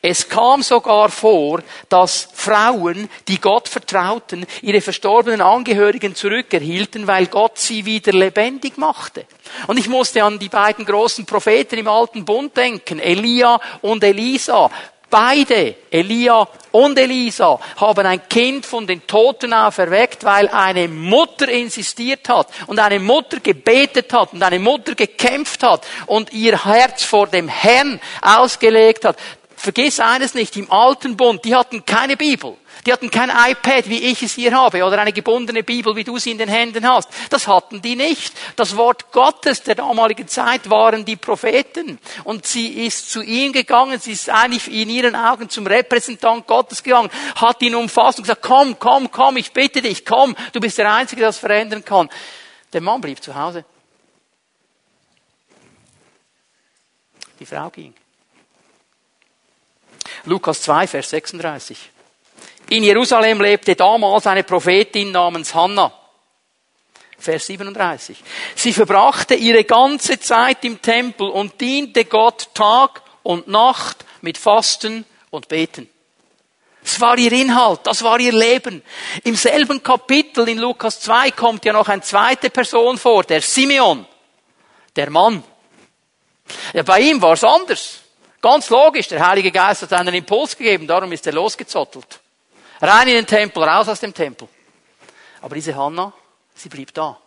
Es 0.02 0.28
kam 0.28 0.62
sogar 0.62 1.08
vor, 1.08 1.62
dass 1.88 2.28
Frauen, 2.32 3.08
die 3.28 3.40
Gott 3.40 3.68
vertrauten, 3.68 4.44
ihre 4.62 4.80
verstorbenen 4.80 5.40
Angehörigen 5.40 6.14
zurückerhielten, 6.14 7.06
weil 7.06 7.26
Gott 7.26 7.58
sie 7.58 7.84
wieder 7.84 8.12
lebendig 8.12 8.76
machte. 8.76 9.26
Und 9.66 9.78
ich 9.78 9.88
musste 9.88 10.24
an 10.24 10.38
die 10.38 10.48
beiden 10.48 10.84
großen 10.84 11.26
Propheten 11.26 11.78
im 11.78 11.88
Alten 11.88 12.24
Bund 12.24 12.56
denken, 12.56 12.98
Elia 12.98 13.60
und 13.82 14.02
Elisa. 14.02 14.70
Beide, 15.10 15.74
Elia 15.90 16.48
und 16.70 16.96
Elisa, 16.96 17.58
haben 17.76 18.06
ein 18.06 18.28
Kind 18.28 18.64
von 18.64 18.86
den 18.86 19.04
Toten 19.08 19.52
auferweckt, 19.52 20.22
weil 20.22 20.48
eine 20.48 20.86
Mutter 20.86 21.48
insistiert 21.48 22.28
hat 22.28 22.46
und 22.68 22.78
eine 22.78 23.00
Mutter 23.00 23.40
gebetet 23.40 24.12
hat 24.12 24.32
und 24.32 24.42
eine 24.42 24.60
Mutter 24.60 24.94
gekämpft 24.94 25.64
hat 25.64 25.84
und 26.06 26.32
ihr 26.32 26.64
Herz 26.64 27.02
vor 27.02 27.26
dem 27.26 27.48
Herrn 27.48 28.00
ausgelegt 28.22 29.04
hat. 29.04 29.16
Vergiss 29.56 29.98
eines 29.98 30.34
nicht, 30.34 30.56
im 30.56 30.70
alten 30.70 31.16
Bund, 31.16 31.44
die 31.44 31.54
hatten 31.54 31.84
keine 31.84 32.16
Bibel. 32.16 32.56
Die 32.86 32.92
hatten 32.92 33.10
kein 33.10 33.30
iPad, 33.30 33.88
wie 33.88 34.10
ich 34.10 34.22
es 34.22 34.34
hier 34.34 34.52
habe, 34.56 34.84
oder 34.84 34.98
eine 34.98 35.12
gebundene 35.12 35.62
Bibel, 35.62 35.94
wie 35.96 36.04
du 36.04 36.18
sie 36.18 36.30
in 36.30 36.38
den 36.38 36.48
Händen 36.48 36.88
hast. 36.88 37.10
Das 37.28 37.46
hatten 37.46 37.82
die 37.82 37.96
nicht. 37.96 38.32
Das 38.56 38.76
Wort 38.76 39.12
Gottes 39.12 39.62
der 39.62 39.74
damaligen 39.74 40.26
Zeit 40.28 40.70
waren 40.70 41.04
die 41.04 41.16
Propheten. 41.16 41.98
Und 42.24 42.46
sie 42.46 42.86
ist 42.86 43.10
zu 43.10 43.22
ihm 43.22 43.52
gegangen, 43.52 44.00
sie 44.00 44.12
ist 44.12 44.30
eigentlich 44.30 44.72
in 44.72 44.88
ihren 44.88 45.14
Augen 45.14 45.50
zum 45.50 45.66
Repräsentant 45.66 46.46
Gottes 46.46 46.82
gegangen, 46.82 47.10
hat 47.36 47.60
ihn 47.62 47.74
umfasst 47.74 48.18
und 48.18 48.24
gesagt, 48.24 48.42
komm, 48.42 48.78
komm, 48.78 49.10
komm, 49.10 49.36
ich 49.36 49.52
bitte 49.52 49.82
dich, 49.82 50.06
komm, 50.06 50.34
du 50.52 50.60
bist 50.60 50.78
der 50.78 50.92
Einzige, 50.92 51.20
der 51.20 51.28
das 51.28 51.38
verändern 51.38 51.84
kann. 51.84 52.08
Der 52.72 52.80
Mann 52.80 53.00
blieb 53.00 53.22
zu 53.22 53.34
Hause. 53.34 53.64
Die 57.38 57.46
Frau 57.46 57.70
ging. 57.70 57.94
Lukas 60.24 60.62
2, 60.62 60.86
Vers 60.86 61.10
36. 61.10 61.90
In 62.68 62.84
Jerusalem 62.84 63.40
lebte 63.40 63.74
damals 63.74 64.26
eine 64.26 64.44
Prophetin 64.44 65.10
namens 65.10 65.54
Hannah. 65.54 65.92
Vers 67.18 67.46
37. 67.46 68.22
Sie 68.54 68.72
verbrachte 68.72 69.34
ihre 69.34 69.64
ganze 69.64 70.18
Zeit 70.18 70.64
im 70.64 70.80
Tempel 70.80 71.28
und 71.28 71.60
diente 71.60 72.04
Gott 72.04 72.48
Tag 72.54 73.02
und 73.22 73.48
Nacht 73.48 74.04
mit 74.22 74.38
Fasten 74.38 75.04
und 75.30 75.48
Beten. 75.48 75.88
Das 76.82 77.00
war 77.00 77.18
ihr 77.18 77.32
Inhalt, 77.32 77.80
das 77.84 78.02
war 78.02 78.18
ihr 78.18 78.32
Leben. 78.32 78.82
Im 79.24 79.36
selben 79.36 79.82
Kapitel 79.82 80.48
in 80.48 80.58
Lukas 80.58 81.00
2 81.00 81.32
kommt 81.32 81.64
ja 81.64 81.72
noch 81.72 81.88
eine 81.88 82.00
zweite 82.00 82.48
Person 82.48 82.96
vor, 82.96 83.22
der 83.24 83.42
Simeon, 83.42 84.06
der 84.96 85.10
Mann. 85.10 85.44
Ja, 86.72 86.82
bei 86.82 87.00
ihm 87.00 87.20
war 87.20 87.34
es 87.34 87.44
anders. 87.44 88.00
Ganz 88.40 88.70
logisch, 88.70 89.08
der 89.08 89.26
Heilige 89.26 89.52
Geist 89.52 89.82
hat 89.82 89.92
einen 89.92 90.14
Impuls 90.14 90.56
gegeben, 90.56 90.86
darum 90.86 91.12
ist 91.12 91.26
er 91.26 91.34
losgezottelt. 91.34 92.19
Rein 92.80 93.08
in 93.08 93.14
den 93.14 93.26
Tempel, 93.26 93.62
raus 93.62 93.88
aus 93.88 94.00
dem 94.00 94.14
Tempel. 94.14 94.48
Aber 95.42 95.54
diese 95.54 95.74
Hanna, 95.76 96.12
sie 96.54 96.68
blieb 96.68 96.94
da. 96.94 97.20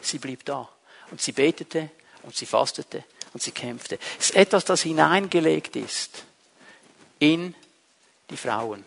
Sie 0.00 0.18
blieb 0.18 0.44
da. 0.44 0.68
Und 1.10 1.20
sie 1.20 1.32
betete 1.32 1.90
und 2.22 2.36
sie 2.36 2.46
fastete 2.46 3.04
und 3.32 3.42
sie 3.42 3.52
kämpfte. 3.52 3.98
Es 4.18 4.30
ist 4.30 4.36
etwas, 4.36 4.64
das 4.64 4.82
hineingelegt 4.82 5.76
ist 5.76 6.24
in 7.18 7.54
die 8.30 8.36
Frauen. 8.36 8.84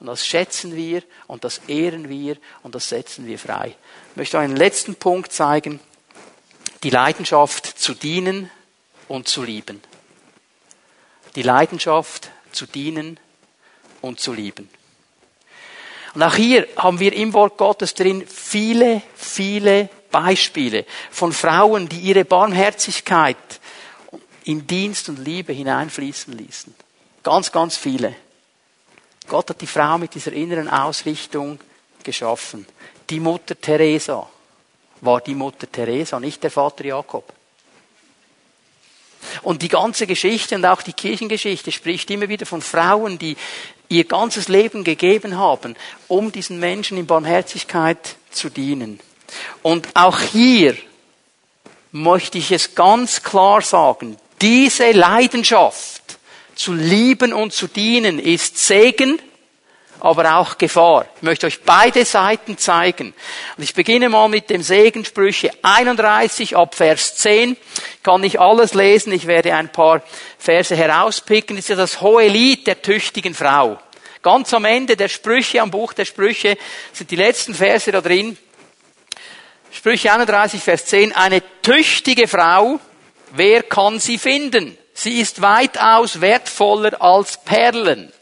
Und 0.00 0.06
das 0.06 0.26
schätzen 0.26 0.74
wir 0.74 1.04
und 1.28 1.44
das 1.44 1.58
ehren 1.68 2.08
wir 2.08 2.36
und 2.64 2.74
das 2.74 2.88
setzen 2.88 3.26
wir 3.26 3.38
frei. 3.38 3.76
Ich 4.10 4.16
möchte 4.16 4.38
einen 4.38 4.56
letzten 4.56 4.96
Punkt 4.96 5.32
zeigen. 5.32 5.78
Die 6.82 6.90
Leidenschaft 6.90 7.66
zu 7.66 7.94
dienen 7.94 8.50
und 9.06 9.28
zu 9.28 9.44
lieben. 9.44 9.80
Die 11.36 11.42
Leidenschaft 11.42 12.30
zu 12.50 12.66
dienen 12.66 13.20
und 14.00 14.18
zu 14.18 14.32
lieben. 14.32 14.68
Und 16.14 16.22
auch 16.22 16.34
hier 16.34 16.66
haben 16.76 17.00
wir 17.00 17.12
im 17.12 17.32
Wort 17.32 17.56
Gottes 17.56 17.94
drin 17.94 18.26
viele, 18.26 19.02
viele 19.14 19.88
Beispiele 20.10 20.84
von 21.10 21.32
Frauen, 21.32 21.88
die 21.88 22.00
ihre 22.00 22.24
Barmherzigkeit 22.24 23.36
in 24.44 24.66
Dienst 24.66 25.08
und 25.08 25.18
Liebe 25.18 25.52
hineinfließen 25.52 26.36
ließen. 26.36 26.74
Ganz, 27.22 27.50
ganz 27.50 27.76
viele. 27.76 28.14
Gott 29.28 29.50
hat 29.50 29.60
die 29.60 29.66
Frau 29.66 29.98
mit 29.98 30.14
dieser 30.14 30.32
inneren 30.32 30.68
Ausrichtung 30.68 31.58
geschaffen. 32.02 32.66
Die 33.08 33.20
Mutter 33.20 33.58
Teresa 33.58 34.28
war 35.00 35.20
die 35.20 35.34
Mutter 35.34 35.70
Teresa, 35.70 36.20
nicht 36.20 36.42
der 36.42 36.50
Vater 36.50 36.84
Jakob. 36.84 37.32
Und 39.42 39.62
die 39.62 39.68
ganze 39.68 40.06
Geschichte 40.06 40.56
und 40.56 40.64
auch 40.64 40.82
die 40.82 40.92
Kirchengeschichte 40.92 41.70
spricht 41.70 42.10
immer 42.10 42.28
wieder 42.28 42.44
von 42.44 42.60
Frauen, 42.60 43.18
die 43.18 43.36
ihr 43.92 44.04
ganzes 44.04 44.48
Leben 44.48 44.84
gegeben 44.84 45.36
haben, 45.36 45.76
um 46.08 46.32
diesen 46.32 46.58
Menschen 46.58 46.96
in 46.98 47.06
Barmherzigkeit 47.06 48.16
zu 48.30 48.48
dienen. 48.48 48.98
Und 49.62 49.88
auch 49.94 50.20
hier 50.20 50.76
möchte 51.92 52.38
ich 52.38 52.50
es 52.50 52.74
ganz 52.74 53.22
klar 53.22 53.60
sagen, 53.60 54.16
diese 54.40 54.90
Leidenschaft 54.92 56.18
zu 56.54 56.72
lieben 56.72 57.32
und 57.32 57.52
zu 57.52 57.68
dienen 57.68 58.18
ist 58.18 58.58
Segen 58.58 59.20
aber 60.02 60.36
auch 60.36 60.58
Gefahr. 60.58 61.06
Ich 61.14 61.22
möchte 61.22 61.46
euch 61.46 61.62
beide 61.62 62.04
Seiten 62.04 62.58
zeigen. 62.58 63.14
Und 63.56 63.62
ich 63.62 63.72
beginne 63.72 64.08
mal 64.08 64.28
mit 64.28 64.50
dem 64.50 64.60
Segen 64.60 65.04
Sprüche 65.04 65.52
31 65.62 66.56
ab 66.56 66.74
Vers 66.74 67.14
10. 67.18 67.52
Ich 67.52 68.02
kann 68.02 68.20
nicht 68.20 68.40
alles 68.40 68.74
lesen, 68.74 69.12
ich 69.12 69.28
werde 69.28 69.54
ein 69.54 69.70
paar 69.70 70.02
Verse 70.38 70.74
herauspicken. 70.74 71.54
Das 71.54 71.66
ist 71.66 71.68
ja 71.68 71.76
das 71.76 72.00
hohe 72.00 72.26
Lied 72.26 72.66
der 72.66 72.82
tüchtigen 72.82 73.32
Frau. 73.32 73.78
Ganz 74.22 74.52
am 74.52 74.64
Ende 74.64 74.96
der 74.96 75.08
Sprüche, 75.08 75.62
am 75.62 75.70
Buch 75.70 75.92
der 75.92 76.04
Sprüche, 76.04 76.58
sind 76.92 77.12
die 77.12 77.16
letzten 77.16 77.54
Verse 77.54 77.92
da 77.92 78.00
drin. 78.00 78.36
Sprüche 79.70 80.12
31, 80.12 80.60
Vers 80.60 80.86
10. 80.86 81.12
Eine 81.14 81.44
tüchtige 81.62 82.26
Frau, 82.26 82.80
wer 83.30 83.62
kann 83.62 84.00
sie 84.00 84.18
finden? 84.18 84.76
Sie 84.94 85.20
ist 85.20 85.42
weitaus 85.42 86.20
wertvoller 86.20 87.00
als 87.00 87.42
Perlen. 87.44 88.12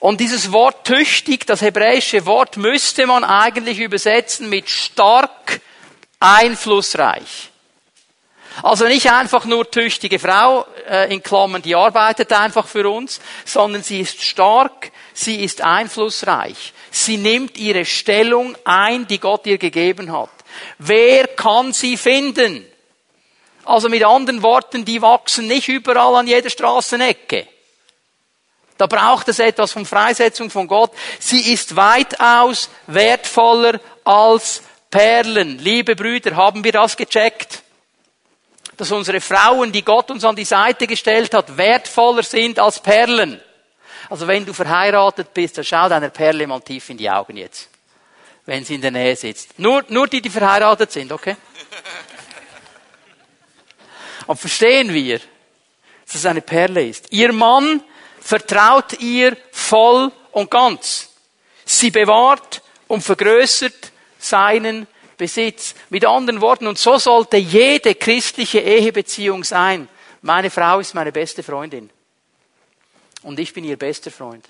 Und 0.00 0.20
dieses 0.20 0.52
Wort 0.52 0.86
tüchtig, 0.86 1.46
das 1.46 1.60
hebräische 1.60 2.24
Wort, 2.26 2.56
müsste 2.56 3.06
man 3.06 3.24
eigentlich 3.24 3.80
übersetzen 3.80 4.48
mit 4.48 4.68
stark, 4.68 5.60
einflussreich. 6.20 7.50
Also 8.62 8.86
nicht 8.86 9.10
einfach 9.10 9.44
nur 9.44 9.70
tüchtige 9.70 10.18
Frau, 10.18 10.66
äh, 10.88 11.12
in 11.12 11.22
Klammern, 11.22 11.62
die 11.62 11.76
arbeitet 11.76 12.32
einfach 12.32 12.66
für 12.66 12.88
uns, 12.90 13.20
sondern 13.44 13.82
sie 13.82 14.00
ist 14.00 14.22
stark, 14.22 14.90
sie 15.14 15.44
ist 15.44 15.62
einflussreich. 15.62 16.72
Sie 16.90 17.18
nimmt 17.18 17.56
ihre 17.56 17.84
Stellung 17.84 18.56
ein, 18.64 19.06
die 19.06 19.20
Gott 19.20 19.46
ihr 19.46 19.58
gegeben 19.58 20.12
hat. 20.12 20.30
Wer 20.78 21.28
kann 21.28 21.72
sie 21.72 21.96
finden? 21.96 22.66
Also 23.64 23.88
mit 23.88 24.04
anderen 24.04 24.42
Worten, 24.42 24.84
die 24.84 25.02
wachsen 25.02 25.46
nicht 25.46 25.68
überall 25.68 26.16
an 26.16 26.26
jeder 26.26 26.50
Straßenecke. 26.50 27.46
Da 28.78 28.86
braucht 28.86 29.28
es 29.28 29.40
etwas 29.40 29.72
von 29.72 29.84
Freisetzung 29.84 30.48
von 30.50 30.68
Gott. 30.68 30.92
Sie 31.18 31.52
ist 31.52 31.74
weitaus 31.74 32.70
wertvoller 32.86 33.80
als 34.04 34.62
Perlen. 34.88 35.58
Liebe 35.58 35.96
Brüder, 35.96 36.36
haben 36.36 36.62
wir 36.62 36.70
das 36.70 36.96
gecheckt? 36.96 37.64
Dass 38.76 38.92
unsere 38.92 39.20
Frauen, 39.20 39.72
die 39.72 39.84
Gott 39.84 40.12
uns 40.12 40.24
an 40.24 40.36
die 40.36 40.44
Seite 40.44 40.86
gestellt 40.86 41.34
hat, 41.34 41.56
wertvoller 41.56 42.22
sind 42.22 42.60
als 42.60 42.80
Perlen. 42.80 43.40
Also 44.08 44.28
wenn 44.28 44.46
du 44.46 44.52
verheiratet 44.52 45.34
bist, 45.34 45.58
dann 45.58 45.64
schau 45.64 45.88
deiner 45.88 46.10
Perle 46.10 46.46
mal 46.46 46.60
tief 46.60 46.88
in 46.88 46.96
die 46.96 47.10
Augen 47.10 47.36
jetzt. 47.36 47.68
Wenn 48.46 48.64
sie 48.64 48.76
in 48.76 48.80
der 48.80 48.92
Nähe 48.92 49.16
sitzt. 49.16 49.58
Nur, 49.58 49.84
nur 49.88 50.06
die, 50.06 50.22
die 50.22 50.30
verheiratet 50.30 50.92
sind, 50.92 51.10
okay? 51.10 51.34
Und 54.28 54.38
verstehen 54.38 54.94
wir, 54.94 55.18
dass 56.06 56.14
es 56.14 56.26
eine 56.26 56.42
Perle 56.42 56.86
ist. 56.86 57.10
Ihr 57.10 57.32
Mann 57.32 57.82
vertraut 58.20 59.00
ihr 59.00 59.36
voll 59.52 60.12
und 60.32 60.50
ganz. 60.50 61.08
Sie 61.64 61.90
bewahrt 61.90 62.62
und 62.86 63.02
vergrößert 63.02 63.92
seinen 64.18 64.86
Besitz. 65.16 65.74
Mit 65.90 66.06
anderen 66.06 66.40
Worten, 66.40 66.66
und 66.66 66.78
so 66.78 66.98
sollte 66.98 67.36
jede 67.36 67.94
christliche 67.94 68.60
Ehebeziehung 68.60 69.44
sein. 69.44 69.88
Meine 70.22 70.50
Frau 70.50 70.80
ist 70.80 70.94
meine 70.94 71.12
beste 71.12 71.42
Freundin. 71.42 71.90
Und 73.22 73.38
ich 73.38 73.52
bin 73.52 73.64
ihr 73.64 73.76
bester 73.76 74.10
Freund. 74.10 74.44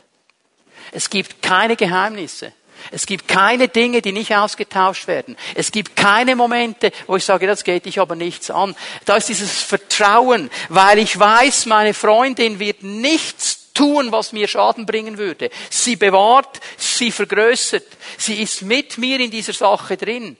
Es 0.92 1.10
gibt 1.10 1.42
keine 1.42 1.76
Geheimnisse. 1.76 2.52
Es 2.90 3.06
gibt 3.06 3.28
keine 3.28 3.68
Dinge, 3.68 4.02
die 4.02 4.12
nicht 4.12 4.34
ausgetauscht 4.34 5.06
werden. 5.06 5.36
Es 5.54 5.72
gibt 5.72 5.96
keine 5.96 6.36
Momente, 6.36 6.92
wo 7.06 7.16
ich 7.16 7.24
sage, 7.24 7.46
das 7.46 7.64
geht 7.64 7.86
dich 7.86 8.00
aber 8.00 8.16
nichts 8.16 8.50
an. 8.50 8.74
Da 9.04 9.16
ist 9.16 9.28
dieses 9.28 9.62
Vertrauen, 9.62 10.50
weil 10.68 10.98
ich 10.98 11.18
weiß, 11.18 11.66
meine 11.66 11.94
Freundin 11.94 12.58
wird 12.58 12.82
nichts 12.82 13.72
tun, 13.74 14.10
was 14.10 14.32
mir 14.32 14.48
Schaden 14.48 14.86
bringen 14.86 15.18
würde. 15.18 15.50
Sie 15.70 15.96
bewahrt, 15.96 16.60
sie 16.76 17.12
vergrößert. 17.12 17.86
Sie 18.16 18.42
ist 18.42 18.62
mit 18.62 18.98
mir 18.98 19.20
in 19.20 19.30
dieser 19.30 19.52
Sache 19.52 19.96
drin. 19.96 20.36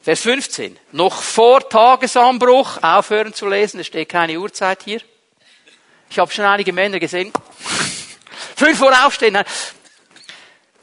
Vers 0.00 0.20
15. 0.20 0.78
Noch 0.92 1.20
vor 1.20 1.68
Tagesanbruch 1.68 2.82
aufhören 2.82 3.34
zu 3.34 3.48
lesen. 3.48 3.80
Es 3.80 3.88
steht 3.88 4.08
keine 4.08 4.38
Uhrzeit 4.38 4.82
hier. 4.84 5.00
Ich 6.08 6.18
habe 6.18 6.32
schon 6.32 6.44
einige 6.44 6.72
Männer 6.72 7.00
gesehen. 7.00 7.32
Fünf 8.56 8.80
Uhr 8.80 9.06
aufstehen. 9.06 9.38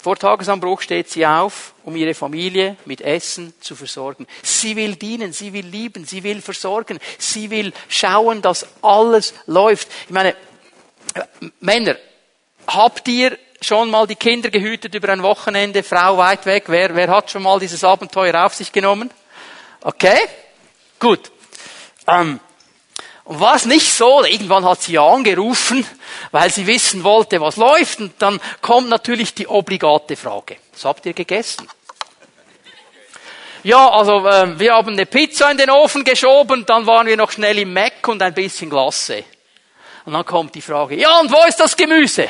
Vor 0.04 0.18
Tagesanbruch 0.18 0.82
steht 0.82 1.10
sie 1.10 1.26
auf, 1.26 1.74
um 1.86 1.96
ihre 1.96 2.14
Familie 2.14 2.76
mit 2.84 3.00
Essen 3.00 3.54
zu 3.62 3.74
versorgen. 3.74 4.28
Sie 4.42 4.76
will 4.76 4.98
dienen, 4.98 5.32
sie 5.32 5.54
will 5.54 5.66
lieben, 5.66 6.04
sie 6.04 6.24
will 6.24 6.42
versorgen, 6.42 7.00
sie 7.18 7.50
will 7.50 7.72
schauen, 7.88 8.42
dass 8.42 8.68
alles 8.82 9.34
läuft. 9.46 9.88
Ich 10.04 10.12
meine, 10.12 10.36
Männer, 11.62 11.96
habt 12.68 13.08
ihr 13.08 13.38
schon 13.62 13.90
mal 13.90 14.06
die 14.06 14.18
Kinder 14.18 14.50
gehütet 14.50 14.94
über 14.94 15.08
ein 15.08 15.24
Wochenende, 15.24 15.84
Frau 15.84 16.18
weit 16.18 16.46
weg? 16.46 16.66
Wer, 16.68 16.94
wer 16.96 17.08
hat 17.08 17.32
schon 17.32 17.44
mal 17.44 17.58
dieses 17.62 17.86
Abenteuer 17.86 18.46
auf 18.46 18.56
sich 18.56 18.74
genommen? 18.74 19.10
Okay? 19.80 20.20
Gut. 21.00 21.32
Ähm, 22.08 22.42
Und 23.24 23.40
war 23.40 23.56
es 23.56 23.64
nicht 23.64 23.94
so, 23.94 24.26
irgendwann 24.26 24.66
hat 24.66 24.82
sie 24.82 24.98
angerufen, 24.98 25.86
weil 26.32 26.52
sie 26.52 26.68
wissen 26.68 27.04
wollte, 27.04 27.40
was 27.42 27.58
läuft, 27.58 28.00
und 28.00 28.14
dann 28.20 28.40
kommt 28.62 28.90
natürlich 28.90 29.34
die 29.34 29.48
obligate 29.48 30.16
Frage. 30.16 30.58
Was 30.74 30.86
habt 30.86 31.06
ihr 31.06 31.14
gegessen? 31.14 31.68
Ja, 33.64 33.90
also 33.90 34.28
äh, 34.28 34.60
wir 34.60 34.74
haben 34.74 34.92
eine 34.92 35.06
Pizza 35.06 35.50
in 35.50 35.58
den 35.58 35.70
Ofen 35.70 36.04
geschoben, 36.04 36.66
dann 36.66 36.86
waren 36.86 37.08
wir 37.08 37.16
noch 37.16 37.32
schnell 37.32 37.58
im 37.60 37.74
Mac 37.74 38.08
und 38.08 38.22
ein 38.22 38.34
bisschen 38.34 38.70
Glasse. 38.70 39.24
Und 40.06 40.14
dann 40.14 40.26
kommt 40.26 40.54
die 40.54 40.62
Frage, 40.62 40.96
ja, 40.96 41.20
und 41.20 41.32
wo 41.32 41.48
ist 41.48 41.60
das 41.60 41.78
Gemüse? 41.78 42.30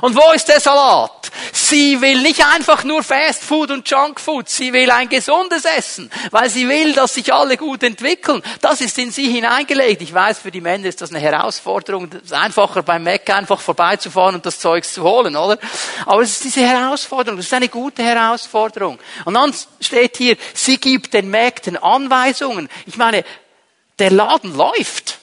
Und 0.00 0.16
wo 0.16 0.32
ist 0.32 0.48
der 0.48 0.60
Salat? 0.60 1.30
Sie 1.52 2.00
will 2.00 2.20
nicht 2.22 2.44
einfach 2.44 2.84
nur 2.84 3.02
Fast 3.02 3.42
Food 3.44 3.70
und 3.70 3.88
Junk 3.88 4.20
Food. 4.20 4.48
Sie 4.48 4.72
will 4.72 4.90
ein 4.90 5.08
gesundes 5.08 5.64
Essen, 5.64 6.10
weil 6.30 6.50
sie 6.50 6.68
will, 6.68 6.92
dass 6.92 7.14
sich 7.14 7.32
alle 7.32 7.56
gut 7.56 7.82
entwickeln. 7.82 8.42
Das 8.60 8.80
ist 8.80 8.98
in 8.98 9.10
sie 9.10 9.30
hineingelegt. 9.30 10.02
Ich 10.02 10.12
weiß, 10.12 10.38
für 10.38 10.50
die 10.50 10.60
Männer 10.60 10.86
ist 10.86 11.00
das 11.00 11.10
eine 11.10 11.20
Herausforderung. 11.20 12.10
Es 12.12 12.22
ist 12.24 12.32
einfacher 12.32 12.82
beim 12.82 13.04
Mac 13.04 13.28
einfach 13.30 13.60
vorbeizufahren 13.60 14.36
und 14.36 14.46
das 14.46 14.58
Zeugs 14.58 14.92
zu 14.92 15.02
holen, 15.02 15.36
oder? 15.36 15.58
Aber 16.06 16.22
es 16.22 16.30
ist 16.30 16.44
diese 16.44 16.66
Herausforderung. 16.66 17.36
Das 17.36 17.46
ist 17.46 17.54
eine 17.54 17.68
gute 17.68 18.02
Herausforderung. 18.02 18.98
Und 19.24 19.34
dann 19.34 19.54
steht 19.80 20.16
hier, 20.16 20.36
sie 20.54 20.78
gibt 20.78 21.14
den 21.14 21.30
Mägden 21.30 21.76
Anweisungen. 21.76 22.68
Ich 22.86 22.96
meine, 22.96 23.24
der 23.98 24.10
Laden 24.10 24.56
läuft. 24.56 25.18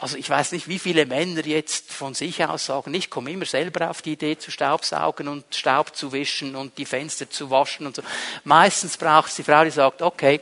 Also 0.00 0.16
ich 0.16 0.30
weiß 0.30 0.52
nicht, 0.52 0.68
wie 0.68 0.78
viele 0.78 1.06
Männer 1.06 1.44
jetzt 1.44 1.92
von 1.92 2.14
sich 2.14 2.44
aus 2.44 2.66
sagen, 2.66 2.94
ich 2.94 3.10
komme 3.10 3.32
immer 3.32 3.46
selber 3.46 3.90
auf 3.90 4.00
die 4.00 4.12
Idee 4.12 4.38
zu 4.38 4.52
staubsaugen 4.52 5.26
und 5.26 5.44
Staub 5.52 5.96
zu 5.96 6.12
wischen 6.12 6.54
und 6.54 6.78
die 6.78 6.84
Fenster 6.84 7.28
zu 7.28 7.50
waschen 7.50 7.86
und 7.86 7.96
so. 7.96 8.02
Meistens 8.44 8.96
braucht 8.96 9.30
es 9.30 9.36
die 9.36 9.42
Frau, 9.42 9.64
die 9.64 9.70
sagt, 9.70 10.00
okay, 10.00 10.40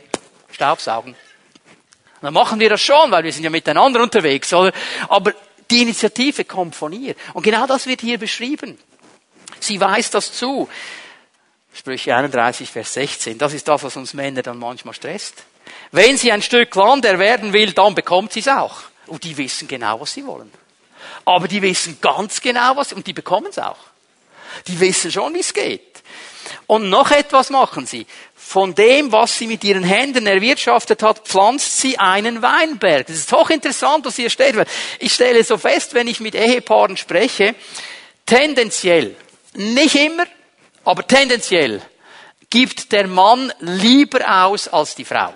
Staubsaugen. 0.52 1.12
Und 1.12 2.22
dann 2.22 2.34
machen 2.34 2.60
wir 2.60 2.68
das 2.68 2.82
schon, 2.82 3.10
weil 3.10 3.24
wir 3.24 3.32
sind 3.32 3.44
ja 3.44 3.50
miteinander 3.50 4.02
unterwegs, 4.02 4.52
oder? 4.52 4.72
Aber 5.08 5.32
die 5.70 5.82
Initiative 5.82 6.44
kommt 6.44 6.76
von 6.76 6.92
ihr. 6.92 7.14
Und 7.32 7.42
genau 7.42 7.66
das 7.66 7.86
wird 7.86 8.02
hier 8.02 8.18
beschrieben. 8.18 8.78
Sie 9.58 9.80
weist 9.80 10.14
das 10.14 10.32
zu. 10.32 10.68
Sprüche 11.72 12.14
31, 12.14 12.70
Vers 12.70 12.92
16. 12.94 13.38
Das 13.38 13.52
ist 13.52 13.68
das, 13.68 13.82
was 13.82 13.96
uns 13.96 14.14
Männer 14.14 14.42
dann 14.42 14.58
manchmal 14.58 14.94
stresst. 14.94 15.44
Wenn 15.92 16.16
sie 16.16 16.30
ein 16.30 16.42
Stück 16.42 16.74
Land 16.74 17.04
erwerben 17.04 17.52
will, 17.52 17.72
dann 17.72 17.94
bekommt 17.94 18.32
sie 18.32 18.40
es 18.40 18.48
auch. 18.48 18.82
Und 19.06 19.24
die 19.24 19.36
wissen 19.36 19.68
genau, 19.68 20.00
was 20.00 20.12
sie 20.12 20.26
wollen. 20.26 20.50
Aber 21.24 21.48
die 21.48 21.62
wissen 21.62 21.98
ganz 22.00 22.40
genau, 22.40 22.76
was, 22.76 22.92
und 22.92 23.06
die 23.06 23.12
bekommen 23.12 23.48
es 23.50 23.58
auch. 23.58 23.78
Die 24.66 24.78
wissen 24.80 25.10
schon, 25.12 25.34
wie 25.34 25.40
es 25.40 25.52
geht. 25.52 26.02
Und 26.66 26.88
noch 26.90 27.10
etwas 27.10 27.50
machen 27.50 27.86
sie. 27.86 28.06
Von 28.34 28.74
dem, 28.74 29.10
was 29.10 29.36
sie 29.38 29.46
mit 29.46 29.64
ihren 29.64 29.82
Händen 29.82 30.26
erwirtschaftet 30.26 31.02
hat, 31.02 31.26
pflanzt 31.26 31.80
sie 31.80 31.98
einen 31.98 32.42
Weinberg. 32.42 33.06
Das 33.06 33.16
ist 33.16 33.32
hochinteressant, 33.32 34.04
was 34.04 34.16
hier 34.16 34.30
steht. 34.30 34.54
Ich 35.00 35.14
stelle 35.14 35.42
so 35.42 35.58
fest, 35.58 35.94
wenn 35.94 36.06
ich 36.06 36.20
mit 36.20 36.34
Ehepaaren 36.34 36.96
spreche, 36.96 37.54
tendenziell, 38.24 39.16
nicht 39.54 39.96
immer, 39.96 40.26
aber 40.84 41.06
tendenziell, 41.06 41.82
gibt 42.50 42.92
der 42.92 43.08
Mann 43.08 43.52
lieber 43.58 44.44
aus 44.44 44.68
als 44.68 44.94
die 44.94 45.04
Frau. 45.04 45.34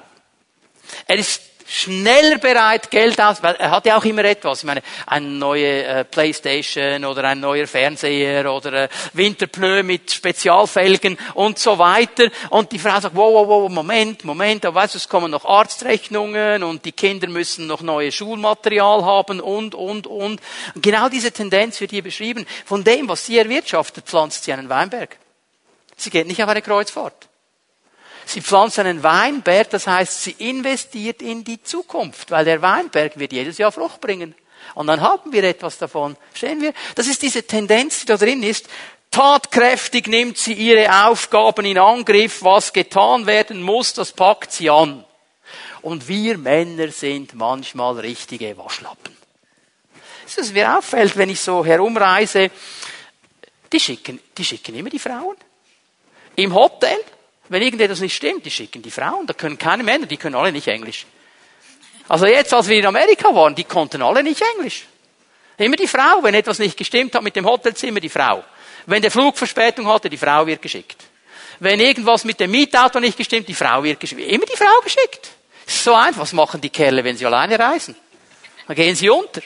Er 1.07 1.17
ist 1.17 1.43
schneller 1.71 2.39
bereit, 2.39 2.91
Geld 2.91 3.21
aus, 3.21 3.43
weil 3.43 3.55
er 3.55 3.71
hat 3.71 3.87
ja 3.87 3.97
auch 3.97 4.05
immer 4.05 4.25
etwas. 4.25 4.59
Ich 4.59 4.65
meine, 4.65 4.83
eine 5.07 5.29
neue 5.29 5.85
äh, 5.85 6.05
Playstation 6.05 7.05
oder 7.05 7.25
ein 7.25 7.39
neuer 7.39 7.69
Fernseher 7.69 8.53
oder 8.53 8.73
äh, 8.73 8.89
Winterpneu 9.13 9.85
mit 9.85 10.11
Spezialfelgen 10.11 11.17
und 11.35 11.59
so 11.61 11.79
weiter. 11.79 12.29
Und 12.51 12.73
die 12.73 12.79
Frau 12.79 13.01
sagt, 13.01 13.15
wow, 13.15 13.33
wow, 13.33 13.49
wow, 13.49 13.71
Moment, 13.71 14.25
Moment, 14.25 14.67
aber 14.67 14.81
weißt 14.81 14.95
du, 14.95 14.99
es 14.99 15.09
kommen 15.09 15.31
noch 15.31 15.45
Arztrechnungen 15.45 16.65
und 16.65 16.85
die 16.85 16.93
Kinder 16.93 17.29
müssen 17.29 17.69
noch 17.69 17.83
neue 17.83 18.11
Schulmaterial 18.11 19.05
haben 19.05 19.41
und, 19.41 19.75
und, 19.75 20.07
und. 20.07 20.41
und 20.41 20.41
genau 20.75 21.09
diese 21.09 21.31
Tendenz 21.31 21.81
wird 21.81 21.93
hier 21.93 22.03
beschrieben. 22.03 22.47
Von 22.65 22.83
dem, 22.83 23.09
was 23.09 23.27
sie 23.27 23.39
erwirtschaftet, 23.39 24.07
pflanzt 24.07 24.45
sie 24.45 24.53
einen 24.53 24.69
Weinberg. 24.69 25.17
Sie 25.97 26.11
geht 26.11 26.27
nicht 26.27 26.43
auf 26.43 26.49
eine 26.49 26.63
Kreuzfahrt. 26.63 27.30
Sie 28.27 28.41
pflanzt 28.41 28.79
einen 28.79 29.03
Weinberg, 29.03 29.71
das 29.71 29.87
heißt, 29.87 30.23
sie 30.23 30.37
investiert 30.39 31.23
in 31.23 31.43
die 31.43 31.63
Zukunft, 31.63 32.31
weil 32.31 32.45
der 32.45 32.63
Weinberg 32.63 33.19
wird 33.19 33.33
jedes 33.33 33.59
Jahr 33.59 33.73
Frucht 33.73 34.01
bringen. 34.01 34.35
Und 34.75 34.87
dann 34.87 35.01
haben 35.01 35.33
wir 35.33 35.43
etwas 35.45 35.79
davon. 35.79 36.17
Stehen 36.35 36.61
wir? 36.61 36.73
Das 36.95 37.07
ist 37.07 37.23
diese 37.23 37.43
Tendenz, 37.43 38.01
die 38.01 38.07
da 38.07 38.17
drin 38.17 38.43
ist. 38.43 38.69
Tatkräftig 39.11 40.07
nimmt 40.07 40.39
sie 40.39 40.53
ihre 40.53 41.07
Aufgaben 41.07 41.65
in 41.65 41.79
Angriff. 41.79 42.43
Was 42.43 42.73
getan 42.73 43.27
werden 43.27 43.63
muss, 43.63 43.93
das 43.95 44.13
packt 44.13 44.53
sie 44.53 44.71
an. 44.71 45.05
Und 45.83 46.07
wir 46.07 46.39
Männer 46.39 46.89
sind 46.93 47.35
manchmal 47.35 47.99
richtige 47.99 48.57
Waschlappen. 48.57 49.17
Das 50.25 50.39
ist, 50.39 50.55
mir 50.55 50.79
auffällt, 50.79 51.17
wenn 51.17 51.31
ich 51.31 51.41
so 51.41 51.65
herumreise, 51.65 52.51
die 53.73 53.81
schicken, 53.81 54.21
die 54.37 54.45
schicken 54.45 54.77
immer 54.77 54.91
die 54.91 54.99
Frauen. 54.99 55.37
Im 56.37 56.55
Hotel 56.55 56.99
wenn 57.51 57.63
irgendetwas 57.63 58.01
nicht 58.01 58.15
stimmt, 58.15 58.47
die 58.47 58.51
schicken 58.51 58.81
die 58.81 58.93
Frauen. 58.93 59.27
Da 59.27 59.35
können 59.35 59.59
keine 59.59 59.83
Männer, 59.83 60.07
die 60.07 60.17
können 60.17 60.37
alle 60.37 60.53
nicht 60.53 60.69
Englisch. 60.69 61.05
Also 62.09 62.27
jetzt, 62.27 62.55
als 62.55 62.69
wir 62.69 62.79
in 62.79 62.87
Amerika 62.87 63.35
waren, 63.35 63.57
die 63.57 63.65
konnten 63.65 64.03
alle 64.03 64.23
nicht 64.23 64.41
Englisch. 64.55 64.87
Immer 65.59 65.75
die 65.75 65.89
Frau, 65.89 66.23
wenn 66.23 66.35
etwas 66.35 66.61
nicht 66.61 66.77
gestimmt 66.77 67.13
hat 67.13 67.23
mit 67.25 67.35
dem 67.35 67.45
Hotelzimmer, 67.45 67.99
die 67.99 68.09
Frau. 68.09 68.45
Wenn 68.87 69.03
der 69.03 69.11
Flug 69.11 69.37
Verspätung 69.37 69.89
hatte, 69.89 70.09
die 70.09 70.17
Frau 70.17 70.47
wird 70.47 70.63
geschickt. 70.63 70.97
Wenn 71.59 71.81
irgendwas 71.81 72.25
mit 72.25 72.39
dem 72.39 72.53
Mietauto 72.53 73.01
nicht 73.01 73.19
gestimmt, 73.19 73.49
die 73.49 73.55
Frau 73.55 73.83
wird 73.83 73.99
geschickt. 73.99 74.21
Immer 74.21 74.47
die 74.47 74.57
Frau 74.57 74.81
geschickt. 74.85 75.31
So 75.67 75.93
einfach. 75.95 76.23
Was 76.23 76.33
machen 76.33 76.61
die 76.61 76.71
Kerle, 76.71 77.03
wenn 77.03 77.17
sie 77.17 77.27
alleine 77.27 77.59
reisen? 77.59 77.97
Dann 78.69 78.77
gehen 78.77 78.95
sie 78.95 79.11
unter. 79.11 79.43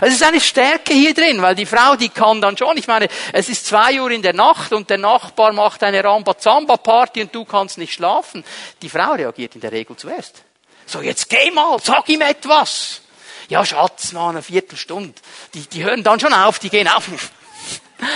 Es 0.00 0.14
ist 0.14 0.22
eine 0.22 0.40
Stärke 0.40 0.92
hier 0.92 1.14
drin, 1.14 1.40
weil 1.42 1.54
die 1.54 1.66
Frau, 1.66 1.96
die 1.96 2.08
kann 2.08 2.40
dann 2.40 2.56
schon, 2.56 2.76
ich 2.76 2.86
meine, 2.86 3.08
es 3.32 3.48
ist 3.48 3.66
zwei 3.66 4.00
Uhr 4.00 4.10
in 4.10 4.22
der 4.22 4.34
Nacht 4.34 4.72
und 4.72 4.90
der 4.90 4.98
Nachbar 4.98 5.52
macht 5.52 5.82
eine 5.82 6.02
Rambazamba-Party 6.02 7.22
und 7.22 7.34
du 7.34 7.44
kannst 7.44 7.78
nicht 7.78 7.94
schlafen. 7.94 8.44
Die 8.82 8.88
Frau 8.88 9.12
reagiert 9.12 9.54
in 9.54 9.60
der 9.60 9.72
Regel 9.72 9.96
zuerst. 9.96 10.42
So, 10.86 11.00
jetzt 11.00 11.28
geh 11.28 11.50
mal, 11.50 11.78
sag 11.82 12.08
ihm 12.08 12.20
etwas. 12.20 13.00
Ja, 13.48 13.64
Schatz, 13.64 14.12
mal 14.12 14.30
eine 14.30 14.42
Viertelstunde. 14.42 15.14
Die, 15.54 15.60
die 15.60 15.84
hören 15.84 16.02
dann 16.02 16.18
schon 16.18 16.32
auf, 16.32 16.58
die 16.58 16.70
gehen 16.70 16.88
auf. 16.88 17.08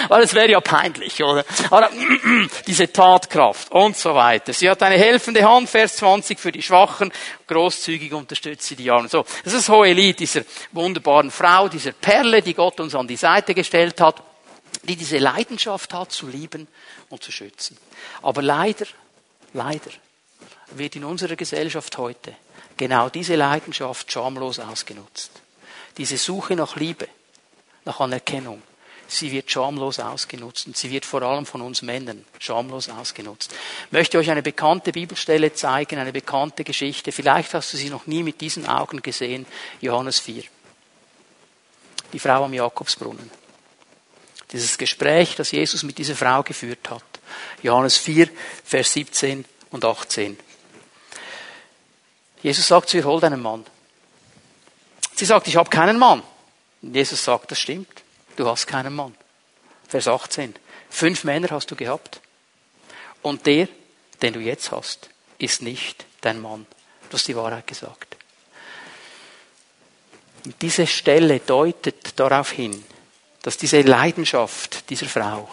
Weil 0.09 0.24
es 0.24 0.35
wäre 0.35 0.51
ja 0.51 0.61
peinlich, 0.61 1.22
oder? 1.22 1.45
Aber 1.70 1.91
diese 2.66 2.93
Tatkraft 2.93 3.70
und 3.72 3.97
so 3.97 4.14
weiter. 4.14 4.53
Sie 4.53 4.68
hat 4.68 4.83
eine 4.83 4.99
helfende 4.99 5.43
Hand, 5.43 5.70
Vers 5.70 5.97
20 5.97 6.39
für 6.39 6.53
die 6.53 6.62
Schwachen, 6.62 7.12
großzügig 7.47 8.12
unterstützt 8.12 8.68
sie 8.68 8.76
die 8.76 8.91
Armen. 8.91 9.09
So, 9.09 9.24
das 9.45 9.55
ist 9.55 9.68
das 9.68 9.74
hohe 9.74 9.93
Lied 9.93 10.20
dieser 10.20 10.43
wunderbaren 10.72 11.31
Frau, 11.31 11.68
dieser 11.68 11.93
Perle, 11.93 12.43
die 12.43 12.55
Gott 12.55 12.78
uns 12.81 12.95
an 12.95 13.09
die 13.09 13.16
Seite 13.16 13.55
gestellt 13.55 14.01
hat, 14.01 14.22
die 14.83 14.97
diese 14.97 15.18
Leidenschaft 15.18 15.95
hat, 15.95 16.12
zu 16.12 16.26
lieben 16.26 16.68
und 17.09 17.22
zu 17.22 17.33
schützen. 17.33 17.76
Aber 18.22 18.43
leider, 18.43 18.87
leider 19.55 19.91
wird 20.72 20.97
in 20.97 21.05
unserer 21.05 21.37
Gesellschaft 21.37 21.97
heute 21.99 22.35
genau 22.76 23.09
diese 23.09 23.37
Leidenschaft 23.37 24.11
schamlos 24.12 24.59
ausgenutzt. 24.59 25.33
Diese 25.97 26.16
Suche 26.16 26.55
nach 26.55 26.76
Liebe, 26.76 27.09
nach 27.85 28.01
Anerkennung, 28.01 28.62
sie 29.11 29.33
wird 29.33 29.51
schamlos 29.51 29.99
ausgenutzt 29.99 30.67
und 30.67 30.77
sie 30.77 30.91
wird 30.91 31.05
vor 31.05 31.23
allem 31.23 31.47
von 31.47 31.61
uns 31.61 31.83
Männern 31.83 32.25
schamlos 32.39 32.89
ausgenutzt. 32.89 33.53
Ich 33.87 33.93
möchte 33.93 34.19
euch 34.19 34.31
eine 34.31 34.43
bekannte 34.43 34.93
Bibelstelle 34.93 35.53
zeigen, 35.53 35.99
eine 35.99 36.13
bekannte 36.13 36.65
Geschichte. 36.65 37.13
Vielleicht 37.13 37.55
hast 37.55 37.73
du 37.73 37.77
sie 37.77 37.91
noch 37.91 38.07
nie 38.07 38.23
mit 38.23 38.41
diesen 38.41 38.67
Augen 38.67 39.03
gesehen. 39.03 39.47
Johannes 39.81 40.21
4. 40.21 40.45
Die 42.13 42.19
Frau 42.19 42.45
am 42.45 42.53
Jakobsbrunnen. 42.53 43.31
Dieses 44.53 44.79
Gespräch, 44.79 45.37
das 45.37 45.53
Jesus 45.53 45.83
mit 45.83 45.99
dieser 45.99 46.17
Frau 46.17 46.43
geführt 46.43 46.91
hat. 46.91 47.05
Johannes 47.63 47.97
4, 47.99 48.29
Vers 48.65 48.93
17 48.93 49.45
und 49.71 49.85
18. 49.85 50.37
Jesus 52.43 52.67
sagt 52.67 52.89
zu 52.89 52.97
ihr, 52.97 53.05
hol 53.05 53.21
deinen 53.21 53.41
Mann. 53.41 53.65
Sie 55.15 55.25
sagt, 55.25 55.47
ich 55.47 55.57
habe 55.57 55.71
keinen 55.71 55.99
Mann. 55.99 56.23
Jesus 56.83 57.23
sagt, 57.23 57.51
das 57.51 57.61
stimmt 57.61 58.03
du 58.41 58.49
hast 58.49 58.66
keinen 58.66 58.95
Mann. 58.95 59.14
Vers 59.86 60.09
18. 60.09 60.55
Fünf 60.88 61.24
Männer 61.24 61.51
hast 61.51 61.70
du 61.70 61.76
gehabt. 61.76 62.20
Und 63.22 63.47
der, 63.47 63.68
den 64.22 64.32
du 64.32 64.41
jetzt 64.41 64.72
hast, 64.72 65.11
ist 65.38 65.62
nicht 65.62 66.07
dein 66.22 66.41
Mann. 66.41 66.66
Du 67.09 67.14
hast 67.14 67.28
die 67.28 67.36
Wahrheit 67.36 67.66
gesagt. 67.66 68.16
Und 70.45 70.61
diese 70.62 70.86
Stelle 70.86 71.41
deutet 71.41 72.18
darauf 72.18 72.53
hin, 72.53 72.82
dass 73.43 73.59
diese 73.59 73.82
Leidenschaft 73.82 74.88
dieser 74.88 75.07
Frau, 75.07 75.49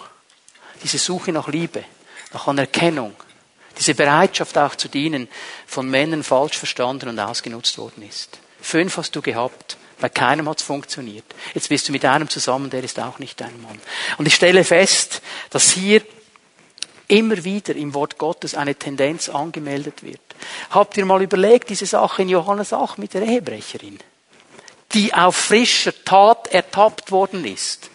diese 0.82 0.98
Suche 0.98 1.34
nach 1.34 1.50
Liebe, 1.50 1.84
nach 2.32 2.48
Anerkennung, 2.48 3.16
diese 3.78 3.96
Bereitschaft 3.96 4.58
auch 4.58 4.76
zu 4.76 4.88
dienen, 4.88 5.28
von 5.66 5.90
Männern 5.90 6.24
falsch 6.24 6.58
verstanden 6.58 7.10
und 7.10 7.20
ausgenutzt 7.20 7.78
worden 7.78 8.08
ist. 8.08 8.40
Fünf 8.62 8.96
hast 8.98 9.16
du 9.16 9.22
gehabt. 9.22 9.78
Bei 10.00 10.10
keinem 10.10 10.48
hat 10.48 10.60
es 10.60 10.64
funktioniert. 10.64 11.26
Jetzt 11.54 11.70
bist 11.70 11.88
du 11.88 11.92
mit 11.92 12.06
einem 12.06 12.30
zusammen, 12.30 12.70
der 12.70 12.84
ist 12.84 13.00
auch 13.00 13.20
nicht 13.20 13.42
dein 13.42 13.62
Mann. 13.62 13.80
Und 14.18 14.28
ich 14.28 14.36
stelle 14.36 14.64
fest, 14.64 15.22
dass 15.50 15.72
hier 15.72 16.02
immer 17.08 17.44
wieder 17.44 17.76
im 17.76 17.94
Wort 17.94 18.18
Gottes 18.18 18.54
eine 18.54 18.76
Tendenz 18.76 19.30
angemeldet 19.30 20.04
wird. 20.04 20.20
Habt 20.70 20.98
ihr 20.98 21.06
mal 21.06 21.22
überlegt, 21.22 21.70
diese 21.70 21.86
Sache 21.86 22.22
in 22.22 22.30
Johannes 22.30 22.74
8 22.74 23.00
mit 23.00 23.14
der 23.14 23.24
Ehebrecherin? 23.24 24.00
die 24.94 25.14
auf 25.14 25.36
frischer 25.36 25.94
Tat 26.06 26.48
ertappt 26.48 27.12
worden 27.12 27.46
ist. 27.46 27.90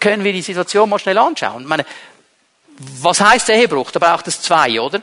Können 0.00 0.24
wir 0.24 0.32
die 0.32 0.42
Situation 0.42 0.88
mal 0.88 0.98
schnell 0.98 1.18
anschauen? 1.18 1.62
Ich 1.62 1.68
meine, 1.68 1.86
was 2.76 3.20
heißt 3.20 3.48
Ehebruch? 3.50 3.90
Da 3.90 3.98
braucht 3.98 4.28
es 4.28 4.40
zwei, 4.40 4.80
oder? 4.80 5.02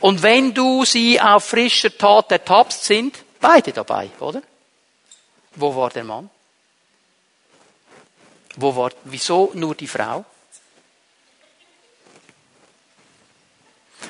Und 0.00 0.22
wenn 0.22 0.54
du 0.54 0.84
sie 0.84 1.20
auf 1.20 1.44
frischer 1.44 1.96
Tat 1.96 2.32
ertappst, 2.32 2.84
sind 2.84 3.18
beide 3.40 3.72
dabei, 3.72 4.10
oder? 4.20 4.42
Wo 5.56 5.74
war 5.74 5.90
der 5.90 6.04
Mann? 6.04 6.30
Wo 8.56 8.74
war, 8.74 8.90
wieso 9.04 9.50
nur 9.54 9.74
die 9.74 9.86
Frau? 9.86 10.24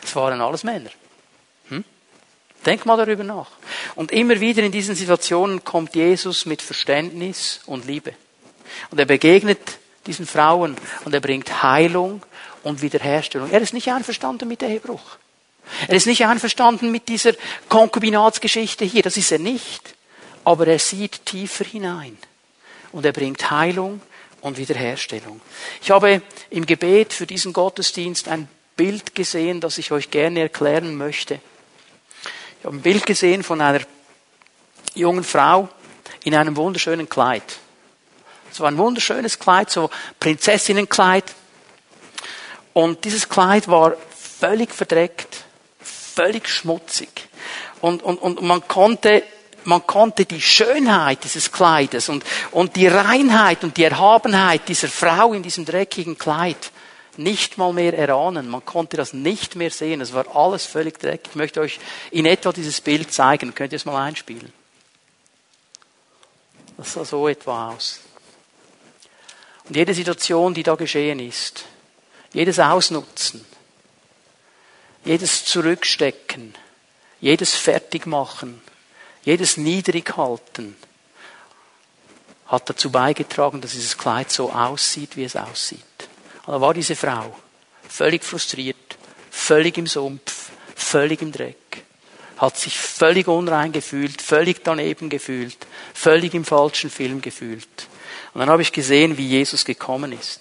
Es 0.02 0.16
waren 0.16 0.40
alles 0.40 0.64
Männer. 0.64 0.90
Hm? 1.68 1.84
Denk 2.64 2.86
mal 2.86 2.96
darüber 2.96 3.24
nach. 3.24 3.50
Und 3.94 4.12
immer 4.12 4.40
wieder 4.40 4.62
in 4.62 4.72
diesen 4.72 4.94
Situationen 4.94 5.64
kommt 5.64 5.94
Jesus 5.94 6.46
mit 6.46 6.62
Verständnis 6.62 7.60
und 7.66 7.86
Liebe. 7.86 8.14
Und 8.90 8.98
er 8.98 9.06
begegnet 9.06 9.60
diesen 10.06 10.26
Frauen 10.26 10.76
und 11.04 11.14
er 11.14 11.20
bringt 11.20 11.62
Heilung 11.62 12.22
und 12.62 12.82
Wiederherstellung. 12.82 13.50
Er 13.50 13.60
ist 13.60 13.74
nicht 13.74 13.90
einverstanden 13.92 14.48
mit 14.48 14.62
Ehebruch. 14.62 15.18
Er 15.86 15.94
ist 15.94 16.06
nicht 16.06 16.24
einverstanden 16.26 16.90
mit 16.90 17.08
dieser 17.08 17.32
Konkubinatsgeschichte 17.68 18.84
hier. 18.84 19.02
Das 19.02 19.16
ist 19.16 19.30
er 19.30 19.38
nicht. 19.38 19.94
Aber 20.44 20.66
er 20.66 20.78
sieht 20.78 21.26
tiefer 21.26 21.64
hinein. 21.64 22.16
Und 22.92 23.04
er 23.04 23.12
bringt 23.12 23.50
Heilung 23.50 24.00
und 24.40 24.58
Wiederherstellung. 24.58 25.40
Ich 25.82 25.90
habe 25.90 26.22
im 26.50 26.66
Gebet 26.66 27.12
für 27.12 27.26
diesen 27.26 27.52
Gottesdienst 27.52 28.28
ein 28.28 28.48
Bild 28.76 29.14
gesehen, 29.14 29.60
das 29.60 29.78
ich 29.78 29.92
euch 29.92 30.10
gerne 30.10 30.40
erklären 30.40 30.96
möchte. 30.96 31.40
Ich 32.58 32.64
habe 32.64 32.76
ein 32.76 32.82
Bild 32.82 33.06
gesehen 33.06 33.42
von 33.42 33.60
einer 33.60 33.80
jungen 34.94 35.24
Frau 35.24 35.68
in 36.24 36.34
einem 36.34 36.56
wunderschönen 36.56 37.08
Kleid. 37.08 37.42
Es 38.50 38.60
war 38.60 38.68
ein 38.68 38.78
wunderschönes 38.78 39.38
Kleid, 39.38 39.70
so 39.70 39.90
Prinzessinnenkleid. 40.18 41.24
Und 42.72 43.04
dieses 43.04 43.28
Kleid 43.28 43.68
war 43.68 43.96
völlig 44.40 44.72
verdreckt, 44.72 45.44
völlig 45.80 46.48
schmutzig. 46.48 47.28
Und, 47.80 48.02
und, 48.02 48.18
und 48.18 48.42
man 48.42 48.66
konnte 48.66 49.22
man 49.64 49.86
konnte 49.86 50.24
die 50.24 50.40
Schönheit 50.40 51.24
dieses 51.24 51.52
Kleides 51.52 52.08
und, 52.08 52.24
und 52.50 52.76
die 52.76 52.86
Reinheit 52.86 53.64
und 53.64 53.76
die 53.76 53.84
Erhabenheit 53.84 54.68
dieser 54.68 54.88
Frau 54.88 55.32
in 55.32 55.42
diesem 55.42 55.64
dreckigen 55.64 56.18
Kleid 56.18 56.70
nicht 57.16 57.58
mal 57.58 57.72
mehr 57.72 57.96
erahnen. 57.96 58.48
Man 58.48 58.64
konnte 58.64 58.96
das 58.96 59.12
nicht 59.12 59.56
mehr 59.56 59.70
sehen. 59.70 60.00
Es 60.00 60.12
war 60.12 60.34
alles 60.34 60.66
völlig 60.66 60.98
dreckig. 60.98 61.30
Ich 61.30 61.36
möchte 61.36 61.60
euch 61.60 61.78
in 62.10 62.26
etwa 62.26 62.52
dieses 62.52 62.80
Bild 62.80 63.12
zeigen. 63.12 63.54
Könnt 63.54 63.72
ihr 63.72 63.76
es 63.76 63.84
mal 63.84 64.02
einspielen? 64.02 64.52
Das 66.76 66.94
sah 66.94 67.04
so 67.04 67.28
etwa 67.28 67.70
aus. 67.70 68.00
Und 69.68 69.76
jede 69.76 69.94
Situation, 69.94 70.54
die 70.54 70.62
da 70.62 70.74
geschehen 70.74 71.20
ist, 71.20 71.64
jedes 72.32 72.58
Ausnutzen, 72.58 73.44
jedes 75.04 75.44
Zurückstecken, 75.44 76.54
jedes 77.20 77.54
Fertigmachen, 77.54 78.62
jedes 79.22 79.56
Niedrighalten 79.56 80.76
hat 82.46 82.68
dazu 82.68 82.90
beigetragen, 82.90 83.60
dass 83.60 83.72
dieses 83.72 83.96
Kleid 83.96 84.30
so 84.30 84.50
aussieht, 84.50 85.16
wie 85.16 85.24
es 85.24 85.36
aussieht. 85.36 85.80
Da 86.46 86.60
war 86.60 86.74
diese 86.74 86.96
Frau 86.96 87.36
völlig 87.88 88.24
frustriert, 88.24 88.96
völlig 89.30 89.78
im 89.78 89.86
Sumpf, 89.86 90.50
völlig 90.74 91.22
im 91.22 91.30
Dreck, 91.30 91.84
hat 92.38 92.56
sich 92.56 92.78
völlig 92.78 93.28
unrein 93.28 93.70
gefühlt, 93.70 94.20
völlig 94.20 94.64
daneben 94.64 95.10
gefühlt, 95.10 95.58
völlig 95.94 96.34
im 96.34 96.44
falschen 96.44 96.90
Film 96.90 97.20
gefühlt. 97.20 97.68
Und 98.34 98.40
dann 98.40 98.50
habe 98.50 98.62
ich 98.62 98.72
gesehen, 98.72 99.16
wie 99.16 99.26
Jesus 99.26 99.64
gekommen 99.64 100.12
ist 100.12 100.40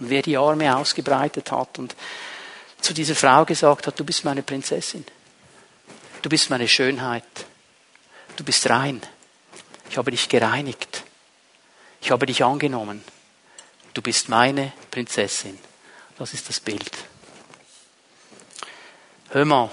und 0.00 0.10
wer 0.10 0.22
die 0.22 0.36
Arme 0.36 0.76
ausgebreitet 0.76 1.52
hat 1.52 1.78
und 1.78 1.94
zu 2.80 2.94
dieser 2.94 3.14
Frau 3.14 3.44
gesagt 3.44 3.86
hat, 3.86 3.98
du 3.98 4.04
bist 4.04 4.24
meine 4.24 4.42
Prinzessin, 4.42 5.04
du 6.22 6.28
bist 6.28 6.50
meine 6.50 6.66
Schönheit, 6.66 7.22
du 8.36 8.44
bist 8.44 8.68
rein, 8.68 9.00
ich 9.90 9.96
habe 9.98 10.10
dich 10.10 10.28
gereinigt, 10.28 11.04
ich 12.00 12.10
habe 12.10 12.26
dich 12.26 12.44
angenommen, 12.44 13.04
du 13.94 14.02
bist 14.02 14.28
meine 14.28 14.72
Prinzessin. 14.90 15.58
Das 16.18 16.34
ist 16.34 16.48
das 16.48 16.60
Bild. 16.60 16.92
Hör 19.30 19.44
mal, 19.44 19.70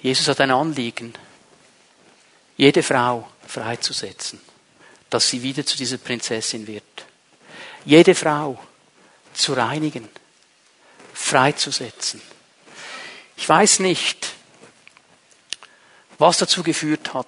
Jesus 0.00 0.26
hat 0.28 0.40
ein 0.40 0.50
Anliegen, 0.50 1.12
jede 2.56 2.82
Frau 2.82 3.28
freizusetzen, 3.46 4.40
dass 5.10 5.28
sie 5.28 5.42
wieder 5.42 5.64
zu 5.64 5.76
dieser 5.76 5.98
Prinzessin 5.98 6.66
wird. 6.66 6.82
Jede 7.84 8.14
Frau 8.14 8.58
zu 9.34 9.52
reinigen, 9.52 10.08
freizusetzen. 11.12 12.20
Ich 13.36 13.48
weiß 13.48 13.80
nicht, 13.80 14.34
was 16.22 16.38
dazu 16.38 16.62
geführt 16.62 17.14
hat, 17.14 17.26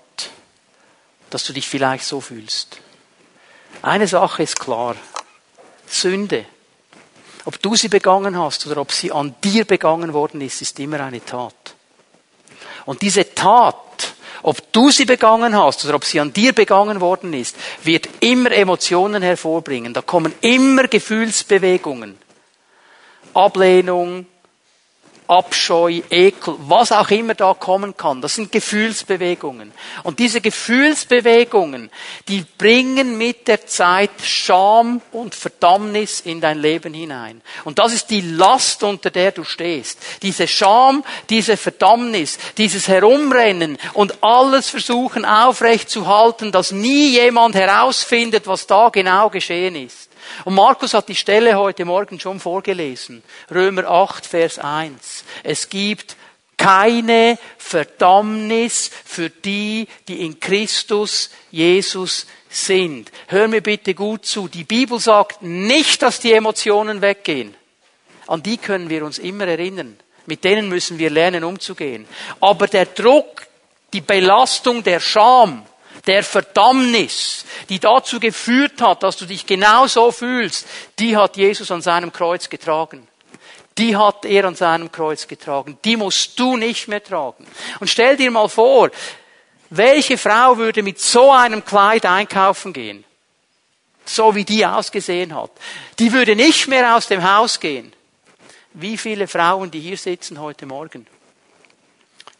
dass 1.31 1.43
du 1.43 1.53
dich 1.53 1.67
vielleicht 1.69 2.05
so 2.05 2.21
fühlst. 2.21 2.79
Eine 3.83 4.07
Sache 4.07 4.45
ist 4.45 4.61
klar. 4.61 4.95
Sünde, 5.85 6.47
ob 7.45 7.61
du 7.61 7.75
sie 7.75 7.89
begangen 7.89 8.39
hast 8.39 8.65
oder 8.69 8.81
ob 8.81 8.93
sie 8.93 9.11
an 9.11 9.35
dir 9.43 9.65
begangen 9.65 10.13
worden 10.13 10.41
ist, 10.41 10.63
ist 10.63 10.79
immer 10.79 11.01
eine 11.01 11.25
Tat. 11.25 11.75
Und 12.87 13.03
diese 13.03 13.35
Tat, 13.35 14.15
ob 14.45 14.73
du 14.73 14.93
sie 14.93 15.07
begangen 15.07 15.57
hast 15.57 15.85
oder 15.85 15.97
ob 15.97 16.05
sie 16.05 16.21
an 16.21 16.33
dir 16.33 16.53
begangen 16.53 17.01
worden 17.01 17.33
ist, 17.33 17.57
wird 17.83 18.09
immer 18.21 18.53
Emotionen 18.53 19.25
hervorbringen. 19.25 19.93
Da 19.93 20.03
kommen 20.03 20.33
immer 20.41 20.87
Gefühlsbewegungen. 20.87 22.17
Ablehnung, 23.35 24.27
Abscheu, 25.27 26.03
Ekel, 26.11 26.57
was 26.59 26.93
auch 26.93 27.11
immer 27.11 27.35
da 27.35 27.55
kommen 27.55 27.97
kann. 27.97 28.20
Das 28.20 28.35
sind 28.35 28.53
Gefühlsbewegungen. 28.53 29.72
Und 30.03 30.18
diese 30.18 30.41
Gefühlsbewegungen, 30.41 31.91
die 32.29 32.45
bringen 32.59 33.16
mit 33.16 33.49
der 33.49 33.66
Zeit 33.66 34.11
Scham 34.22 35.01
und 35.12 35.35
Verdammnis 35.35 36.20
in 36.20 36.41
dein 36.41 36.59
Leben 36.59 36.93
hinein. 36.93 37.41
Und 37.64 37.79
das 37.79 37.95
ist 37.95 38.11
die 38.11 38.20
Last, 38.20 38.83
unter 38.83 39.11
der 39.11 39.33
du 39.33 39.45
stehst. 39.45 39.99
Diese 40.22 40.47
Scham, 40.47 41.05
diese 41.31 41.57
Verdammnis, 41.57 42.39
dieses 42.59 42.89
Herumrennen 42.89 43.79
und 43.95 44.22
alles 44.22 44.68
versuchen 44.68 45.25
aufrecht 45.25 45.89
zu 45.89 46.07
halten, 46.07 46.53
dass 46.53 46.70
nie 46.70 47.11
jemand 47.11 47.55
herausfindet, 47.55 48.47
was 48.47 48.66
da 48.66 48.91
genau 48.91 49.31
geschehen 49.31 49.77
ist. 49.77 50.11
Und 50.45 50.55
Markus 50.55 50.95
hat 50.95 51.09
die 51.09 51.14
Stelle 51.14 51.57
heute 51.57 51.85
Morgen 51.85 52.20
schon 52.20 52.41
vorgelesen. 52.41 53.22
Römer 53.51 53.89
8, 53.89 54.26
Vers 54.26 54.59
1. 54.59 55.24
Es 55.43 55.68
gibt 55.68 56.16
keine 56.57 57.39
Verdammnis 57.59 58.91
für 59.05 59.30
die, 59.30 59.87
die 60.09 60.24
in 60.24 60.41
Christus 60.41 61.30
Jesus 61.51 62.26
sind. 62.49 63.11
Hör 63.28 63.49
mir 63.49 63.61
bitte 63.61 63.95
gut 63.95 64.26
zu. 64.26 64.49
Die 64.49 64.64
Bibel 64.64 64.99
sagt 64.99 65.43
nicht, 65.43 66.03
dass 66.03 66.20
die 66.20 66.32
Emotionen 66.32 67.03
weggehen. 67.03 67.55
An 68.26 68.43
die 68.43 68.57
können 68.57 68.89
wir 68.89 69.05
uns 69.05 69.18
immer 69.18 69.47
erinnern. 69.47 69.99
Mit 70.26 70.45
denen 70.45 70.68
müssen 70.68 70.99
wir 70.99 71.11
lernen 71.11 71.45
umzugehen. 71.45 72.07
Aber 72.41 72.66
der 72.66 72.87
Druck, 72.87 73.47
die 73.93 74.01
Belastung 74.01 74.82
der 74.82 75.01
Scham, 75.01 75.66
der 76.07 76.23
Verdammnis, 76.23 77.45
die 77.69 77.79
dazu 77.79 78.21
geführt 78.21 78.81
hat, 78.81 79.03
dass 79.03 79.17
du 79.17 79.27
dich 79.27 79.47
genau 79.47 79.87
so 79.87 80.11
fühlst, 80.11 80.67
die 80.99 81.17
hat 81.17 81.37
Jesus 81.37 81.71
an 81.71 81.83
seinem 81.83 82.13
Kreuz 82.13 82.49
getragen. 82.49 83.07
Die 83.79 83.97
hat 83.97 84.25
er 84.25 84.45
an 84.45 84.55
seinem 84.55 84.93
Kreuz 84.93 85.27
getragen. 85.27 85.79
Die 85.85 85.97
musst 85.97 86.39
du 86.39 86.57
nicht 86.57 86.87
mehr 86.87 87.03
tragen. 87.03 87.47
Und 87.81 87.89
stell 87.89 88.17
dir 88.17 88.31
mal 88.31 88.49
vor, 88.49 88.91
welche 89.71 90.17
Frau 90.17 90.57
würde 90.57 90.83
mit 90.83 91.01
so 91.01 91.33
einem 91.33 91.65
Kleid 91.65 92.07
einkaufen 92.07 92.73
gehen? 92.73 93.05
So 94.05 94.35
wie 94.35 94.45
die 94.45 94.65
ausgesehen 94.65 95.35
hat. 95.35 95.51
Die 95.99 96.13
würde 96.13 96.37
nicht 96.37 96.69
mehr 96.69 96.95
aus 96.95 97.09
dem 97.09 97.29
Haus 97.29 97.59
gehen. 97.59 97.93
Wie 98.75 98.97
viele 98.99 99.27
Frauen, 99.27 99.71
die 99.71 99.81
hier 99.81 99.97
sitzen 99.97 100.41
heute 100.41 100.67
Morgen, 100.67 101.07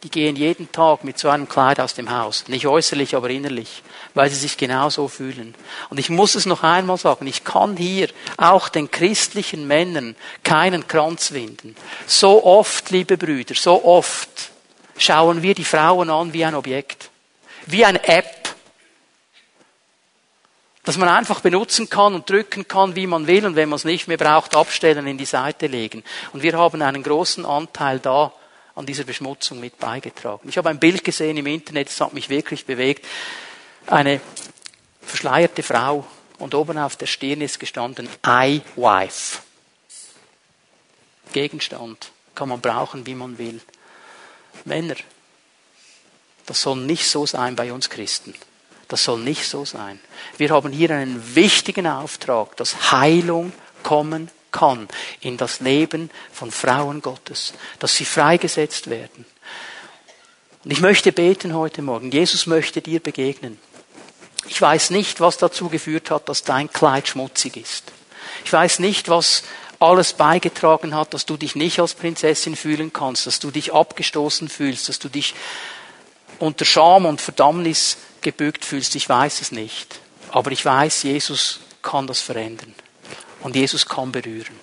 die 0.05 0.11
gehen 0.11 0.37
jeden 0.37 0.71
Tag 0.71 1.03
mit 1.03 1.19
so 1.19 1.31
einem 1.31 1.49
Kleid 1.49 1.81
aus 1.81 1.95
dem 1.95 2.11
Haus. 2.11 2.45
Nicht 2.49 2.67
äußerlich, 2.67 3.17
aber 3.17 3.31
innerlich, 3.31 3.83
weil 4.13 4.29
sie 4.29 4.37
sich 4.37 4.59
genau 4.59 4.91
so 4.91 5.09
fühlen. 5.09 5.55
Und 5.89 5.99
ich 5.99 6.11
muss 6.11 6.35
es 6.35 6.45
noch 6.45 6.63
einmal 6.63 6.99
sagen, 6.99 7.27
ich 7.27 7.43
kann 7.43 7.75
hier 7.79 8.11
auch 8.37 8.69
den 8.69 8.91
christlichen 8.91 9.67
Männern 9.67 10.15
keinen 10.43 10.87
Kranz 10.87 11.33
winden. 11.33 11.75
So 12.07 12.45
oft, 12.45 12.91
liebe 12.91 13.17
Brüder, 13.17 13.55
so 13.55 13.83
oft 13.83 14.51
schauen 14.99 15.41
wir 15.41 15.55
die 15.55 15.65
Frauen 15.65 16.11
an 16.11 16.35
wie 16.35 16.45
ein 16.45 16.55
Objekt. 16.55 17.09
Wie 17.65 17.87
eine 17.87 18.07
App. 18.07 18.55
Dass 20.85 20.99
man 20.99 21.09
einfach 21.09 21.41
benutzen 21.41 21.89
kann 21.89 22.15
und 22.15 22.29
drücken 22.29 22.69
kann, 22.69 22.95
wie 22.95 23.07
man 23.07 23.27
will 23.27 23.47
und 23.47 23.57
wenn 23.57 23.71
man 23.71 23.79
es 23.79 23.85
nicht 23.85 24.07
mehr 24.07 24.19
braucht, 24.19 24.55
abstellen, 24.55 25.07
in 25.07 25.17
die 25.17 25.25
Seite 25.25 25.67
legen. 25.67 26.05
Und 26.35 26.43
wir 26.43 26.59
haben 26.59 26.83
einen 26.83 27.03
großen 27.03 27.47
Anteil 27.47 28.01
da, 28.01 28.35
an 28.75 28.87
dieser 28.87 29.05
Beschmutzung 29.05 29.61
mit 29.61 29.79
beigetragen. 29.79 30.49
Ich 30.49 30.59
habe 30.59 30.70
ein 30.70 30.81
Bild 30.81 31.05
gesehen 31.05 31.37
im 31.37 31.47
Internet, 31.47 31.89
das 31.89 32.01
hat 32.01 32.12
mich 32.12 32.29
wirklich 32.29 32.66
bewegt. 32.66 33.05
eine 33.87 34.20
verschleierte 35.03 35.62
Frau 35.62 36.07
und 36.39 36.55
oben 36.55 36.79
auf 36.79 36.97
der 36.97 37.07
Stirn 37.07 37.41
ist 37.41 37.61
gestanden 37.61 38.09
I 38.27 38.62
Wife. 38.77 39.39
Gegenstand 41.33 42.11
kann 42.35 42.49
man 42.49 42.61
brauchen, 42.61 43.07
wie 43.07 43.14
man 43.14 43.39
will. 43.39 43.61
Männer, 44.64 44.97
das 46.47 46.62
soll 46.62 46.77
nicht 46.77 47.09
so 47.09 47.27
sein 47.27 47.57
bei 47.57 47.72
uns 47.72 47.91
Christen. 47.91 48.35
Das 48.89 49.05
soll 49.05 49.20
nicht 49.20 49.49
so 49.49 49.64
sein. 49.64 50.01
Wir 50.37 50.51
haben 50.51 50.72
hier 50.72 50.91
einen 50.91 51.35
wichtigen 51.35 51.87
Auftrag, 51.87 52.57
dass 52.57 52.93
Heilung 52.93 53.53
kommen 53.83 54.31
kann 54.55 54.89
in 55.21 55.37
das 55.37 55.61
Leben 55.61 56.11
von 56.33 56.53
Frauen 56.53 57.03
Gottes, 57.03 57.53
dass 57.81 57.97
sie 57.97 58.05
freigesetzt 58.05 58.89
werden. 58.89 59.27
Und 60.65 60.71
ich 60.71 60.81
möchte 60.81 61.13
beten 61.13 61.55
heute 61.55 61.83
Morgen. 61.83 62.11
Jesus 62.13 62.47
möchte 62.47 62.81
dir 62.81 63.01
begegnen. 63.01 63.59
Ich 64.47 64.61
weiß 64.61 64.91
nicht, 64.91 65.21
was 65.21 65.39
dazu 65.39 65.69
geführt 65.69 66.11
hat, 66.11 66.29
dass 66.29 66.45
dein 66.45 66.71
Kleid 66.73 67.09
schmutzig 67.09 67.57
ist. 67.57 67.93
Ich 68.45 68.53
weiß 68.53 68.79
nicht, 68.79 69.09
was 69.09 69.43
alles 69.81 70.13
beigetragen 70.13 70.95
hat, 70.95 71.15
dass 71.15 71.27
du 71.27 71.37
dich 71.37 71.57
nicht 71.57 71.81
als 71.81 71.95
Prinzessin 71.95 72.55
fühlen 72.55 72.93
kannst, 72.93 73.27
dass 73.27 73.41
du 73.41 73.51
dich 73.51 73.75
abgestoßen 73.75 74.49
fühlst, 74.49 74.89
dass 74.89 75.01
du 75.01 75.09
dich 75.09 75.35
unter 76.39 76.65
Scham 76.65 77.07
und 77.07 77.21
Verdammnis 77.21 77.97
gebückt 78.21 78.65
fühlst. 78.65 78.95
Ich 78.95 79.09
weiß 79.09 79.41
es 79.41 79.51
nicht. 79.51 80.01
Aber 80.31 80.53
ich 80.53 80.65
weiß, 80.65 81.03
Jesus 81.03 81.61
kann 81.83 82.07
das 82.07 82.21
verändern. 82.21 82.75
Und 83.45 83.55
Jesus 83.55 83.86
kann 83.86 84.11
berühren. 84.11 84.59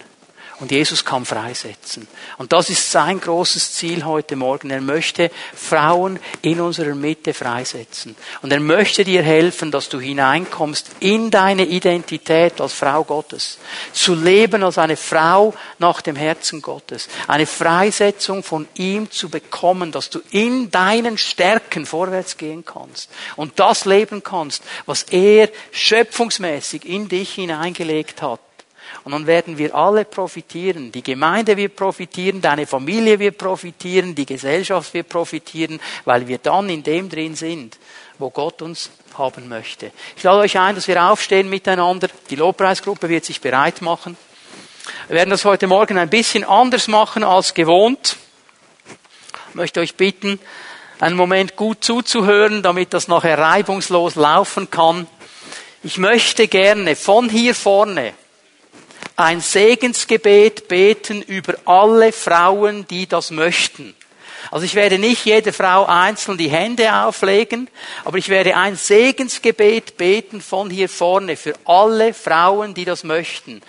Und 0.60 0.70
Jesus 0.70 1.04
kann 1.04 1.26
freisetzen. 1.26 2.08
Und 2.38 2.54
das 2.54 2.70
ist 2.70 2.92
sein 2.92 3.20
großes 3.20 3.74
Ziel 3.74 4.06
heute 4.06 4.36
Morgen. 4.36 4.70
Er 4.70 4.82
möchte 4.82 5.32
Frauen 5.56 6.20
in 6.44 6.62
unserer 6.62 6.94
Mitte 6.94 7.34
freisetzen. 7.34 8.16
Und 8.44 8.54
er 8.54 8.60
möchte 8.60 9.04
dir 9.04 9.24
helfen, 9.24 9.72
dass 9.72 9.90
du 9.90 10.00
hineinkommst 10.00 10.92
in 11.00 11.32
deine 11.32 11.66
Identität 11.66 12.62
als 12.62 12.74
Frau 12.74 13.04
Gottes. 13.04 13.58
Zu 13.92 14.14
leben 14.14 14.62
als 14.62 14.78
eine 14.78 14.98
Frau 14.98 15.56
nach 15.80 16.02
dem 16.02 16.16
Herzen 16.16 16.62
Gottes. 16.62 17.08
Eine 17.28 17.48
Freisetzung 17.48 18.44
von 18.44 18.68
ihm 18.76 19.10
zu 19.10 19.30
bekommen, 19.30 19.92
dass 19.92 20.12
du 20.12 20.20
in 20.30 20.70
deinen 20.70 21.18
Stärken 21.18 21.88
vorwärts 21.88 22.38
gehen 22.38 22.64
kannst. 22.66 23.10
Und 23.36 23.60
das 23.60 23.86
leben 23.86 24.22
kannst, 24.22 24.64
was 24.86 25.04
er 25.10 25.50
schöpfungsmäßig 25.72 26.86
in 26.86 27.10
dich 27.10 27.34
hineingelegt 27.34 28.22
hat. 28.22 28.40
Und 29.04 29.14
dann 29.14 29.26
werden 29.26 29.58
wir 29.58 29.74
alle 29.74 30.06
profitieren. 30.06 30.92
Die 30.92 31.02
Gemeinde 31.02 31.58
wird 31.58 31.76
profitieren, 31.76 32.40
deine 32.40 32.68
Familie 32.68 33.18
wird 33.18 33.38
profitieren, 33.38 34.14
die 34.14 34.28
Gesellschaft 34.28 34.94
wird 34.94 35.10
profitieren, 35.10 35.80
weil 36.06 36.28
wir 36.28 36.38
dann 36.38 36.70
in 36.70 36.84
dem 36.84 37.10
drin 37.10 37.36
sind, 37.36 37.78
wo 38.20 38.30
Gott 38.30 38.62
uns 38.62 38.92
haben 39.18 39.50
möchte. 39.50 39.92
Ich 40.16 40.24
lade 40.24 40.42
euch 40.42 40.58
ein, 40.58 40.76
dass 40.76 40.88
wir 40.88 41.04
aufstehen 41.04 41.50
miteinander. 41.50 42.10
Die 42.30 42.36
Lobpreisgruppe 42.36 43.10
wird 43.10 43.26
sich 43.26 43.42
bereit 43.42 43.82
machen. 43.82 44.16
Wir 45.08 45.16
werden 45.18 45.32
das 45.32 45.46
heute 45.46 45.68
Morgen 45.68 45.98
ein 45.98 46.10
bisschen 46.10 46.44
anders 46.44 46.88
machen 46.88 47.24
als 47.24 47.54
gewohnt. 47.56 48.18
Ich 49.50 49.56
möchte 49.56 49.80
euch 49.80 49.96
bitten, 49.96 50.40
einen 51.00 51.16
Moment 51.16 51.56
gut 51.56 51.84
zuzuhören, 51.84 52.62
damit 52.62 52.94
das 52.94 53.08
nachher 53.08 53.38
reibungslos 53.38 54.16
laufen 54.16 54.70
kann. 54.70 55.08
Ich 55.84 55.98
möchte 55.98 56.48
gerne 56.48 56.96
von 56.96 57.30
hier 57.30 57.56
vorne 57.56 58.14
ein 59.22 59.42
Segensgebet 59.42 60.68
beten 60.68 61.22
über 61.22 61.56
alle 61.66 62.12
Frauen, 62.12 62.88
die 62.88 63.08
das 63.08 63.32
möchten. 63.32 63.96
Also 64.50 64.66
ich 64.66 64.76
werde 64.76 64.98
nicht 64.98 65.26
jede 65.26 65.54
Frau 65.54 65.86
einzeln 65.86 66.38
die 66.38 66.50
Hände 66.50 66.94
auflegen, 66.94 67.70
aber 68.04 68.18
ich 68.18 68.30
werde 68.30 68.58
ein 68.58 68.76
Segensgebet 68.76 69.98
beten 69.98 70.42
von 70.42 70.70
hier 70.70 70.90
vorne 70.90 71.38
für 71.38 71.54
alle 71.66 72.14
Frauen, 72.14 72.74
die 72.74 72.86
das 72.86 73.04
möchten. 73.04 73.62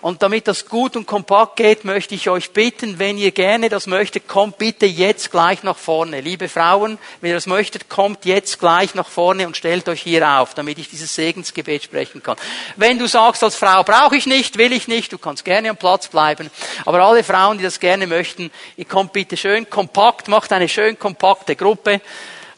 Und 0.00 0.22
damit 0.22 0.46
das 0.46 0.66
gut 0.66 0.96
und 0.96 1.06
kompakt 1.06 1.56
geht, 1.56 1.84
möchte 1.84 2.14
ich 2.14 2.28
euch 2.28 2.52
bitten, 2.52 2.98
wenn 2.98 3.18
ihr 3.18 3.32
gerne 3.32 3.68
das 3.68 3.86
möchtet, 3.86 4.28
kommt 4.28 4.58
bitte 4.58 4.86
jetzt 4.86 5.30
gleich 5.30 5.62
nach 5.62 5.76
vorne. 5.76 6.20
Liebe 6.20 6.48
Frauen, 6.48 6.98
wenn 7.20 7.30
ihr 7.30 7.36
das 7.36 7.46
möchtet, 7.46 7.88
kommt 7.88 8.24
jetzt 8.24 8.60
gleich 8.60 8.94
nach 8.94 9.08
vorne 9.08 9.46
und 9.46 9.56
stellt 9.56 9.88
euch 9.88 10.02
hier 10.02 10.28
auf, 10.28 10.54
damit 10.54 10.78
ich 10.78 10.88
dieses 10.88 11.14
Segensgebet 11.14 11.82
sprechen 11.82 12.22
kann. 12.22 12.36
Wenn 12.76 12.98
du 12.98 13.08
sagst, 13.08 13.42
als 13.42 13.56
Frau 13.56 13.82
brauche 13.82 14.16
ich 14.16 14.26
nicht, 14.26 14.56
will 14.58 14.72
ich 14.72 14.86
nicht, 14.86 15.12
du 15.12 15.18
kannst 15.18 15.44
gerne 15.44 15.70
am 15.70 15.76
Platz 15.76 16.08
bleiben. 16.08 16.50
Aber 16.84 17.00
alle 17.00 17.24
Frauen, 17.24 17.58
die 17.58 17.64
das 17.64 17.80
gerne 17.80 18.06
möchten, 18.06 18.50
ihr 18.76 18.84
kommt 18.84 19.12
bitte 19.12 19.36
schön 19.36 19.68
kompakt, 19.68 20.28
macht 20.28 20.52
eine 20.52 20.68
schön 20.68 20.98
kompakte 20.98 21.56
Gruppe. 21.56 22.00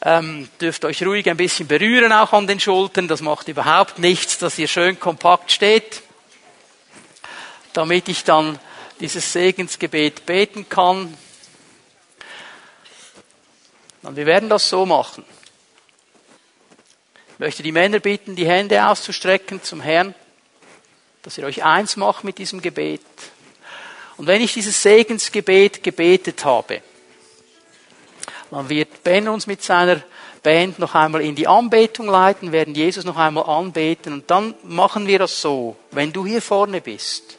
Ähm, 0.03 0.49
dürft 0.59 0.83
euch 0.85 1.03
ruhig 1.03 1.29
ein 1.29 1.37
bisschen 1.37 1.67
berühren, 1.67 2.11
auch 2.11 2.33
an 2.33 2.47
den 2.47 2.59
Schultern. 2.59 3.07
Das 3.07 3.21
macht 3.21 3.47
überhaupt 3.47 3.99
nichts, 3.99 4.39
dass 4.39 4.57
ihr 4.57 4.67
schön 4.67 4.99
kompakt 4.99 5.51
steht 5.51 6.01
damit 7.73 8.09
ich 8.09 8.23
dann 8.23 8.59
dieses 8.99 9.33
Segensgebet 9.33 10.25
beten 10.25 10.69
kann. 10.69 11.17
Und 14.03 14.15
wir 14.15 14.25
werden 14.25 14.49
das 14.49 14.69
so 14.69 14.85
machen. 14.85 15.23
Ich 17.33 17.39
möchte 17.39 17.63
die 17.63 17.71
Männer 17.71 17.99
bitten, 17.99 18.35
die 18.35 18.47
Hände 18.47 18.85
auszustrecken 18.85 19.63
zum 19.63 19.81
Herrn, 19.81 20.13
dass 21.23 21.37
ihr 21.37 21.45
euch 21.45 21.63
eins 21.63 21.97
macht 21.97 22.23
mit 22.23 22.37
diesem 22.37 22.61
Gebet. 22.61 23.01
Und 24.17 24.27
wenn 24.27 24.41
ich 24.41 24.53
dieses 24.53 24.81
Segensgebet 24.81 25.83
gebetet 25.83 26.45
habe, 26.45 26.81
dann 28.51 28.69
wird 28.69 29.03
Ben 29.03 29.27
uns 29.27 29.47
mit 29.47 29.63
seiner 29.63 30.01
Band 30.43 30.79
noch 30.79 30.95
einmal 30.95 31.21
in 31.21 31.35
die 31.35 31.47
Anbetung 31.47 32.07
leiten, 32.07 32.51
werden 32.51 32.75
Jesus 32.75 33.05
noch 33.05 33.17
einmal 33.17 33.45
anbeten 33.45 34.13
und 34.13 34.29
dann 34.29 34.55
machen 34.63 35.07
wir 35.07 35.19
das 35.19 35.41
so. 35.41 35.75
Wenn 35.91 36.11
du 36.11 36.25
hier 36.25 36.41
vorne 36.41 36.81
bist, 36.81 37.37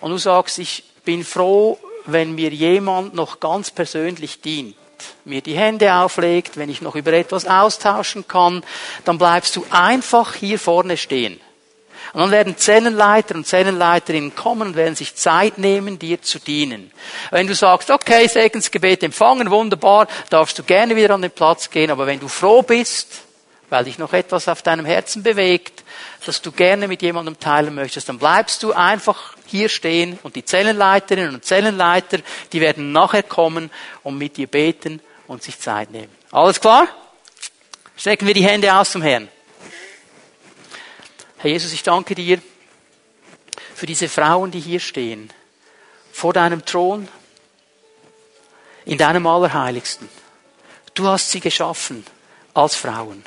und 0.00 0.10
du 0.10 0.18
sagst, 0.18 0.58
ich 0.58 0.84
bin 1.04 1.24
froh, 1.24 1.78
wenn 2.06 2.34
mir 2.34 2.50
jemand 2.50 3.14
noch 3.14 3.40
ganz 3.40 3.70
persönlich 3.70 4.40
dient, 4.40 4.76
mir 5.24 5.40
die 5.40 5.56
Hände 5.56 5.94
auflegt, 5.94 6.56
wenn 6.56 6.70
ich 6.70 6.80
noch 6.80 6.94
über 6.94 7.12
etwas 7.12 7.46
austauschen 7.46 8.28
kann, 8.28 8.62
dann 9.04 9.18
bleibst 9.18 9.56
du 9.56 9.66
einfach 9.70 10.34
hier 10.34 10.58
vorne 10.58 10.96
stehen. 10.96 11.40
Und 12.12 12.20
dann 12.20 12.30
werden 12.30 12.56
Zellenleiter 12.56 13.34
und 13.34 13.46
Zellenleiterinnen 13.46 14.34
kommen 14.34 14.68
und 14.68 14.76
werden 14.76 14.94
sich 14.94 15.16
Zeit 15.16 15.58
nehmen, 15.58 15.98
dir 15.98 16.22
zu 16.22 16.38
dienen. 16.38 16.90
Wenn 17.30 17.46
du 17.46 17.54
sagst, 17.54 17.90
okay, 17.90 18.28
Segensgebet 18.28 19.02
empfangen, 19.02 19.50
wunderbar, 19.50 20.06
darfst 20.30 20.58
du 20.58 20.62
gerne 20.62 20.96
wieder 20.96 21.14
an 21.14 21.22
den 21.22 21.30
Platz 21.30 21.68
gehen, 21.68 21.90
aber 21.90 22.06
wenn 22.06 22.20
du 22.20 22.28
froh 22.28 22.62
bist, 22.62 23.22
weil 23.68 23.84
dich 23.84 23.98
noch 23.98 24.12
etwas 24.12 24.48
auf 24.48 24.62
deinem 24.62 24.86
Herzen 24.86 25.22
bewegt, 25.22 25.82
dass 26.24 26.42
du 26.42 26.52
gerne 26.52 26.88
mit 26.88 27.02
jemandem 27.02 27.38
teilen 27.38 27.74
möchtest, 27.74 28.08
dann 28.08 28.18
bleibst 28.18 28.62
du 28.62 28.72
einfach 28.72 29.36
hier 29.46 29.68
stehen 29.68 30.18
und 30.22 30.36
die 30.36 30.44
Zellenleiterinnen 30.44 31.34
und 31.34 31.44
Zellenleiter, 31.44 32.18
die 32.52 32.60
werden 32.60 32.92
nachher 32.92 33.22
kommen 33.22 33.70
und 34.02 34.18
mit 34.18 34.36
dir 34.36 34.46
beten 34.46 35.00
und 35.26 35.42
sich 35.42 35.58
Zeit 35.58 35.90
nehmen. 35.90 36.12
Alles 36.30 36.60
klar? 36.60 36.88
Strecken 37.96 38.26
wir 38.26 38.34
die 38.34 38.44
Hände 38.44 38.74
aus 38.74 38.90
zum 38.90 39.02
Herrn. 39.02 39.28
Herr 41.38 41.50
Jesus, 41.50 41.72
ich 41.72 41.82
danke 41.82 42.14
dir 42.14 42.40
für 43.74 43.86
diese 43.86 44.08
Frauen, 44.08 44.50
die 44.50 44.60
hier 44.60 44.80
stehen, 44.80 45.30
vor 46.12 46.32
deinem 46.32 46.64
Thron, 46.64 47.08
in 48.84 48.98
deinem 48.98 49.26
Allerheiligsten. 49.26 50.08
Du 50.94 51.06
hast 51.06 51.30
sie 51.30 51.40
geschaffen 51.40 52.06
als 52.54 52.74
Frauen. 52.74 53.22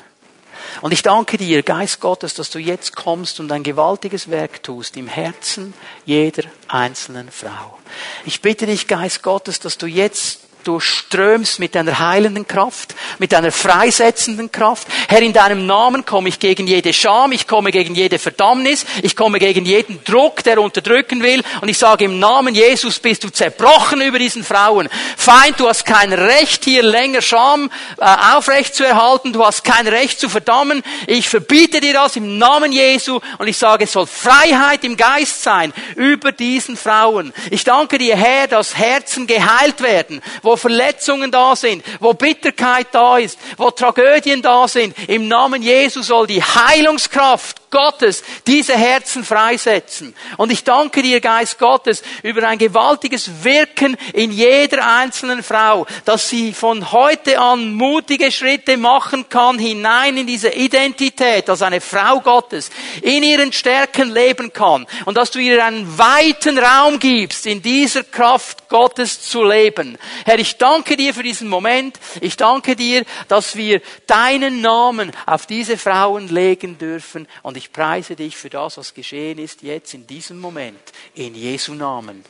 Und 0.80 0.92
ich 0.92 1.02
danke 1.02 1.36
dir, 1.36 1.62
Geist 1.62 2.00
Gottes, 2.00 2.34
dass 2.34 2.50
du 2.50 2.58
jetzt 2.58 2.94
kommst 2.94 3.40
und 3.40 3.50
ein 3.52 3.62
gewaltiges 3.62 4.30
Werk 4.30 4.62
tust 4.62 4.96
im 4.96 5.08
Herzen 5.08 5.74
jeder 6.04 6.44
einzelnen 6.68 7.30
Frau. 7.30 7.78
Ich 8.24 8.40
bitte 8.40 8.66
dich, 8.66 8.86
Geist 8.86 9.22
Gottes, 9.22 9.60
dass 9.60 9.78
du 9.78 9.86
jetzt 9.86 10.40
durchströmst 10.64 11.58
mit 11.58 11.74
deiner 11.74 11.98
heilenden 11.98 12.46
Kraft, 12.46 12.94
mit 13.18 13.32
deiner 13.32 13.52
freisetzenden 13.52 14.50
Kraft. 14.52 14.86
Herr, 15.08 15.22
in 15.22 15.32
deinem 15.32 15.66
Namen 15.66 16.04
komme 16.04 16.28
ich 16.28 16.38
gegen 16.38 16.66
jede 16.66 16.92
Scham, 16.92 17.32
ich 17.32 17.46
komme 17.46 17.70
gegen 17.70 17.94
jede 17.94 18.18
Verdammnis, 18.18 18.84
ich 19.02 19.16
komme 19.16 19.38
gegen 19.38 19.64
jeden 19.64 20.02
Druck, 20.04 20.42
der 20.42 20.60
unterdrücken 20.60 21.22
will. 21.22 21.42
Und 21.60 21.68
ich 21.68 21.78
sage 21.78 22.04
im 22.04 22.18
Namen 22.18 22.54
Jesus 22.54 22.98
bist 22.98 23.24
du 23.24 23.30
zerbrochen 23.30 24.00
über 24.00 24.18
diesen 24.18 24.44
Frauen. 24.44 24.88
Feind, 25.16 25.58
du 25.58 25.68
hast 25.68 25.84
kein 25.84 26.12
Recht 26.12 26.64
hier 26.64 26.82
länger 26.82 27.22
Scham 27.22 27.70
äh, 27.98 28.04
aufrecht 28.34 28.74
zu 28.74 28.84
erhalten, 28.84 29.32
du 29.32 29.44
hast 29.44 29.64
kein 29.64 29.86
Recht 29.88 30.20
zu 30.20 30.28
verdammen. 30.28 30.82
Ich 31.06 31.28
verbiete 31.28 31.80
dir 31.80 31.94
das 31.94 32.16
im 32.16 32.38
Namen 32.38 32.72
Jesu 32.72 33.20
und 33.38 33.48
ich 33.48 33.56
sage, 33.56 33.84
es 33.84 33.92
soll 33.92 34.06
Freiheit 34.06 34.84
im 34.84 34.96
Geist 34.96 35.42
sein 35.42 35.72
über 35.96 36.32
diesen 36.32 36.76
Frauen. 36.76 37.32
Ich 37.50 37.64
danke 37.64 37.98
dir, 37.98 38.16
Herr, 38.16 38.48
dass 38.48 38.76
Herzen 38.76 39.26
geheilt 39.26 39.80
werden, 39.80 40.20
wo 40.50 40.56
Verletzungen 40.56 41.30
da 41.30 41.54
sind, 41.54 41.84
wo 42.00 42.12
Bitterkeit 42.12 42.88
da 42.90 43.18
ist, 43.18 43.38
wo 43.56 43.70
Tragödien 43.70 44.42
da 44.42 44.66
sind. 44.66 44.96
Im 45.08 45.28
Namen 45.28 45.62
Jesu 45.62 46.02
soll 46.02 46.26
die 46.26 46.42
Heilungskraft 46.42 47.59
Gottes 47.70 48.22
diese 48.46 48.76
Herzen 48.76 49.24
freisetzen. 49.24 50.14
Und 50.36 50.50
ich 50.50 50.64
danke 50.64 51.02
dir, 51.02 51.20
Geist 51.20 51.58
Gottes, 51.58 52.02
über 52.22 52.46
ein 52.46 52.58
gewaltiges 52.58 53.44
Wirken 53.44 53.96
in 54.12 54.32
jeder 54.32 54.86
einzelnen 54.96 55.42
Frau, 55.42 55.86
dass 56.04 56.28
sie 56.28 56.52
von 56.52 56.92
heute 56.92 57.38
an 57.38 57.74
mutige 57.74 58.32
Schritte 58.32 58.76
machen 58.76 59.28
kann 59.28 59.58
hinein 59.58 60.16
in 60.16 60.26
diese 60.26 60.50
Identität 60.50 61.48
als 61.48 61.62
eine 61.62 61.80
Frau 61.80 62.20
Gottes, 62.20 62.70
in 63.02 63.22
ihren 63.22 63.52
Stärken 63.52 64.10
leben 64.10 64.52
kann 64.52 64.86
und 65.04 65.16
dass 65.16 65.30
du 65.30 65.38
ihr 65.38 65.64
einen 65.64 65.98
weiten 65.98 66.58
Raum 66.58 66.98
gibst, 66.98 67.46
in 67.46 67.62
dieser 67.62 68.02
Kraft 68.04 68.68
Gottes 68.68 69.22
zu 69.22 69.44
leben. 69.44 69.98
Herr, 70.24 70.38
ich 70.38 70.56
danke 70.56 70.96
dir 70.96 71.12
für 71.12 71.22
diesen 71.22 71.48
Moment. 71.48 71.98
Ich 72.20 72.36
danke 72.36 72.76
dir, 72.76 73.04
dass 73.28 73.56
wir 73.56 73.80
deinen 74.06 74.60
Namen 74.60 75.12
auf 75.26 75.46
diese 75.46 75.76
Frauen 75.76 76.28
legen 76.28 76.78
dürfen 76.78 77.28
und 77.42 77.56
ich 77.60 77.72
preise 77.72 78.16
dich 78.16 78.38
für 78.38 78.48
das, 78.48 78.78
was 78.78 78.94
geschehen 78.94 79.38
ist 79.38 79.60
jetzt 79.60 79.92
in 79.92 80.06
diesem 80.06 80.38
Moment. 80.38 80.80
In 81.14 81.34
Jesu 81.34 81.74
Namen. 81.74 82.24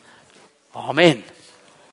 Amen. 0.72 1.22